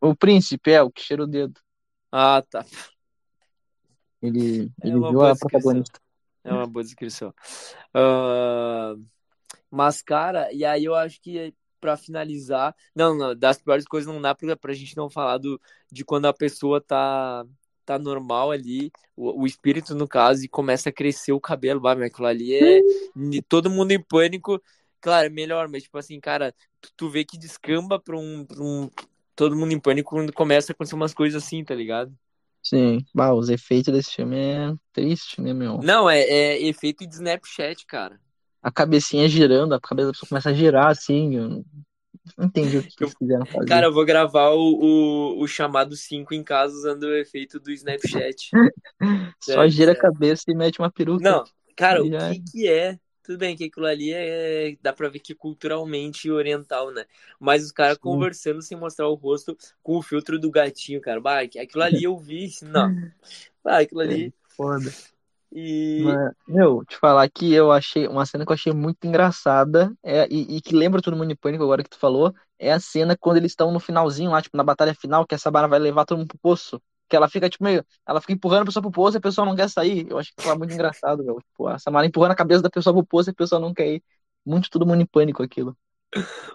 O 0.00 0.14
príncipe 0.14 0.70
é 0.72 0.82
o 0.82 0.90
que 0.90 1.00
cheira 1.00 1.24
o 1.24 1.26
dedo. 1.26 1.58
Ah, 2.10 2.42
tá. 2.48 2.64
Ele, 4.20 4.70
É 4.82 4.88
ele 4.88 4.96
uma 4.96 5.10
viu 5.10 5.24
a 5.24 5.34
protagonista. 5.34 6.00
É 6.44 6.52
uma 6.52 6.66
boa 6.66 6.82
descrição. 6.82 7.32
Ah, 7.94 8.94
mas, 9.70 10.02
cara, 10.02 10.52
e 10.52 10.64
aí 10.64 10.84
eu 10.84 10.94
acho 10.94 11.20
que 11.20 11.54
pra 11.80 11.96
finalizar. 11.96 12.74
Não, 12.94 13.14
não, 13.16 13.34
das 13.34 13.60
piores 13.60 13.84
coisas 13.84 14.12
não 14.12 14.22
dá 14.22 14.34
pra, 14.34 14.56
pra 14.56 14.72
gente 14.72 14.96
não 14.96 15.10
falar 15.10 15.38
do, 15.38 15.60
de 15.90 16.04
quando 16.04 16.26
a 16.26 16.32
pessoa 16.32 16.80
tá, 16.80 17.44
tá 17.84 17.98
normal 17.98 18.52
ali, 18.52 18.92
o, 19.16 19.42
o 19.42 19.46
espírito 19.46 19.92
no 19.94 20.06
caso, 20.06 20.44
e 20.44 20.48
começa 20.48 20.90
a 20.90 20.92
crescer 20.92 21.32
o 21.32 21.40
cabelo. 21.40 21.80
Bah, 21.80 21.96
meu, 21.96 22.06
aquilo 22.06 22.28
ali 22.28 22.54
é. 22.54 22.80
Todo 23.48 23.68
mundo 23.68 23.90
em 23.90 24.00
pânico. 24.00 24.62
Claro, 25.00 25.26
é 25.26 25.30
melhor, 25.30 25.68
mas 25.68 25.82
tipo 25.82 25.98
assim, 25.98 26.20
cara, 26.20 26.54
tu, 26.80 26.90
tu 26.96 27.10
vê 27.10 27.24
que 27.24 27.36
descamba 27.36 27.98
pra 27.98 28.16
um, 28.16 28.44
pra 28.44 28.62
um. 28.62 28.88
Todo 29.34 29.56
mundo 29.56 29.72
em 29.72 29.80
pânico 29.80 30.10
quando 30.10 30.32
começa 30.32 30.70
a 30.70 30.72
acontecer 30.72 30.94
umas 30.94 31.12
coisas 31.12 31.42
assim, 31.42 31.64
tá 31.64 31.74
ligado? 31.74 32.16
Sim. 32.62 33.04
Bah, 33.14 33.34
os 33.34 33.48
efeitos 33.48 33.92
desse 33.92 34.12
filme 34.12 34.36
é 34.36 34.72
triste, 34.92 35.40
né, 35.40 35.52
meu? 35.52 35.78
Não, 35.78 36.08
é, 36.08 36.20
é 36.20 36.62
efeito 36.62 37.06
de 37.06 37.14
Snapchat, 37.14 37.84
cara. 37.86 38.20
A 38.62 38.70
cabecinha 38.70 39.28
girando, 39.28 39.74
a 39.74 39.80
cabeça 39.80 40.06
da 40.06 40.12
pessoa 40.12 40.28
começa 40.28 40.50
a 40.50 40.54
girar, 40.54 40.88
assim. 40.88 41.36
Eu 41.36 41.48
não 41.48 41.64
entendi 42.46 42.78
o 42.78 42.82
que, 42.82 42.96
que 42.96 43.04
eles 43.04 43.14
quiseram 43.14 43.44
fazer. 43.46 43.68
Cara, 43.68 43.86
eu 43.86 43.92
vou 43.92 44.04
gravar 44.04 44.50
o, 44.50 44.60
o, 44.60 45.42
o 45.42 45.48
chamado 45.48 45.96
5 45.96 46.32
em 46.32 46.44
casa 46.44 46.74
usando 46.74 47.02
o 47.04 47.16
efeito 47.16 47.58
do 47.58 47.72
Snapchat. 47.72 48.50
Só 49.40 49.52
sério, 49.52 49.70
gira 49.70 49.92
a 49.92 49.94
sério. 49.94 50.12
cabeça 50.12 50.44
e 50.48 50.54
mete 50.54 50.78
uma 50.78 50.90
peruca. 50.90 51.22
Não, 51.22 51.44
cara, 51.76 52.02
o 52.02 52.10
que 52.10 52.40
que 52.52 52.68
é? 52.68 52.98
Tudo 53.32 53.38
bem 53.38 53.56
que 53.56 53.64
aquilo 53.64 53.86
ali 53.86 54.12
é. 54.12 54.76
Dá 54.82 54.92
pra 54.92 55.08
ver 55.08 55.18
que 55.18 55.32
é 55.32 55.36
culturalmente 55.36 56.30
oriental, 56.30 56.90
né? 56.90 57.06
Mas 57.40 57.64
os 57.64 57.72
caras 57.72 57.96
conversando 57.96 58.60
sem 58.60 58.76
mostrar 58.76 59.08
o 59.08 59.14
rosto 59.14 59.56
com 59.82 59.96
o 59.96 60.02
filtro 60.02 60.38
do 60.38 60.50
gatinho, 60.50 61.00
cara. 61.00 61.18
Bah, 61.18 61.40
aquilo 61.40 61.82
ali 61.82 62.04
eu 62.04 62.18
vi. 62.18 62.50
Não. 62.62 62.90
Bah, 63.64 63.78
aquilo 63.78 64.00
ali. 64.00 64.34
Foda. 64.54 64.92
E. 65.50 66.02
Mas, 66.02 66.32
meu, 66.46 66.84
te 66.84 66.98
falar 66.98 67.26
que 67.30 67.54
eu 67.54 67.72
achei 67.72 68.06
uma 68.06 68.26
cena 68.26 68.44
que 68.44 68.50
eu 68.50 68.54
achei 68.54 68.72
muito 68.72 69.06
engraçada 69.06 69.94
é, 70.02 70.26
e, 70.28 70.56
e 70.56 70.60
que 70.60 70.74
lembra 70.74 71.00
todo 71.00 71.16
mundo 71.16 71.30
em 71.30 71.36
pânico 71.36 71.62
agora 71.62 71.82
que 71.82 71.90
tu 71.90 71.98
falou, 71.98 72.34
é 72.58 72.72
a 72.72 72.80
cena 72.80 73.16
quando 73.16 73.36
eles 73.36 73.52
estão 73.52 73.72
no 73.72 73.78
finalzinho 73.80 74.32
lá, 74.32 74.42
tipo, 74.42 74.56
na 74.56 74.64
batalha 74.64 74.94
final, 74.94 75.24
que 75.24 75.34
a 75.34 75.38
Sabara 75.38 75.68
vai 75.68 75.78
levar 75.78 76.04
todo 76.04 76.18
mundo 76.18 76.28
pro 76.28 76.38
poço. 76.38 76.82
Que 77.12 77.16
ela 77.16 77.28
fica, 77.28 77.46
tipo, 77.50 77.62
meio. 77.62 77.84
Ela 78.08 78.22
fica 78.22 78.32
empurrando 78.32 78.62
a 78.62 78.64
pessoa 78.64 78.82
pro 78.82 78.90
poço 78.90 79.18
e 79.18 79.18
a 79.18 79.20
pessoa 79.20 79.44
não 79.46 79.54
quer 79.54 79.68
sair. 79.68 80.06
Eu 80.08 80.16
acho 80.18 80.32
que 80.34 80.42
foi 80.42 80.56
muito 80.56 80.72
engraçado, 80.72 81.22
meu. 81.22 81.36
Tipo, 81.42 81.66
a 81.66 81.78
Samara 81.78 82.06
empurrando 82.06 82.32
a 82.32 82.34
cabeça 82.34 82.62
da 82.62 82.70
pessoa 82.70 82.94
pro 82.94 83.04
poço 83.04 83.28
e 83.28 83.32
a 83.32 83.34
pessoa 83.34 83.60
não 83.60 83.74
quer 83.74 83.96
ir. 83.96 84.02
Muito 84.46 84.70
todo 84.70 84.86
mundo 84.86 85.02
em 85.02 85.06
pânico 85.06 85.42
aquilo. 85.42 85.76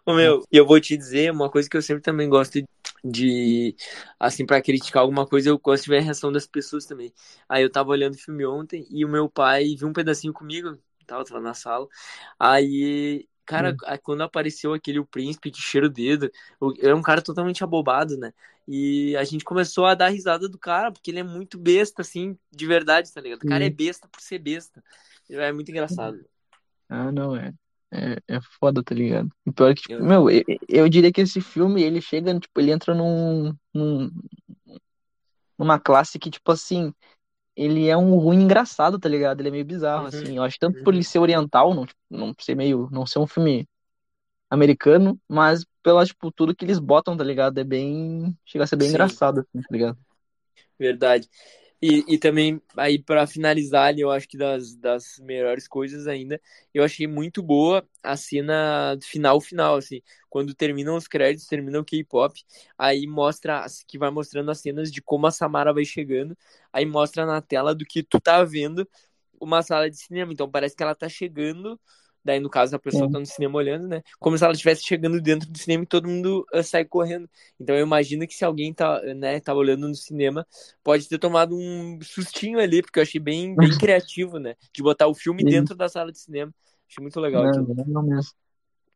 Ô, 0.04 0.15
meu, 0.15 0.41
e 0.52 0.58
eu 0.58 0.65
vou 0.65 0.82
te 0.82 0.98
dizer 0.98 1.32
uma 1.32 1.48
coisa 1.48 1.70
que 1.70 1.78
eu 1.78 1.82
sempre 1.84 2.02
também 2.02 2.28
gosto 2.28 2.60
de, 3.04 3.76
assim, 4.20 4.48
pra 4.48 4.60
criticar 4.63 5.04
alguma 5.04 5.28
coisa, 5.28 5.50
eu 5.50 5.60
gosto 5.60 5.84
de 5.84 5.89
ver 5.91 6.00
a 6.00 6.02
reação 6.02 6.32
das 6.32 6.48
pessoas 6.48 6.88
também. 6.88 7.13
Aí 7.48 7.62
eu 7.62 7.72
tava 7.72 7.91
olhando 7.91 8.15
o 8.15 8.17
filme 8.17 8.48
ontem 8.48 8.88
e 8.89 9.06
o 9.06 9.10
meu 9.10 9.30
pai 9.30 9.76
viu 9.78 9.88
um 9.88 9.93
pedacinho 9.93 10.34
comigo, 10.34 10.76
tava, 11.06 11.24
tava 11.24 11.39
na 11.39 11.54
sala. 11.54 11.88
Aí, 12.39 13.28
cara, 13.48 13.72
Hum. 13.74 13.98
quando 14.04 14.22
apareceu 14.22 14.74
aquele 14.74 15.00
o 15.00 15.06
príncipe 15.06 15.50
que 15.50 15.62
cheira 15.62 15.88
o 15.88 15.90
dedo, 15.90 16.30
era 16.80 16.96
um 16.96 17.02
cara 17.02 17.22
totalmente 17.22 17.64
abobado, 17.64 18.18
né? 18.18 18.32
E 18.68 19.16
a 19.16 19.24
gente 19.24 19.46
começou 19.46 19.86
a 19.86 19.96
dar 19.96 20.10
risada 20.10 20.48
do 20.50 20.58
cara, 20.60 20.92
porque 20.92 21.10
ele 21.10 21.20
é 21.20 21.24
muito 21.24 21.58
besta, 21.58 22.02
assim, 22.02 22.38
de 22.52 22.68
verdade, 22.68 23.12
tá 23.12 23.22
ligado? 23.22 23.42
O 23.42 23.48
cara 23.48 23.66
é 23.66 23.70
Sim. 23.70 23.76
besta 23.76 24.08
por 24.08 24.22
ser 24.22 24.40
besta. 24.40 24.84
É 25.30 25.52
muito 25.52 25.72
engraçado. 25.72 26.20
Ah, 26.90 27.12
não, 27.12 27.36
é. 27.36 27.54
É, 27.92 28.36
é 28.36 28.40
foda, 28.60 28.82
tá 28.84 28.96
ligado? 28.96 29.30
E 29.46 29.52
pior 29.52 29.74
que, 29.76 29.82
tipo, 29.82 29.94
Eu- 29.96 30.06
meu, 30.06 30.30
eu, 30.30 30.44
eu 30.70 30.90
diria 30.90 31.12
que 31.12 31.20
esse 31.22 31.42
filme, 31.42 31.82
ele 31.84 32.00
chega, 32.02 32.38
tipo, 32.40 32.60
ele 32.62 32.72
entra 32.72 32.94
num, 32.96 33.54
num, 33.74 34.10
numa 35.58 35.80
classe 35.80 36.20
que, 36.20 36.30
tipo 36.30 36.52
assim, 36.52 36.94
ele 37.58 37.88
é 37.88 37.98
um 37.98 38.15
ruim 38.17 38.43
engraçado, 38.43 39.00
tá 39.00 39.10
ligado? 39.10 39.41
Ele 39.41 39.50
é 39.50 39.52
meio 39.52 39.65
bizarro, 39.65 40.04
Uhum, 40.04 40.08
assim. 40.08 40.38
Eu 40.38 40.43
acho 40.43 40.58
tanto 40.60 40.84
por 40.84 40.93
uhum. 40.93 41.00
ele 41.00 41.04
ser 41.04 41.20
oriental, 41.20 41.74
não, 41.74 41.86
tipo, 41.86 42.00
não 42.10 42.34
ser 42.39 42.56
meio, 42.56 42.88
não 42.91 43.06
ser 43.06 43.20
um 43.20 43.28
filme 43.28 43.67
americano, 44.50 45.20
mas 45.28 45.65
pela, 45.84 46.06
tipo, 46.06 46.32
tudo 46.32 46.56
que 46.56 46.65
eles 46.65 46.80
botam, 46.80 47.17
tá 47.17 47.24
ligado? 47.24 47.58
É 47.60 47.63
bem, 47.63 48.38
chega 48.46 48.63
a 48.63 48.67
ser 48.67 48.78
bem 48.78 48.89
Sim. 48.89 48.93
engraçado, 48.93 49.39
assim, 49.41 49.62
tá 49.62 49.70
ligado? 49.72 49.98
Verdade. 50.80 51.28
E, 51.82 52.04
e 52.16 52.18
também, 52.18 52.60
aí 52.76 52.98
para 52.98 53.28
finalizar 53.28 53.86
ali, 53.90 54.02
eu 54.02 54.10
acho 54.10 54.28
que 54.28 54.36
das, 54.36 54.76
das 54.76 55.20
melhores 55.20 55.68
coisas 55.68 56.08
ainda, 56.08 56.42
eu 56.74 56.84
achei 56.84 57.06
muito 57.06 57.44
boa 57.44 57.88
a 58.02 58.18
cena 58.18 58.98
final, 59.04 59.40
final, 59.40 59.76
assim, 59.76 60.02
quando 60.28 60.56
terminam 60.56 60.96
os 60.98 61.08
créditos, 61.08 61.46
termina 61.48 61.80
o 61.80 61.86
K-pop, 61.86 62.44
aí 62.78 63.06
mostra, 63.06 63.63
que 63.88 63.98
vai 64.00 64.10
mostrando 64.10 64.50
as 64.50 64.60
cenas 64.60 64.92
de 64.92 65.04
como 65.04 65.28
a 65.28 65.32
Samara 65.32 65.72
vai 65.72 65.86
chegando, 65.86 66.36
aí 66.74 66.84
mostra 66.86 67.28
na 67.28 67.42
tela 67.42 67.76
do 67.76 67.86
que 67.86 68.02
tu 68.02 68.20
tá 68.20 68.44
vendo 68.44 68.88
uma 69.40 69.62
sala 69.62 69.88
de 69.90 69.98
cinema, 69.98 70.34
então 70.34 70.50
parece 70.50 70.76
que 70.76 70.82
ela 70.84 70.96
tá 70.96 71.08
chegando, 71.08 71.80
daí 72.28 72.40
no 72.42 72.50
caso 72.50 72.76
a 72.76 72.80
pessoa 72.80 73.08
Sim. 73.08 73.13
tá 73.13 73.20
no 73.20 73.26
cinema 73.26 73.58
olhando, 73.58 73.88
né, 73.88 74.04
como 74.20 74.38
se 74.38 74.44
ela 74.44 74.52
estivesse 74.54 74.84
chegando 74.84 75.22
dentro 75.22 75.50
do 75.50 75.58
cinema 75.58 75.84
e 75.84 75.88
todo 75.88 76.08
mundo 76.10 76.46
uh, 76.54 76.62
sai 76.62 76.84
correndo. 76.84 77.30
Então 77.60 77.74
eu 77.74 77.84
imagino 77.84 78.28
que 78.28 78.34
se 78.34 78.44
alguém 78.44 78.74
tá, 78.74 79.02
né, 79.16 79.40
tá 79.40 79.54
olhando 79.54 79.88
no 79.88 79.96
cinema, 79.96 80.46
pode 80.84 81.08
ter 81.08 81.18
tomado 81.18 81.56
um 81.56 82.00
sustinho 82.02 82.60
ali, 82.60 82.82
porque 82.82 83.00
eu 83.00 83.04
achei 83.04 83.20
bem, 83.20 83.56
bem 83.56 83.70
criativo, 83.80 84.38
né? 84.40 84.56
De 84.74 84.84
botar 84.84 85.08
o 85.08 85.16
filme 85.16 85.42
Sim. 85.44 85.50
dentro 85.50 85.74
da 85.76 85.88
sala 85.88 86.12
de 86.12 86.20
cinema. 86.20 86.54
Achei 86.90 87.02
muito 87.02 87.20
legal 87.20 87.44
Não, 87.44 87.50
aquilo. 87.50 87.86
não, 87.88 88.04
mesmo. 88.04 88.32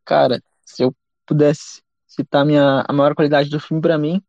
Cara, 0.06 0.42
se 0.66 0.84
eu 0.84 0.94
pudesse 1.26 1.82
citar 2.06 2.46
minha, 2.46 2.84
a 2.88 2.94
maior 2.94 3.16
qualidade 3.16 3.50
do 3.50 3.60
filme 3.60 3.82
pra 3.82 3.98
mim, 3.98 4.22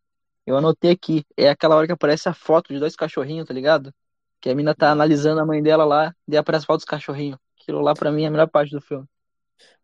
eu 0.47 0.57
anotei 0.57 0.93
aqui. 0.93 1.25
É 1.37 1.49
aquela 1.49 1.77
hora 1.77 1.87
que 1.87 1.93
aparece 1.93 2.29
a 2.29 2.35
foto 2.35 2.73
de 2.73 2.79
dois 2.79 2.95
cachorrinhos, 2.95 3.47
tá 3.47 3.55
ligado? 3.55 3.93
Que 4.41 4.51
a 4.51 4.55
mina 4.55 4.75
tá 4.75 4.91
analisando 4.91 5.41
a 5.41 5.47
mãe 5.47 5.63
dela 5.63 5.85
lá, 5.85 6.15
daí 6.27 6.39
aparece 6.39 6.65
a 6.65 6.67
foto 6.67 6.79
dos 6.79 6.85
cachorrinhos. 6.85 7.39
Aquilo 7.63 7.81
lá 7.81 7.95
pra 7.95 8.13
mim 8.13 8.25
é 8.25 8.27
a 8.27 8.31
melhor 8.31 8.49
parte 8.49 8.73
do 8.73 8.81
filme. 8.81 9.07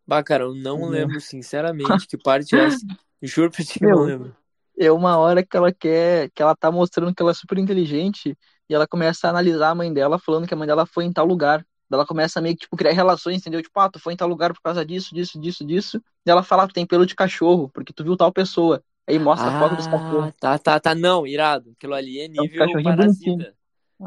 Bah, 0.05 0.23
cara, 0.23 0.43
eu 0.43 0.53
não 0.55 0.79
Uhum. 0.81 0.89
lembro, 0.89 1.19
sinceramente, 1.21 2.07
que 2.07 2.17
parte 2.17 2.57
é 2.57 2.65
essa. 2.65 2.83
Juro 3.21 3.51
pra 3.51 3.63
ti 3.63 3.79
que 3.79 3.85
eu 3.85 3.89
não 3.91 4.03
lembro. 4.03 4.35
é 4.79 4.91
uma 4.91 5.17
hora 5.17 5.45
que 5.45 5.55
ela 5.57 5.73
quer, 5.73 6.29
que 6.31 6.41
ela 6.41 6.55
tá 6.55 6.71
mostrando 6.71 7.13
que 7.13 7.21
ela 7.21 7.31
é 7.31 7.33
super 7.33 7.57
inteligente 7.57 8.37
e 8.69 8.73
ela 8.73 8.87
começa 8.87 9.27
a 9.27 9.29
analisar 9.31 9.69
a 9.71 9.75
mãe 9.75 9.91
dela, 9.93 10.19
falando 10.19 10.47
que 10.47 10.53
a 10.53 10.57
mãe 10.57 10.67
dela 10.67 10.85
foi 10.85 11.05
em 11.05 11.13
tal 11.13 11.25
lugar. 11.25 11.65
Ela 11.91 12.05
começa 12.05 12.39
a 12.39 12.41
meio 12.41 12.55
que, 12.55 12.61
tipo, 12.61 12.77
criar 12.77 12.91
relações, 12.93 13.37
entendeu? 13.39 13.61
Tipo, 13.63 13.79
ah, 13.79 13.89
tu 13.89 13.99
foi 13.99 14.13
em 14.13 14.17
tal 14.17 14.27
lugar 14.27 14.53
por 14.53 14.61
causa 14.61 14.85
disso, 14.85 15.13
disso, 15.13 15.39
disso, 15.39 15.65
disso. 15.65 16.01
E 16.25 16.29
ela 16.29 16.43
fala 16.43 16.67
que 16.67 16.73
tem 16.73 16.85
pelo 16.85 17.05
de 17.05 17.15
cachorro, 17.15 17.69
porque 17.73 17.91
tu 17.91 18.03
viu 18.03 18.15
tal 18.15 18.31
pessoa. 18.31 18.83
Aí 19.07 19.17
mostra 19.17 19.49
a 19.49 19.53
foto 19.53 19.75
dos 19.75 19.87
cachorros. 19.87 20.29
Ah, 20.29 20.31
tá, 20.39 20.59
tá, 20.59 20.79
tá. 20.79 20.95
Não, 20.95 21.25
irado. 21.25 21.71
Aquilo 21.75 21.95
ali 21.95 22.19
é 22.19 22.27
É 22.37 22.41
um 22.41 22.43
nível 22.43 22.57
cachorrinho 22.57 22.95
bonitinho. 22.95 23.37
parasita. 23.37 23.57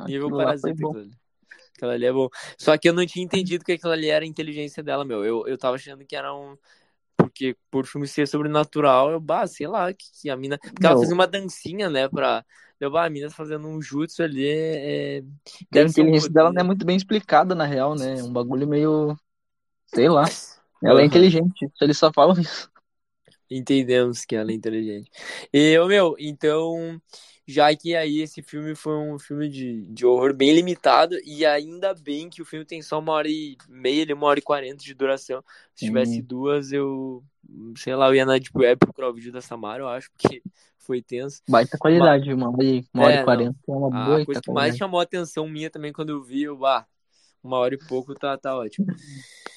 Nível 0.06 0.30
lá 0.30 0.54
foi 0.54 0.74
parasita. 0.74 0.85
Aquilo 1.83 1.92
ali. 1.92 2.07
É 2.07 2.12
bom. 2.12 2.29
Só 2.57 2.77
que 2.79 2.88
eu 2.88 2.92
não 2.92 3.05
tinha 3.05 3.25
entendido 3.25 3.64
que 3.64 3.73
aquilo 3.73 3.92
ali 3.92 4.09
era 4.09 4.25
a 4.25 4.29
inteligência 4.29 4.83
dela, 4.83 5.05
meu. 5.05 5.25
Eu, 5.25 5.47
eu 5.47 5.59
tava 5.59 5.77
achando 5.77 6.05
que 6.05 6.14
era 6.14 6.35
um. 6.35 6.57
Porque 7.16 7.57
por 7.71 7.87
filme 7.87 8.07
ser 8.07 8.27
sobrenatural, 8.27 9.11
eu, 9.11 9.21
bah, 9.21 9.47
sei 9.47 9.66
lá, 9.66 9.92
que, 9.92 10.05
que 10.21 10.31
a 10.31 10.37
mina. 10.37 10.59
Porque 10.59 10.85
ela 10.85 10.95
Meu, 10.95 11.03
fazia 11.03 11.14
uma 11.14 11.27
dancinha, 11.27 11.90
né? 11.90 12.09
Pra. 12.09 12.45
Eu, 12.81 12.90
bah, 12.90 13.05
a 13.05 13.11
mina 13.11 13.31
fazendo 13.31 13.68
um 13.68 13.81
jutsu 13.81 14.23
ali. 14.23 14.49
É... 14.49 15.18
a 15.18 15.66
Deve 15.71 15.88
um 15.88 15.90
inteligência 15.90 16.31
dela 16.31 16.53
não 16.53 16.61
é 16.61 16.64
muito 16.64 16.85
bem 16.85 16.97
explicada, 16.97 17.55
na 17.55 17.64
real, 17.64 17.95
né? 17.95 18.18
É 18.18 18.23
um 18.23 18.33
bagulho 18.33 18.66
meio. 18.66 19.16
Sei 19.87 20.09
lá. 20.09 20.25
Ela 20.83 21.03
é 21.03 21.05
inteligente. 21.05 21.71
Eles 21.81 21.97
só 21.97 22.12
falam 22.12 22.40
isso. 22.40 22.71
Entendemos 23.49 24.25
que 24.25 24.35
ela 24.35 24.51
é 24.51 24.55
inteligente. 24.55 25.11
E, 25.53 25.79
meu, 25.87 26.16
então, 26.18 27.01
já 27.52 27.74
que 27.76 27.94
aí 27.94 28.20
esse 28.20 28.42
filme 28.42 28.74
foi 28.74 28.94
um 28.96 29.18
filme 29.18 29.48
de, 29.48 29.82
de 29.82 30.06
horror 30.06 30.34
bem 30.34 30.54
limitado, 30.54 31.16
e 31.24 31.44
ainda 31.44 31.94
bem 31.94 32.28
que 32.30 32.42
o 32.42 32.44
filme 32.44 32.64
tem 32.64 32.82
só 32.82 32.98
uma 32.98 33.12
hora 33.12 33.28
e 33.28 33.56
meia, 33.68 34.02
ele, 34.02 34.12
uma 34.14 34.26
hora 34.26 34.38
e 34.38 34.42
quarenta 34.42 34.82
de 34.82 34.94
duração. 34.94 35.44
Se 35.74 35.86
tivesse 35.86 36.20
duas, 36.22 36.72
eu, 36.72 37.22
sei 37.76 37.94
lá, 37.94 38.08
eu 38.08 38.14
ia 38.14 38.24
na 38.24 38.38
Deep 38.38 38.50
Web 38.56 38.78
procurar 38.80 39.10
o 39.10 39.14
vídeo 39.14 39.32
da 39.32 39.40
Samara, 39.40 39.82
eu 39.82 39.88
acho, 39.88 40.11
porque 40.12 40.42
foi 40.78 41.03
tenso. 41.03 41.42
Baita 41.48 41.70
Mas, 41.72 41.80
qualidade. 41.80 42.32
Hora 42.32 42.64
e, 42.64 42.84
uma 42.94 43.05
hora 43.05 43.12
é, 43.12 43.14
e 43.14 43.18
não. 43.18 43.24
quarenta 43.24 43.57
é 43.68 43.72
uma 43.72 43.86
A 43.88 44.07
boa 44.07 44.24
coisa 44.24 44.40
que 44.40 44.50
mais 44.50 44.55
qualidade. 44.55 44.78
chamou 44.78 45.00
a 45.00 45.03
atenção 45.05 45.48
minha 45.48 45.70
também 45.70 45.92
quando 45.92 46.11
eu 46.11 46.22
vi, 46.22 46.42
eu, 46.42 46.57
bah, 46.57 46.86
uma 47.42 47.59
hora 47.59 47.74
e 47.74 47.78
pouco 47.78 48.14
tá, 48.14 48.36
tá 48.36 48.57
ótimo. 48.57 48.86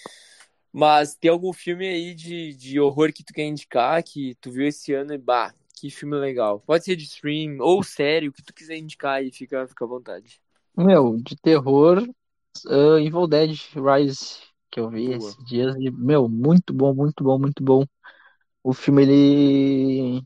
Mas 0.78 1.16
tem 1.16 1.32
algum 1.32 1.54
filme 1.54 1.88
aí 1.88 2.14
de, 2.14 2.54
de 2.54 2.80
horror 2.82 3.14
que 3.14 3.24
tu 3.24 3.32
quer 3.34 3.46
indicar, 3.46 4.04
que 4.04 4.36
tu 4.42 4.52
viu 4.52 4.68
esse 4.68 4.94
ano 4.94 5.14
e 5.14 5.18
bah, 5.18 5.54
que 5.86 5.96
filme 5.96 6.18
legal. 6.18 6.60
Pode 6.60 6.84
ser 6.84 6.96
de 6.96 7.04
stream 7.04 7.58
ou 7.60 7.84
série, 7.84 8.28
o 8.28 8.34
que 8.34 8.44
tu 8.44 8.54
quiser 8.54 8.78
indicar 8.78 9.16
aí, 9.16 9.32
fica, 9.32 9.68
fica 9.68 9.86
à 9.86 9.88
vontade. 9.88 10.42
Meu, 10.76 11.18
de 11.18 11.36
terror, 11.36 12.02
uh, 12.66 12.98
Evil 13.00 13.28
Dead 13.28 13.52
Rise, 13.76 14.40
que 14.72 14.80
eu 14.80 14.90
vi 14.90 15.08
Boa. 15.08 15.18
esses 15.18 15.46
dias. 15.46 15.76
E, 15.78 15.92
meu, 15.92 16.28
muito 16.28 16.74
bom, 16.74 16.94
muito 16.94 17.24
bom, 17.24 17.38
muito 17.38 17.64
bom. 17.64 17.86
O 18.64 18.74
filme, 18.74 19.04
ele. 19.04 20.24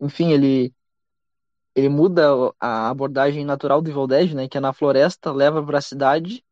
Enfim, 0.00 0.32
ele. 0.32 0.72
ele 1.74 1.88
muda 1.88 2.30
a 2.58 2.88
abordagem 2.88 3.44
natural 3.44 3.82
do 3.82 3.90
Evil 3.90 4.06
Dead, 4.06 4.32
né? 4.32 4.48
Que 4.48 4.58
é 4.58 4.60
na 4.60 4.72
floresta, 4.72 5.30
leva 5.30 5.64
pra 5.64 5.80
cidade. 5.80 6.42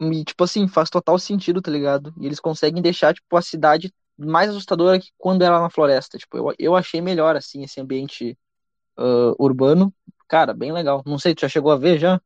E, 0.00 0.24
tipo 0.24 0.44
assim, 0.44 0.68
faz 0.68 0.88
total 0.88 1.18
sentido, 1.18 1.60
tá 1.60 1.70
ligado? 1.70 2.14
E 2.20 2.26
eles 2.26 2.38
conseguem 2.38 2.82
deixar, 2.82 3.14
tipo, 3.14 3.36
a 3.36 3.42
cidade 3.42 3.92
mais 4.18 4.50
assustadora 4.50 4.98
que 4.98 5.10
quando 5.18 5.42
era 5.42 5.60
na 5.60 5.70
floresta. 5.70 6.18
Tipo, 6.18 6.38
eu, 6.38 6.54
eu 6.58 6.76
achei 6.76 7.00
melhor, 7.00 7.36
assim, 7.36 7.62
esse 7.62 7.80
ambiente 7.80 8.36
uh, 8.98 9.34
urbano. 9.38 9.92
Cara, 10.28 10.52
bem 10.52 10.72
legal. 10.72 11.02
Não 11.06 11.18
sei, 11.18 11.34
tu 11.34 11.42
já 11.42 11.48
chegou 11.48 11.70
a 11.70 11.76
ver 11.76 11.98
já? 11.98 12.20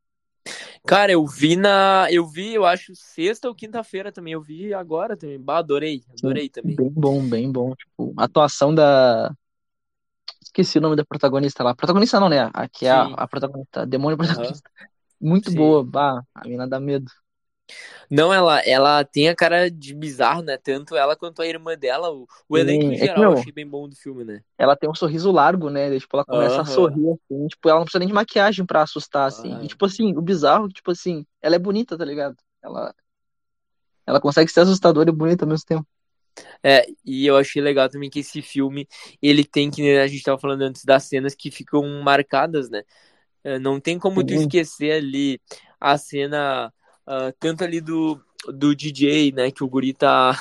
Cara, 0.86 1.12
eu 1.12 1.26
vi 1.26 1.56
na. 1.56 2.06
Eu 2.10 2.26
vi, 2.26 2.54
eu 2.54 2.64
acho, 2.64 2.94
sexta 2.94 3.48
ou 3.48 3.54
quinta-feira 3.54 4.10
também. 4.10 4.32
Eu 4.32 4.40
vi 4.40 4.72
agora 4.72 5.16
também. 5.16 5.38
Bah, 5.38 5.58
adorei, 5.58 6.02
adorei 6.18 6.48
também. 6.48 6.74
Bem 6.76 6.90
bom, 6.90 7.22
bem 7.22 7.52
bom. 7.52 7.74
Tipo, 7.74 8.14
a 8.16 8.24
atuação 8.24 8.74
da. 8.74 9.32
Esqueci 10.42 10.78
o 10.78 10.80
nome 10.80 10.96
da 10.96 11.04
protagonista 11.04 11.62
lá. 11.62 11.74
Protagonista 11.74 12.18
não, 12.18 12.28
né? 12.28 12.50
Aqui 12.54 12.86
é 12.86 12.90
a, 12.90 13.02
a 13.02 13.28
protagonista, 13.28 13.82
a 13.82 13.84
demônio 13.84 14.16
protagonista. 14.16 14.68
Uhum. 14.80 15.28
Muito 15.28 15.50
Sim. 15.50 15.56
boa, 15.56 15.84
bah, 15.84 16.22
a 16.34 16.48
mina 16.48 16.66
dá 16.66 16.80
medo. 16.80 17.10
Não, 18.10 18.34
ela, 18.34 18.60
ela 18.60 19.04
tem 19.04 19.28
a 19.28 19.36
cara 19.36 19.70
de 19.70 19.94
bizarro, 19.94 20.42
né? 20.42 20.56
Tanto 20.56 20.96
ela 20.96 21.14
quanto 21.14 21.40
a 21.40 21.46
irmã 21.46 21.76
dela. 21.76 22.10
O, 22.10 22.26
o 22.48 22.58
elenco 22.58 22.86
em 22.86 22.96
geral 22.96 23.14
é 23.14 23.26
que, 23.28 23.34
eu 23.34 23.38
achei 23.38 23.52
bem 23.52 23.66
bom 23.66 23.88
do 23.88 23.94
filme, 23.94 24.24
né? 24.24 24.42
Ela 24.58 24.74
tem 24.74 24.90
um 24.90 24.94
sorriso 24.94 25.30
largo, 25.30 25.70
né? 25.70 25.96
Tipo, 25.98 26.16
ela 26.16 26.24
começa 26.24 26.56
uhum. 26.56 26.60
a 26.60 26.64
sorrir, 26.64 27.10
assim. 27.10 27.46
Tipo, 27.46 27.68
ela 27.68 27.78
não 27.78 27.84
precisa 27.84 28.00
nem 28.00 28.08
de 28.08 28.14
maquiagem 28.14 28.66
pra 28.66 28.82
assustar, 28.82 29.28
assim. 29.28 29.54
Uhum. 29.54 29.64
E, 29.64 29.68
tipo 29.68 29.86
assim, 29.86 30.16
o 30.16 30.20
bizarro, 30.20 30.68
tipo 30.68 30.90
assim, 30.90 31.24
ela 31.40 31.54
é 31.54 31.58
bonita, 31.58 31.96
tá 31.96 32.04
ligado? 32.04 32.36
Ela, 32.62 32.92
ela 34.06 34.20
consegue 34.20 34.50
ser 34.50 34.60
assustadora 34.60 35.08
e 35.08 35.12
bonita 35.12 35.44
ao 35.44 35.48
mesmo 35.48 35.66
tempo. 35.66 35.86
É, 36.62 36.86
e 37.04 37.26
eu 37.26 37.36
achei 37.36 37.62
legal 37.62 37.88
também 37.88 38.10
que 38.10 38.20
esse 38.20 38.42
filme, 38.42 38.88
ele 39.20 39.44
tem 39.44 39.70
que, 39.70 39.98
a 39.98 40.06
gente 40.06 40.22
tava 40.22 40.38
falando 40.38 40.62
antes 40.62 40.84
das 40.84 41.04
cenas 41.04 41.34
que 41.34 41.50
ficam 41.50 41.82
marcadas, 42.02 42.68
né? 42.68 42.82
É, 43.42 43.58
não 43.58 43.80
tem 43.80 43.98
como 43.98 44.20
Sim. 44.20 44.26
tu 44.26 44.34
esquecer 44.34 44.92
ali 44.92 45.40
a 45.80 45.96
cena 45.96 46.72
uh, 47.10 47.34
tanto 47.40 47.64
ali 47.64 47.80
do, 47.80 48.20
do 48.46 48.74
DJ, 48.74 49.32
né, 49.32 49.50
que 49.50 49.64
o 49.64 49.68
guri 49.68 49.92
tá, 49.92 50.38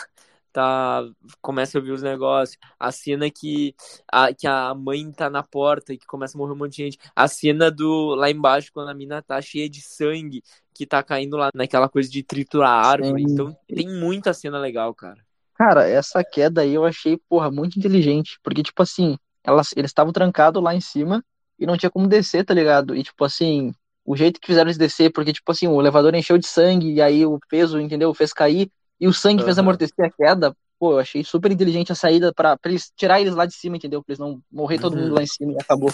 tá 0.54 1.04
começa 1.42 1.78
a 1.78 1.80
ouvir 1.80 1.92
os 1.92 2.04
negócios, 2.04 2.58
a 2.80 2.92
cena 2.92 3.30
que 3.30 3.76
a, 4.12 4.32
que 4.34 4.46
a 4.46 4.74
mãe 4.76 5.12
tá 5.12 5.30
na 5.30 5.42
porta 5.42 5.94
e 5.94 5.98
que 5.98 6.06
começa 6.06 6.38
a 6.38 6.40
morrer 6.40 6.54
um 6.54 6.58
monte 6.58 6.76
de 6.76 6.84
gente, 6.84 7.00
a 7.16 7.28
cena 7.28 7.72
do 7.72 8.14
lá 8.14 8.30
embaixo 8.30 8.70
quando 8.72 8.90
a 8.90 8.94
mina 8.94 9.22
tá 9.22 9.42
cheia 9.42 9.70
de 9.70 9.82
sangue, 9.82 10.44
que 10.74 10.86
tá 10.86 11.02
caindo 11.02 11.36
lá 11.36 11.50
naquela 11.54 11.90
coisa 11.90 12.10
de 12.10 12.24
triturar 12.24 12.72
a 12.72 12.88
árvore, 12.88 13.24
Sim. 13.24 13.34
então 13.34 13.58
tem 13.68 13.90
muita 13.90 14.34
cena 14.34 14.60
legal, 14.60 14.94
cara. 14.94 15.20
Cara, 15.56 15.86
essa 15.86 16.24
queda 16.24 16.62
aí 16.62 16.74
eu 16.74 16.86
achei, 16.86 17.18
porra, 17.28 17.52
muito 17.52 17.78
inteligente, 17.78 18.40
porque 18.42 18.64
tipo 18.64 18.82
assim, 18.82 19.18
elas, 19.44 19.72
eles 19.76 19.92
estavam 19.92 20.14
trancados 20.14 20.64
lá 20.64 20.74
em 20.74 20.80
cima 20.80 21.22
e 21.60 21.66
não 21.66 21.76
tinha 21.76 21.90
como 21.90 22.08
descer, 22.08 22.46
tá 22.46 22.54
ligado? 22.54 22.96
E 22.96 23.04
tipo 23.04 23.26
assim, 23.26 23.74
o 24.10 24.16
jeito 24.16 24.40
que 24.42 24.48
fizeram 24.48 24.68
eles 24.68 24.78
descer, 24.78 25.12
porque, 25.12 25.32
tipo 25.32 25.52
assim, 25.52 25.68
o 25.68 25.80
elevador 25.80 26.16
encheu 26.16 26.36
de 26.36 26.48
sangue, 26.48 26.94
e 26.94 27.00
aí 27.00 27.28
o 27.28 27.38
peso, 27.48 27.80
entendeu? 27.80 28.12
Fez 28.12 28.34
cair, 28.34 28.68
e 29.00 29.08
o 29.08 29.14
sangue 29.14 29.42
uhum. 29.42 29.46
fez 29.46 29.60
amortecer 29.60 30.04
a 30.04 30.10
queda. 30.10 30.52
Pô, 30.80 30.94
eu 30.94 30.98
achei 31.00 31.24
super 31.24 31.52
inteligente 31.52 31.92
a 31.92 31.96
saída 31.96 32.34
pra, 32.34 32.58
pra 32.58 32.72
eles 32.72 32.92
tirar 32.96 33.22
eles 33.22 33.36
lá 33.36 33.46
de 33.46 33.54
cima, 33.54 33.78
entendeu? 33.78 34.02
Pra 34.02 34.14
eles 34.14 34.20
não 34.20 34.42
morrer 34.52 34.80
todo 34.80 34.98
mundo 34.98 35.14
lá 35.14 35.22
em 35.22 35.28
cima 35.28 35.52
e 35.52 35.58
acabou. 35.62 35.92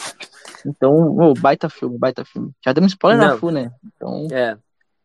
Então, 0.66 1.18
oh, 1.20 1.34
baita 1.34 1.68
filme, 1.68 1.98
baita 1.98 2.24
filme. 2.24 2.52
Já 2.64 2.72
demos 2.72 2.94
spoiler 2.94 3.20
não. 3.20 3.28
na 3.34 3.38
FU, 3.38 3.52
né? 3.52 3.70
Então. 3.84 4.28
É. 4.32 4.58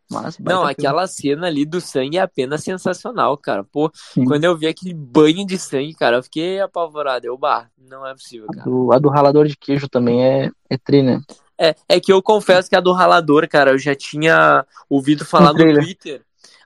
Mas, 0.09 0.39
não, 0.39 0.63
aquela 0.63 1.07
cena 1.09 1.49
ali 1.49 1.65
do 1.65 1.81
sangue 1.81 2.17
é 2.17 2.21
apenas 2.21 2.63
sensacional, 2.63 3.37
cara. 3.37 3.65
Pô, 3.65 3.91
Sim. 3.93 4.25
quando 4.25 4.45
eu 4.45 4.57
vi 4.57 4.69
aquele 4.69 4.95
banho 4.95 5.45
de 5.45 5.59
sangue, 5.59 5.95
cara, 5.95 6.19
eu 6.19 6.23
fiquei 6.23 6.61
apavorado. 6.61 7.27
Eu, 7.27 7.37
bah, 7.37 7.69
não 7.77 8.07
é 8.07 8.13
possível, 8.13 8.47
cara. 8.49 8.63
A 8.63 8.65
do, 8.65 8.93
a 8.93 8.99
do 8.99 9.09
ralador 9.09 9.47
de 9.47 9.57
queijo 9.57 9.89
também 9.89 10.25
é, 10.25 10.51
é 10.69 10.77
tri, 10.77 11.03
né? 11.03 11.21
É, 11.61 11.75
é 11.87 12.01
que 12.01 12.11
eu 12.11 12.23
confesso 12.23 12.71
que 12.71 12.75
a 12.75 12.81
do 12.81 12.91
ralador, 12.93 13.47
cara, 13.47 13.73
eu 13.73 13.79
já 13.79 13.95
tinha 13.95 14.65
ouvido 14.89 15.27
falar 15.27 15.53
no, 15.53 15.59
Twitter. 15.59 16.23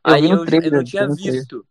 Eu 0.06 0.14
aí 0.14 0.30
eu, 0.30 0.44
trailer, 0.44 0.72
eu, 0.72 0.76
não 0.76 0.84
tinha 0.84 1.08
visto. 1.08 1.66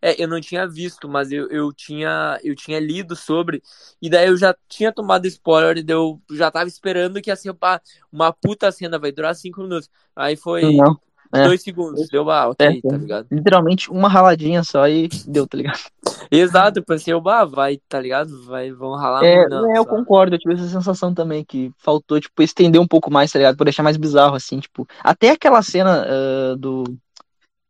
É, 0.00 0.20
eu 0.20 0.26
não 0.26 0.40
tinha 0.40 0.66
visto, 0.66 1.06
mas 1.06 1.30
eu, 1.30 1.48
eu, 1.50 1.70
tinha, 1.72 2.40
eu 2.42 2.56
tinha 2.56 2.80
lido 2.80 3.14
sobre, 3.14 3.62
e 4.00 4.08
daí 4.08 4.26
eu 4.26 4.36
já 4.36 4.56
tinha 4.68 4.90
tomado 4.90 5.26
spoiler, 5.26 5.78
e 5.78 5.84
eu 5.86 6.20
já 6.32 6.50
tava 6.50 6.66
esperando 6.66 7.20
que 7.20 7.30
assim, 7.30 7.50
opa, 7.50 7.80
uma 8.10 8.32
puta 8.32 8.72
cena 8.72 8.98
vai 8.98 9.12
durar 9.12 9.34
cinco 9.36 9.62
minutos. 9.62 9.90
Aí 10.16 10.34
foi 10.34 10.74
não, 10.74 10.98
é. 11.32 11.44
dois 11.44 11.62
segundos, 11.62 12.08
deu 12.08 12.30
ah, 12.30 12.48
ok, 12.48 12.66
é, 12.66 12.80
tá 12.88 12.96
ligado? 12.96 13.26
Literalmente 13.30 13.90
uma 13.90 14.08
raladinha 14.08 14.62
só 14.62 14.86
e 14.86 15.08
deu, 15.26 15.46
tá 15.46 15.56
ligado? 15.56 15.80
Exato, 16.30 16.78
eu 16.78 16.84
pensei, 16.84 17.18
bah, 17.20 17.44
vai, 17.44 17.78
tá 17.88 18.00
ligado? 18.00 18.44
Vai, 18.44 18.70
vão 18.70 18.94
ralar 18.94 19.24
é, 19.24 19.48
não, 19.48 19.74
é, 19.74 19.78
eu 19.78 19.86
concordo, 19.86 20.34
eu 20.34 20.38
tive 20.38 20.54
essa 20.54 20.68
sensação 20.68 21.14
também 21.14 21.44
que 21.44 21.72
faltou, 21.78 22.20
tipo, 22.20 22.42
estender 22.42 22.80
um 22.80 22.86
pouco 22.86 23.10
mais, 23.10 23.30
tá 23.32 23.38
ligado? 23.38 23.56
Por 23.56 23.64
deixar 23.64 23.82
mais 23.82 23.96
bizarro, 23.96 24.34
assim, 24.34 24.60
tipo. 24.60 24.86
Até 25.02 25.30
aquela 25.30 25.62
cena 25.62 26.06
uh, 26.06 26.56
do. 26.56 26.84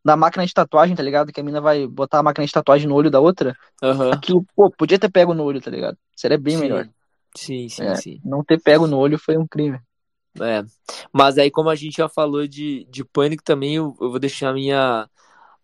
Da 0.05 0.17
máquina 0.17 0.45
de 0.45 0.53
tatuagem, 0.53 0.97
tá 0.97 1.03
ligado? 1.03 1.33
Que 1.33 1.41
a 1.41 1.45
mina 1.45 1.61
vai 1.61 1.87
botar 1.87 2.19
a 2.19 2.23
máquina 2.25 2.45
de 2.45 2.53
tatuagem 2.53 2.89
no 2.89 2.95
olho 2.97 3.11
da 3.11 3.21
outra. 3.21 3.57
Uhum. 3.81 4.11
Aquilo, 4.11 4.45
pô, 4.57 4.69
podia 4.69 4.99
ter 4.99 5.09
pego 5.09 5.33
no 5.33 5.45
olho, 5.45 5.61
tá 5.61 5.71
ligado? 5.71 5.97
Seria 6.17 6.37
bem 6.37 6.57
sim. 6.57 6.61
melhor. 6.61 6.89
Sim, 7.37 7.69
sim, 7.69 7.85
é, 7.85 7.95
sim. 7.95 8.21
Não 8.25 8.43
ter 8.43 8.61
pego 8.61 8.89
no 8.89 8.99
olho 8.99 9.17
foi 9.17 9.37
um 9.37 9.47
crime. 9.47 9.79
É. 10.41 10.65
Mas 11.13 11.37
aí, 11.39 11.51
como 11.51 11.69
a 11.69 11.75
gente 11.75 11.97
já 11.97 12.09
falou 12.09 12.47
de, 12.47 12.87
de 12.91 13.05
pânico 13.05 13.43
também, 13.43 13.77
eu, 13.77 13.97
eu 14.01 14.11
vou 14.11 14.19
deixar 14.19 14.51
a 14.51 14.55
minha 14.55 15.09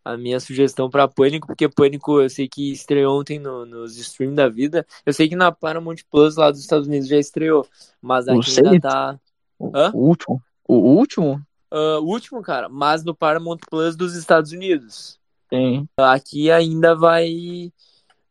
a 0.05 0.17
minha 0.17 0.41
sugestão 0.41 0.89
para 0.89 1.07
Pânico, 1.07 1.47
porque 1.47 1.69
Pânico 1.69 2.19
eu 2.19 2.31
sei 2.31 2.49
que 2.49 2.73
estreou 2.73 3.21
ontem 3.21 3.39
no, 3.39 3.67
nos 3.67 3.99
streams 3.99 4.35
da 4.35 4.49
vida. 4.49 4.87
Eu 5.05 5.13
sei 5.13 5.29
que 5.29 5.37
na 5.37 5.53
Paramount 5.53 5.99
Plus 6.11 6.37
lá 6.37 6.51
dos 6.51 6.61
Estados 6.61 6.87
Unidos 6.87 7.09
já 7.09 7.19
estreou, 7.19 7.67
mas 8.01 8.27
aqui 8.27 8.59
ainda 8.59 8.81
tá. 8.81 9.21
Hã? 9.61 9.91
O 9.93 10.09
último? 10.09 10.43
O 10.67 10.75
último? 10.77 11.43
Uh, 11.71 12.01
o 12.01 12.07
último, 12.07 12.41
cara, 12.41 12.71
mas 12.71 13.05
no 13.05 13.15
Paramount 13.15 13.59
Plus 13.69 13.97
dos 13.97 14.15
Estados 14.15 14.51
Unidos. 14.51 15.19
Sim. 15.53 15.87
Aqui 15.99 16.51
ainda 16.51 16.95
vai 16.95 17.71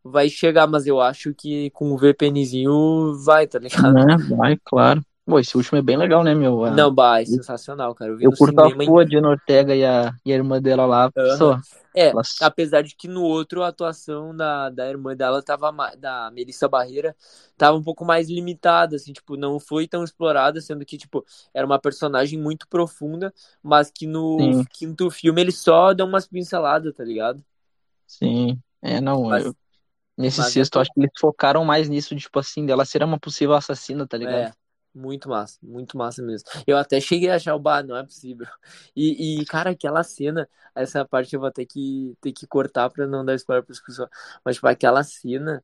vai 0.04 0.30
chegar, 0.30 0.66
mas 0.66 0.88
eu 0.88 1.00
acho 1.00 1.34
que 1.34 1.70
com 1.72 1.92
o 1.92 1.98
VPNzinho 1.98 3.14
vai, 3.24 3.46
tá 3.46 3.60
ligado? 3.60 3.98
É, 3.98 4.18
vai, 4.36 4.58
claro. 4.64 5.06
Pô, 5.28 5.38
esse 5.40 5.58
último 5.58 5.78
é 5.78 5.82
bem 5.82 5.98
legal, 5.98 6.24
né, 6.24 6.34
meu? 6.34 6.64
A... 6.64 6.72
Não, 6.72 6.94
bah, 6.94 7.22
é 7.22 7.26
sensacional, 7.26 7.94
cara. 7.94 8.12
Eu, 8.12 8.22
eu 8.22 8.32
curto 8.32 8.58
a 8.62 8.86
Fua 8.86 9.06
de 9.06 9.18
Ortega 9.18 9.76
e 9.76 9.84
a, 9.84 10.16
e 10.26 10.32
a 10.32 10.36
irmã 10.36 10.62
dela 10.62 10.86
lá. 10.86 11.12
Uhum. 11.18 11.38
Só. 11.38 11.60
É, 11.94 12.12
Elas... 12.12 12.38
apesar 12.42 12.82
de 12.82 12.96
que 12.96 13.10
no 13.10 13.24
outro 13.24 13.62
a 13.62 13.68
atuação 13.68 14.34
da, 14.34 14.70
da 14.70 14.88
irmã 14.88 15.18
dela 15.18 15.44
tava, 15.44 15.70
da 15.98 16.32
Melissa 16.32 16.70
Barreira, 16.70 17.14
tava 17.58 17.78
um 17.78 17.84
pouco 17.84 18.06
mais 18.06 18.30
limitada, 18.30 18.96
assim, 18.96 19.12
tipo, 19.12 19.36
não 19.36 19.60
foi 19.60 19.86
tão 19.86 20.02
explorada, 20.02 20.62
sendo 20.62 20.86
que, 20.86 20.98
tipo, 20.98 21.26
era 21.54 21.66
uma 21.66 21.78
personagem 21.78 22.40
muito 22.40 22.66
profunda, 22.70 23.34
mas 23.62 23.92
que 23.92 24.08
no 24.08 24.38
Sim. 24.40 24.66
quinto 24.70 25.12
filme 25.12 25.42
ele 25.42 25.52
só 25.52 25.94
dá 25.94 26.06
umas 26.06 26.26
pinceladas, 26.26 26.96
tá 26.96 27.04
ligado? 27.04 27.44
Sim, 28.06 28.58
é, 28.82 29.02
não, 29.02 29.24
mas, 29.24 29.46
eu... 29.46 29.56
Nesse 30.18 30.40
mas 30.40 30.54
sexto, 30.54 30.78
é... 30.78 30.82
acho 30.84 30.94
que 30.94 31.02
eles 31.02 31.12
focaram 31.20 31.66
mais 31.66 31.90
nisso, 31.90 32.16
tipo 32.16 32.40
assim, 32.40 32.66
dela 32.66 32.86
ser 32.86 33.04
uma 33.04 33.20
possível 33.20 33.56
assassina, 33.56 34.08
tá 34.08 34.16
ligado? 34.16 34.48
É. 34.48 34.67
Muito 34.98 35.30
massa, 35.30 35.60
muito 35.62 35.96
massa 35.96 36.24
mesmo. 36.24 36.50
Eu 36.66 36.76
até 36.76 37.00
cheguei 37.00 37.30
a 37.30 37.36
achar 37.36 37.54
o 37.54 37.60
bar, 37.60 37.86
não 37.86 37.96
é 37.96 38.04
possível. 38.04 38.48
E, 38.96 39.42
e, 39.42 39.46
cara, 39.46 39.70
aquela 39.70 40.04
cena, 40.04 40.50
essa 40.74 41.06
parte 41.06 41.36
eu 41.36 41.40
vou 41.40 41.52
ter 41.52 41.68
que, 41.68 42.18
ter 42.20 42.32
que 42.32 42.48
cortar 42.48 42.90
pra 42.90 43.06
não 43.06 43.24
dar 43.24 43.36
spoiler 43.36 43.64
pros 43.64 43.80
pessoas. 43.80 44.10
Mas, 44.44 44.56
tipo, 44.56 44.68
aquela 44.68 45.04
cena. 45.04 45.64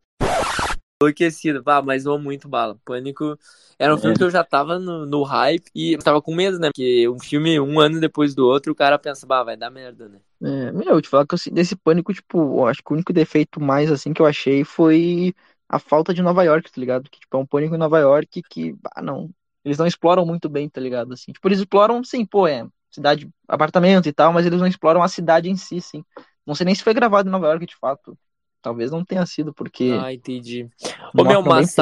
Enlouquecido, 1.01 1.63
pá, 1.63 1.81
mas 1.81 2.03
vou 2.03 2.19
muito 2.19 2.47
bala. 2.47 2.77
Pânico 2.85 3.37
era 3.79 3.93
um 3.93 3.97
filme 3.97 4.15
que 4.15 4.23
eu 4.23 4.29
já 4.29 4.43
tava 4.43 4.77
no, 4.77 5.05
no 5.05 5.23
hype 5.23 5.65
e 5.73 5.97
tava 5.97 6.21
com 6.21 6.33
medo, 6.33 6.59
né? 6.59 6.67
Porque 6.67 7.09
um 7.09 7.19
filme, 7.19 7.59
um 7.59 7.79
ano 7.79 7.99
depois 7.99 8.35
do 8.35 8.45
outro, 8.45 8.71
o 8.71 8.75
cara 8.75 8.99
pensa, 8.99 9.25
bah, 9.25 9.43
vai 9.43 9.57
dar 9.57 9.71
merda, 9.71 10.07
né? 10.07 10.19
É, 10.41 10.71
meu, 10.71 11.01
te 11.01 11.09
falar 11.09 11.25
que 11.25 11.35
assim, 11.35 11.51
desse 11.51 11.75
pânico, 11.75 12.13
tipo, 12.13 12.37
eu 12.37 12.67
acho 12.67 12.83
que 12.83 12.91
o 12.91 12.93
único 12.93 13.11
defeito 13.11 13.59
mais 13.59 13.91
assim 13.91 14.13
que 14.13 14.21
eu 14.21 14.25
achei 14.25 14.63
foi 14.63 15.33
a 15.73 15.79
falta 15.79 16.13
de 16.13 16.21
Nova 16.21 16.43
York, 16.43 16.71
tá 16.71 16.79
ligado? 16.79 17.09
Que, 17.09 17.19
tipo, 17.19 17.35
é 17.35 17.39
um 17.39 17.45
pânico 17.45 17.73
em 17.73 17.79
Nova 17.79 17.99
York 17.99 18.43
que, 18.47 18.75
ah, 18.95 19.01
não. 19.01 19.31
Eles 19.65 19.77
não 19.77 19.87
exploram 19.87 20.25
muito 20.25 20.47
bem, 20.47 20.69
tá 20.69 20.79
ligado? 20.79 21.13
Assim, 21.13 21.31
tipo, 21.31 21.47
eles 21.47 21.57
exploram, 21.57 22.03
sim, 22.03 22.25
pô, 22.25 22.45
é 22.47 22.67
cidade, 22.91 23.27
apartamento 23.47 24.07
e 24.07 24.13
tal, 24.13 24.31
mas 24.31 24.45
eles 24.45 24.59
não 24.59 24.67
exploram 24.67 25.01
a 25.01 25.07
cidade 25.07 25.49
em 25.49 25.55
si, 25.55 25.81
sim. 25.81 26.03
Não 26.45 26.53
sei 26.53 26.65
nem 26.65 26.75
se 26.75 26.83
foi 26.83 26.93
gravado 26.93 27.27
em 27.27 27.31
Nova 27.31 27.47
York, 27.47 27.65
de 27.65 27.75
fato. 27.75 28.15
Talvez 28.61 28.91
não 28.91 29.03
tenha 29.03 29.25
sido, 29.25 29.51
porque. 29.51 29.97
Ah, 29.99 30.13
entendi. 30.13 30.69
Ô, 31.17 31.23
meu, 31.23 31.41
mas 31.41 31.75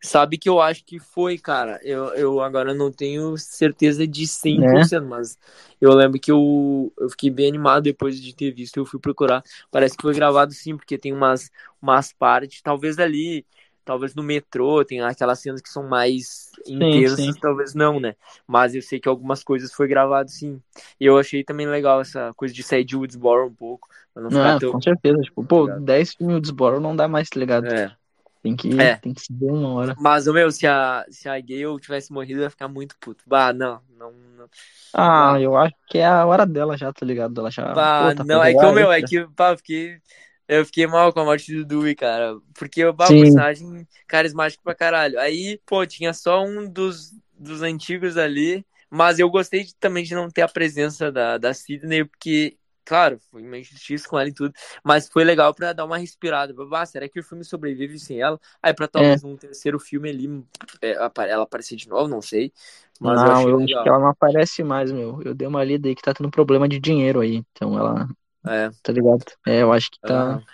sabe 0.00 0.38
que 0.38 0.48
eu 0.48 0.60
acho 0.60 0.84
que 0.84 0.98
foi, 0.98 1.38
cara. 1.38 1.80
Eu, 1.82 2.06
eu 2.14 2.40
agora 2.40 2.72
não 2.74 2.90
tenho 2.90 3.36
certeza 3.36 4.06
de 4.06 4.26
100%, 4.26 5.00
né? 5.00 5.00
mas 5.00 5.38
eu 5.80 5.92
lembro 5.92 6.20
que 6.20 6.30
eu, 6.30 6.92
eu 6.98 7.10
fiquei 7.10 7.30
bem 7.30 7.48
animado 7.48 7.84
depois 7.84 8.20
de 8.20 8.34
ter 8.34 8.52
visto. 8.52 8.76
Eu 8.76 8.86
fui 8.86 9.00
procurar. 9.00 9.42
Parece 9.70 9.96
que 9.96 10.02
foi 10.02 10.14
gravado 10.14 10.52
sim, 10.52 10.76
porque 10.76 10.98
tem 10.98 11.12
umas, 11.12 11.50
umas 11.80 12.12
partes, 12.12 12.62
talvez 12.62 12.98
ali, 12.98 13.44
talvez 13.84 14.14
no 14.14 14.22
metrô, 14.22 14.84
tem 14.84 15.00
aquelas 15.00 15.40
cenas 15.40 15.60
que 15.60 15.68
são 15.68 15.88
mais 15.88 16.52
intensas, 16.66 17.36
talvez 17.40 17.74
não, 17.74 17.98
né? 17.98 18.14
Mas 18.46 18.74
eu 18.74 18.82
sei 18.82 19.00
que 19.00 19.08
algumas 19.08 19.42
coisas 19.42 19.72
foi 19.72 19.88
gravado 19.88 20.30
sim. 20.30 20.60
E 21.00 21.06
eu 21.06 21.18
achei 21.18 21.42
também 21.42 21.66
legal 21.66 22.00
essa 22.00 22.32
coisa 22.34 22.54
de 22.54 22.62
sair 22.62 22.84
de 22.84 22.96
Woodsboro 22.96 23.46
um 23.46 23.54
pouco. 23.54 23.88
Pra 24.12 24.22
não 24.22 24.30
ficar 24.30 24.56
ah, 24.56 24.58
tão... 24.60 24.72
Com 24.72 24.80
certeza, 24.80 25.18
tipo, 25.22 25.44
pô, 25.44 25.66
10 25.66 26.14
filmes 26.14 26.34
Woodsboro 26.34 26.80
não 26.80 26.94
dá 26.94 27.08
mais, 27.08 27.28
tá 27.28 27.40
ligado? 27.40 27.66
É. 27.66 27.96
Tem 28.42 28.56
que, 28.56 28.68
É. 28.80 28.96
tem 28.96 29.12
que 29.12 29.20
se 29.20 29.32
ver 29.32 29.50
uma 29.50 29.72
hora. 29.74 29.96
Mas, 29.98 30.26
meu, 30.26 30.50
se 30.50 30.66
a, 30.66 31.04
se 31.10 31.28
a 31.28 31.40
Gale 31.40 31.80
tivesse 31.80 32.12
morrido, 32.12 32.40
eu 32.40 32.44
ia 32.44 32.50
ficar 32.50 32.68
muito 32.68 32.96
puto. 32.98 33.24
Bah, 33.26 33.52
não, 33.52 33.82
não, 33.96 34.12
não. 34.12 34.48
Ah, 34.94 35.32
Bah. 35.34 35.40
eu 35.40 35.56
acho 35.56 35.74
que 35.88 35.98
é 35.98 36.06
a 36.06 36.24
hora 36.24 36.46
dela 36.46 36.76
já, 36.76 36.92
tá 36.92 37.04
ligado? 37.04 37.40
Ela 37.40 37.50
já. 37.50 37.74
Bah, 37.74 38.14
tá 38.14 38.24
não, 38.24 38.42
é 38.42 38.54
que, 38.54 38.72
meu, 38.72 38.92
é 38.92 39.02
que, 39.02 39.26
pá, 39.36 39.50
eu 39.52 39.56
fiquei, 39.58 40.00
eu 40.46 40.64
fiquei 40.64 40.86
mal 40.86 41.12
com 41.12 41.20
a 41.20 41.24
morte 41.24 41.52
do 41.54 41.64
Dewey, 41.64 41.94
cara. 41.94 42.36
Porque 42.54 42.84
o 42.84 42.94
personagem 42.94 43.86
carismático 44.06 44.62
pra 44.62 44.74
caralho. 44.74 45.18
Aí, 45.20 45.60
pô, 45.66 45.84
tinha 45.86 46.12
só 46.14 46.42
um 46.44 46.68
dos, 46.70 47.12
dos 47.38 47.62
antigos 47.62 48.16
ali. 48.16 48.64
Mas 48.90 49.18
eu 49.18 49.28
gostei 49.28 49.64
de- 49.64 49.74
também 49.74 50.02
de 50.04 50.14
não 50.14 50.30
ter 50.30 50.40
a 50.42 50.48
presença 50.48 51.12
da, 51.12 51.36
da 51.36 51.52
Sidney, 51.52 52.04
porque, 52.06 52.56
claro, 52.88 53.18
foi 53.30 53.42
uma 53.42 53.58
injustiça 53.58 54.08
com 54.08 54.18
ela 54.18 54.28
e 54.28 54.32
tudo. 54.34 54.52
Mas 54.84 55.08
foi 55.08 55.24
legal 55.24 55.54
pra 55.54 55.72
dar 55.72 55.84
uma 55.84 55.98
respirada. 55.98 56.52
Bah, 56.66 56.86
será 56.86 57.08
que 57.08 57.20
o 57.20 57.22
filme 57.22 57.44
sobrevive 57.44 57.98
sem 57.98 58.20
ela? 58.20 58.40
Aí, 58.62 58.74
pra 58.74 58.88
talvez 58.88 59.22
um 59.24 59.36
terceiro 59.36 59.78
filme 59.78 60.08
ali, 60.10 60.44
é, 60.82 60.92
ela 61.30 61.42
aparecer 61.44 61.76
de 61.76 61.88
novo, 61.88 62.08
não 62.08 62.22
sei. 62.22 62.52
Mas 63.00 63.22
eu 63.22 63.32
não, 63.32 63.48
eu 63.48 63.56
legal. 63.56 63.64
acho 63.64 63.82
que 63.82 63.88
ela 63.88 63.98
não 63.98 64.08
aparece 64.08 64.62
mais, 64.64 64.90
meu. 64.92 65.22
Eu 65.22 65.34
dei 65.34 65.46
uma 65.46 65.62
lida 65.64 65.88
aí 65.88 65.94
que 65.94 66.02
tá 66.02 66.12
tendo 66.14 66.30
problema 66.30 66.68
de 66.68 66.80
dinheiro 66.80 67.20
aí. 67.20 67.44
Então 67.52 67.78
ela, 67.78 68.08
É. 68.46 68.70
tá 68.82 68.92
ligado? 68.92 69.24
É, 69.46 69.62
eu 69.62 69.72
acho 69.72 69.90
que 69.90 70.00
tá. 70.04 70.38
aham. 70.38 70.44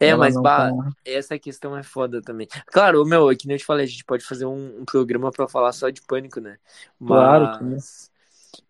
É, 0.00 0.10
ela 0.10 0.16
mas 0.16 0.36
bah, 0.36 0.74
tá- 0.74 0.90
essa 1.04 1.38
questão 1.38 1.76
é 1.76 1.82
foda 1.82 2.22
também. 2.22 2.46
Claro, 2.68 3.04
meu, 3.04 3.30
é 3.30 3.36
que 3.36 3.46
nem 3.46 3.56
eu 3.56 3.58
te 3.60 3.64
falei, 3.66 3.84
a 3.84 3.88
gente 3.88 4.04
pode 4.04 4.24
fazer 4.24 4.46
um, 4.46 4.80
um 4.82 4.84
programa 4.84 5.30
pra 5.30 5.48
falar 5.48 5.72
só 5.72 5.90
de 5.90 6.02
pânico, 6.02 6.40
né? 6.40 6.58
Claro 7.06 7.48
que 7.48 7.64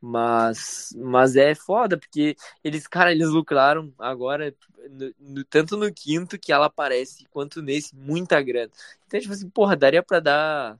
Mas, 0.06 0.94
mas, 0.98 1.34
é 1.34 1.54
foda, 1.54 1.96
porque 1.96 2.36
eles, 2.62 2.86
cara, 2.86 3.10
eles 3.10 3.30
lucraram 3.30 3.90
agora, 3.98 4.54
no- 4.90 5.14
no- 5.18 5.44
tanto 5.44 5.78
no 5.78 5.90
quinto 5.92 6.38
que 6.38 6.52
ela 6.52 6.66
aparece, 6.66 7.24
quanto 7.30 7.62
nesse, 7.62 7.96
muita 7.96 8.42
grana. 8.42 8.70
Então, 9.06 9.18
tipo 9.18 9.32
assim, 9.32 9.48
porra, 9.48 9.74
daria 9.74 10.02
pra 10.02 10.20
dar 10.20 10.78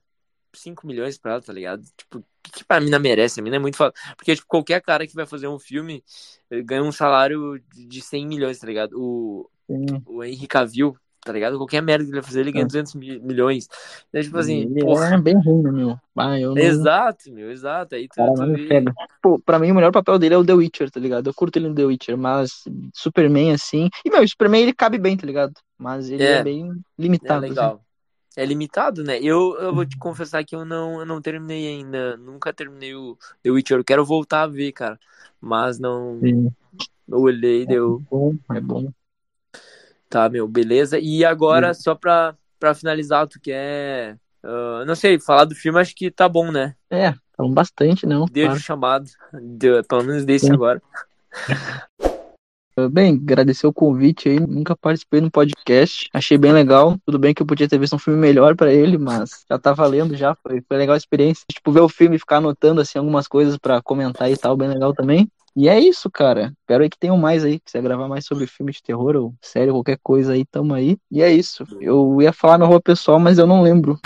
5 0.54 0.86
milhões 0.86 1.16
pra 1.18 1.32
ela, 1.32 1.40
tá 1.42 1.52
ligado? 1.54 1.82
Tipo, 1.96 2.18
o 2.18 2.24
que, 2.42 2.52
que 2.52 2.64
a 2.68 2.80
mina 2.80 2.98
merece? 2.98 3.40
A 3.40 3.42
mina 3.42 3.56
é 3.56 3.58
muito 3.58 3.78
foda. 3.78 3.94
Porque, 4.16 4.34
tipo, 4.34 4.46
qualquer 4.46 4.82
cara 4.82 5.06
que 5.06 5.14
vai 5.14 5.24
fazer 5.26 5.48
um 5.48 5.58
filme 5.58 6.04
eh, 6.50 6.62
ganha 6.62 6.82
um 6.82 6.92
salário 6.92 7.58
de 7.74 8.02
100 8.02 8.26
milhões, 8.26 8.58
tá 8.58 8.66
ligado? 8.66 8.92
O, 9.00 9.50
Sim. 9.70 10.02
o 10.06 10.22
Henry 10.22 10.46
Cavill, 10.46 10.96
tá 11.24 11.32
ligado? 11.32 11.56
Qualquer 11.56 11.80
merda 11.82 12.04
que 12.04 12.10
ele 12.10 12.20
vai 12.20 12.22
fazer, 12.26 12.40
ele 12.40 12.52
ganha 12.52 12.64
É. 12.64 12.66
200 12.66 12.94
mi- 12.94 13.18
milhões. 13.18 13.68
Então, 14.08 14.22
tipo 14.22 14.36
assim, 14.38 14.60
Ele 14.62 14.80
porra. 14.80 15.14
é 15.14 15.18
bem 15.20 15.34
ruim, 15.40 15.62
né, 15.62 15.70
meu? 15.72 15.98
Ah, 16.16 16.38
não. 16.38 16.56
Exato, 16.56 17.32
meu, 17.32 17.50
exato. 17.50 17.94
Aí 17.94 18.06
tu, 18.08 18.14
Cara, 18.16 18.32
tu 18.34 18.46
me. 18.46 18.68
Pô, 19.22 19.38
pra 19.38 19.58
mim 19.58 19.70
o 19.70 19.74
melhor 19.74 19.90
papel 19.90 20.18
dele 20.18 20.34
é 20.34 20.38
o 20.38 20.44
The 20.44 20.52
Witcher, 20.54 20.90
tá 20.90 21.00
ligado? 21.00 21.28
Eu 21.28 21.34
curto 21.34 21.56
ele 21.58 21.68
no 21.68 21.74
The 21.74 21.84
Witcher, 21.84 22.16
mas 22.16 22.64
Superman, 22.92 23.52
assim. 23.52 23.88
E, 24.04 24.10
meu, 24.10 24.22
o 24.22 24.28
Superman 24.28 24.62
ele 24.62 24.72
cabe 24.74 24.98
bem, 24.98 25.16
tá 25.16 25.26
ligado? 25.26 25.54
Mas 25.78 26.08
ele 26.10 26.22
é, 26.22 26.32
É. 26.38 26.42
bem 26.44 26.70
É 26.70 26.74
limitado. 27.02 27.44
assim. 27.44 27.48
legal. 27.54 27.80
É 28.36 28.44
limitado, 28.44 29.04
né? 29.04 29.18
Eu, 29.22 29.56
eu 29.60 29.72
vou 29.72 29.86
te 29.86 29.96
confessar 29.96 30.44
que 30.44 30.56
eu 30.56 30.64
não, 30.64 30.98
eu 30.98 31.06
não 31.06 31.20
terminei 31.22 31.68
ainda. 31.68 32.16
Nunca 32.16 32.52
terminei 32.52 32.92
o 32.94 33.16
The 33.44 33.50
Witcher. 33.52 33.78
Eu 33.78 33.84
quero 33.84 34.04
voltar 34.04 34.42
a 34.42 34.46
ver, 34.48 34.72
cara. 34.72 34.98
Mas 35.40 35.78
não. 35.78 36.18
Sim. 36.20 36.50
Eu 37.08 37.20
olhei, 37.20 37.62
É 37.62 37.66
deu. 37.66 38.02
bom, 38.10 38.34
é 38.50 38.60
bom. 38.60 38.90
Tá, 40.14 40.28
meu, 40.28 40.46
beleza. 40.46 40.96
E 40.96 41.24
agora, 41.24 41.74
só 41.74 41.92
pra, 41.92 42.36
pra 42.60 42.72
finalizar, 42.72 43.26
tu 43.26 43.40
quer. 43.40 44.16
ah, 44.44 44.84
não 44.86 44.94
sei, 44.94 45.18
falar 45.18 45.44
do 45.44 45.56
filme, 45.56 45.80
acho 45.80 45.92
que 45.92 46.08
tá 46.08 46.28
bom, 46.28 46.52
né? 46.52 46.76
É, 46.88 47.12
falam 47.36 47.52
bastante, 47.52 48.06
não. 48.06 48.24
Deu 48.26 48.44
claro. 48.44 48.60
de 48.60 48.64
chamado. 48.64 49.10
Deu, 49.32 49.82
pelo 49.82 50.04
menos 50.04 50.24
desse 50.24 50.46
Sim. 50.46 50.52
agora. 50.52 50.80
Bem, 52.92 53.14
agradecer 53.14 53.66
o 53.66 53.72
convite 53.72 54.28
aí. 54.28 54.38
Nunca 54.38 54.76
participei 54.76 55.20
no 55.20 55.32
podcast. 55.32 56.08
Achei 56.12 56.36
bem 56.36 56.52
legal. 56.52 56.96
Tudo 57.06 57.20
bem 57.20 57.32
que 57.32 57.40
eu 57.40 57.46
podia 57.46 57.68
ter 57.68 57.78
visto 57.78 57.94
um 57.94 58.00
filme 58.00 58.18
melhor 58.18 58.56
pra 58.56 58.72
ele, 58.72 58.98
mas 58.98 59.44
já 59.48 59.56
tá 59.56 59.72
valendo 59.72 60.16
já. 60.16 60.34
Foi, 60.34 60.60
foi 60.60 60.76
legal 60.76 60.94
a 60.94 60.98
experiência. 60.98 61.44
Tipo, 61.48 61.70
ver 61.70 61.82
o 61.82 61.88
filme 61.88 62.16
e 62.16 62.18
ficar 62.18 62.38
anotando 62.38 62.80
assim 62.80 62.98
algumas 62.98 63.28
coisas 63.28 63.56
pra 63.58 63.80
comentar 63.80 64.28
e 64.28 64.36
tal, 64.36 64.56
bem 64.56 64.68
legal 64.68 64.92
também. 64.92 65.30
E 65.56 65.68
é 65.68 65.78
isso, 65.78 66.10
cara. 66.10 66.52
Espero 66.60 66.82
aí 66.82 66.90
que 66.90 66.98
tenham 66.98 67.16
mais 67.16 67.44
aí. 67.44 67.60
Quiser 67.60 67.80
gravar 67.80 68.08
mais 68.08 68.26
sobre 68.26 68.44
filme 68.46 68.72
de 68.72 68.82
terror 68.82 69.14
ou 69.14 69.32
série, 69.40 69.70
qualquer 69.70 70.00
coisa 70.02 70.32
aí, 70.32 70.44
tamo 70.44 70.74
aí. 70.74 70.98
E 71.10 71.22
é 71.22 71.32
isso. 71.32 71.64
Eu 71.80 72.20
ia 72.20 72.32
falar 72.32 72.58
meu 72.58 72.66
rua 72.66 72.80
pessoal, 72.80 73.20
mas 73.20 73.38
eu 73.38 73.46
não 73.46 73.62
lembro. 73.62 73.96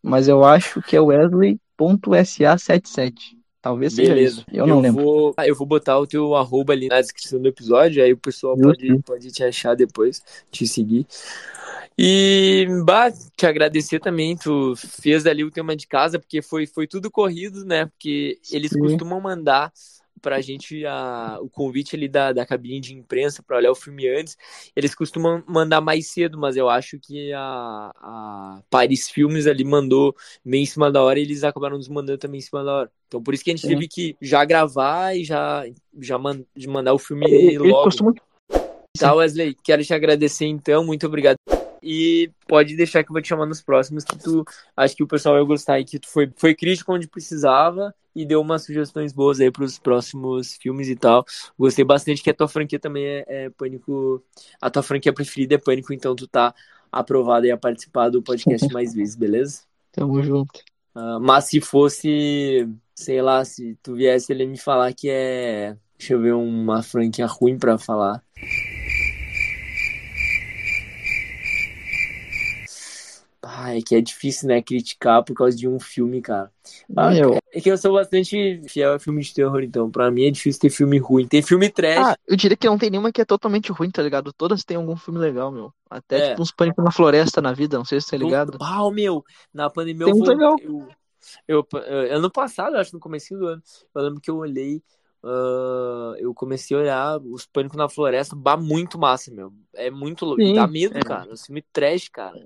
Mas 0.00 0.28
eu 0.28 0.44
acho 0.44 0.80
que 0.82 0.94
é 0.94 1.00
Wesley.sa77. 1.00 3.41
Talvez 3.62 3.94
seja 3.94 4.12
Beleza. 4.12 4.40
isso. 4.40 4.46
Eu 4.52 4.66
não 4.66 4.80
lembro. 4.80 5.04
Vou, 5.04 5.34
ah, 5.36 5.46
eu 5.46 5.54
vou 5.54 5.66
botar 5.66 5.96
o 5.96 6.06
teu 6.06 6.34
arroba 6.34 6.72
ali 6.72 6.88
na 6.88 7.00
descrição 7.00 7.40
do 7.40 7.46
episódio, 7.46 8.02
aí 8.02 8.12
o 8.12 8.18
pessoal 8.18 8.58
pode, 8.58 8.98
pode 9.04 9.30
te 9.30 9.44
achar 9.44 9.76
depois, 9.76 10.20
te 10.50 10.66
seguir. 10.66 11.06
E, 11.96 12.66
bah, 12.84 13.12
te 13.36 13.46
agradecer 13.46 14.00
também, 14.00 14.36
tu 14.36 14.74
fez 14.76 15.26
ali 15.26 15.44
o 15.44 15.50
tema 15.50 15.76
de 15.76 15.86
casa, 15.86 16.18
porque 16.18 16.42
foi, 16.42 16.66
foi 16.66 16.88
tudo 16.88 17.08
corrido, 17.08 17.64
né? 17.64 17.86
Porque 17.86 18.40
eles 18.50 18.72
Sim. 18.72 18.80
costumam 18.80 19.20
mandar 19.20 19.72
pra 20.22 20.40
gente 20.40 20.86
a, 20.86 21.38
o 21.42 21.50
convite 21.50 21.96
ali 21.96 22.08
da, 22.08 22.32
da 22.32 22.46
cabine 22.46 22.80
de 22.80 22.94
imprensa 22.94 23.42
pra 23.42 23.56
olhar 23.56 23.72
o 23.72 23.74
filme 23.74 24.08
antes. 24.08 24.36
Eles 24.74 24.94
costumam 24.94 25.42
mandar 25.46 25.80
mais 25.80 26.06
cedo, 26.06 26.38
mas 26.38 26.56
eu 26.56 26.70
acho 26.70 26.98
que 26.98 27.32
a, 27.32 27.90
a 27.96 28.62
Paris 28.70 29.10
Filmes 29.10 29.46
ali 29.48 29.64
mandou 29.64 30.14
meio 30.44 30.62
em 30.62 30.66
cima 30.66 30.90
da 30.90 31.02
hora 31.02 31.18
e 31.18 31.22
eles 31.22 31.42
acabaram 31.42 31.76
nos 31.76 31.88
mandando 31.88 32.18
também 32.18 32.38
em 32.38 32.42
cima 32.42 32.62
da 32.64 32.72
hora. 32.72 32.90
Então 33.08 33.22
por 33.22 33.34
isso 33.34 33.44
que 33.44 33.50
a 33.50 33.54
gente 33.54 33.62
Sim. 33.62 33.74
teve 33.74 33.88
que 33.88 34.16
já 34.22 34.44
gravar 34.44 35.14
e 35.16 35.24
já, 35.24 35.64
já 36.00 36.16
man, 36.16 36.42
de 36.56 36.68
mandar 36.68 36.94
o 36.94 36.98
filme 36.98 37.26
Eles 37.26 37.58
logo. 37.58 37.84
costumam 37.84 38.14
Tá, 38.98 39.14
Wesley, 39.14 39.56
quero 39.64 39.82
te 39.82 39.94
agradecer 39.94 40.46
então, 40.46 40.84
muito 40.84 41.06
obrigado. 41.06 41.36
E 41.82 42.30
pode 42.46 42.76
deixar 42.76 43.02
que 43.02 43.10
eu 43.10 43.12
vou 43.12 43.20
te 43.20 43.28
chamar 43.28 43.46
nos 43.46 43.60
próximos, 43.60 44.04
que 44.04 44.16
tu 44.16 44.44
acho 44.76 44.94
que 44.94 45.02
o 45.02 45.06
pessoal 45.06 45.34
vai 45.34 45.44
gostar 45.44 45.80
e 45.80 45.84
que 45.84 45.98
tu 45.98 46.08
foi, 46.08 46.30
foi 46.36 46.54
crítico 46.54 46.92
onde 46.92 47.08
precisava 47.08 47.94
e 48.14 48.24
deu 48.24 48.40
umas 48.40 48.62
sugestões 48.64 49.12
boas 49.12 49.40
aí 49.40 49.50
pros 49.50 49.78
próximos 49.78 50.56
filmes 50.56 50.88
e 50.88 50.94
tal. 50.94 51.24
Gostei 51.58 51.84
bastante 51.84 52.22
que 52.22 52.30
a 52.30 52.34
tua 52.34 52.46
franquia 52.46 52.78
também 52.78 53.04
é, 53.04 53.24
é 53.26 53.50
Pânico. 53.50 54.22
A 54.60 54.70
tua 54.70 54.82
franquia 54.82 55.12
preferida 55.12 55.54
é 55.54 55.58
Pânico, 55.58 55.92
então 55.92 56.14
tu 56.14 56.26
tá 56.28 56.54
aprovado 56.90 57.46
aí 57.46 57.50
a 57.50 57.56
participar 57.56 58.10
do 58.10 58.22
podcast 58.22 58.68
mais 58.72 58.94
vezes, 58.94 59.16
beleza? 59.16 59.62
Tamo 59.90 60.22
junto. 60.22 60.60
Ah, 60.94 61.18
mas 61.20 61.46
se 61.46 61.60
fosse, 61.60 62.68
sei 62.94 63.22
lá, 63.22 63.44
se 63.44 63.76
tu 63.82 63.94
viesse 63.94 64.32
ele 64.32 64.46
me 64.46 64.58
falar 64.58 64.92
que 64.92 65.08
é. 65.10 65.76
Deixa 65.98 66.14
eu 66.14 66.20
ver 66.20 66.34
uma 66.34 66.82
franquia 66.82 67.26
ruim 67.26 67.58
pra 67.58 67.78
falar. 67.78 68.22
Ah, 73.44 73.76
é 73.76 73.80
que 73.82 73.96
é 73.96 74.00
difícil, 74.00 74.48
né, 74.48 74.62
criticar 74.62 75.24
por 75.24 75.34
causa 75.34 75.56
de 75.56 75.66
um 75.66 75.80
filme, 75.80 76.22
cara. 76.22 76.50
Ah, 76.96 77.10
Meu, 77.10 77.38
É 77.52 77.60
que 77.60 77.68
eu 77.68 77.76
sou 77.76 77.94
bastante 77.94 78.62
fiel 78.68 78.94
a 78.94 78.98
filme 79.00 79.20
de 79.20 79.34
terror, 79.34 79.60
então 79.62 79.90
pra 79.90 80.10
mim 80.12 80.24
é 80.26 80.30
difícil 80.30 80.60
ter 80.60 80.70
filme 80.70 80.96
ruim. 80.98 81.26
Tem 81.26 81.42
filme 81.42 81.68
trash, 81.68 82.12
ah, 82.12 82.16
eu 82.26 82.36
diria 82.36 82.56
que 82.56 82.68
não 82.68 82.78
tem 82.78 82.88
nenhuma 82.88 83.10
que 83.10 83.20
é 83.20 83.24
totalmente 83.24 83.72
ruim, 83.72 83.90
tá 83.90 84.00
ligado? 84.00 84.32
Todas 84.32 84.62
têm 84.62 84.76
algum 84.76 84.96
filme 84.96 85.18
legal, 85.18 85.50
meu. 85.50 85.74
Até 85.90 86.18
É. 86.18 86.28
tipo 86.30 86.42
uns 86.42 86.52
pânico 86.52 86.80
na 86.82 86.92
floresta 86.92 87.42
na 87.42 87.52
vida, 87.52 87.76
não 87.76 87.84
sei 87.84 88.00
se 88.00 88.10
tá 88.10 88.16
ligado. 88.16 88.56
Pau, 88.58 88.92
meu, 88.92 89.24
na 89.52 89.68
pandemia 89.68 90.06
Tem 90.06 90.14
eu, 90.14 90.18
vou, 90.18 90.28
legal. 90.28 90.56
eu, 90.60 90.88
eu, 91.48 91.68
eu- 91.80 92.16
ano 92.16 92.30
passado, 92.30 92.76
acho, 92.76 92.94
no 92.94 93.00
começo 93.00 93.36
do 93.36 93.46
ano, 93.46 93.62
eu 93.94 94.02
lembro 94.02 94.20
que 94.20 94.30
eu 94.30 94.36
olhei, 94.36 94.80
ah, 95.24 96.14
eu 96.18 96.32
comecei 96.32 96.76
a 96.76 96.80
olhar 96.80 97.18
os 97.20 97.44
Pânico 97.46 97.76
na 97.76 97.88
Floresta, 97.88 98.36
bah, 98.36 98.56
muito 98.56 98.98
massa, 98.98 99.32
meu. 99.32 99.52
É 99.74 99.90
muito 99.90 100.24
louco. 100.24 100.42
Dá 100.54 100.66
medo, 100.66 100.96
é. 100.96 101.00
cara. 101.00 101.28
É 101.28 101.32
um 101.32 101.36
filme 101.36 101.62
trash, 101.72 102.08
cara. 102.08 102.38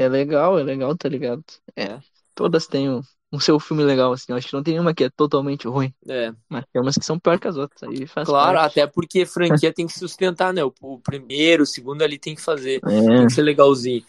É 0.00 0.08
legal, 0.08 0.58
é 0.58 0.62
legal, 0.62 0.96
tá 0.96 1.08
ligado? 1.10 1.44
É. 1.76 1.82
É. 1.84 2.00
Todas 2.34 2.66
têm 2.66 2.88
um, 2.88 3.02
um 3.30 3.38
seu 3.38 3.60
filme 3.60 3.82
legal, 3.84 4.12
assim. 4.12 4.26
Eu 4.32 4.36
acho 4.36 4.48
que 4.48 4.54
não 4.54 4.62
tem 4.62 4.72
nenhuma 4.74 4.94
que 4.94 5.04
é 5.04 5.10
totalmente 5.10 5.68
ruim. 5.68 5.94
É, 6.08 6.32
Mas 6.48 6.64
tem 6.72 6.80
umas 6.80 6.94
que 6.96 7.04
são 7.04 7.18
pior 7.18 7.38
que 7.38 7.46
as 7.48 7.56
outras. 7.56 7.82
Aí 7.82 8.06
faz 8.06 8.26
claro, 8.26 8.58
parte. 8.58 8.80
até 8.80 8.86
porque 8.86 9.26
franquia 9.26 9.72
tem 9.74 9.86
que 9.86 9.92
sustentar, 9.98 10.54
né? 10.54 10.64
O, 10.64 10.72
o 10.80 10.98
primeiro, 11.00 11.64
o 11.64 11.66
segundo 11.66 12.02
ali 12.02 12.18
tem 12.18 12.34
que 12.34 12.40
fazer, 12.40 12.80
É. 12.88 13.18
tem 13.18 13.26
que 13.26 13.32
ser 13.32 13.42
legalzinho. 13.42 14.06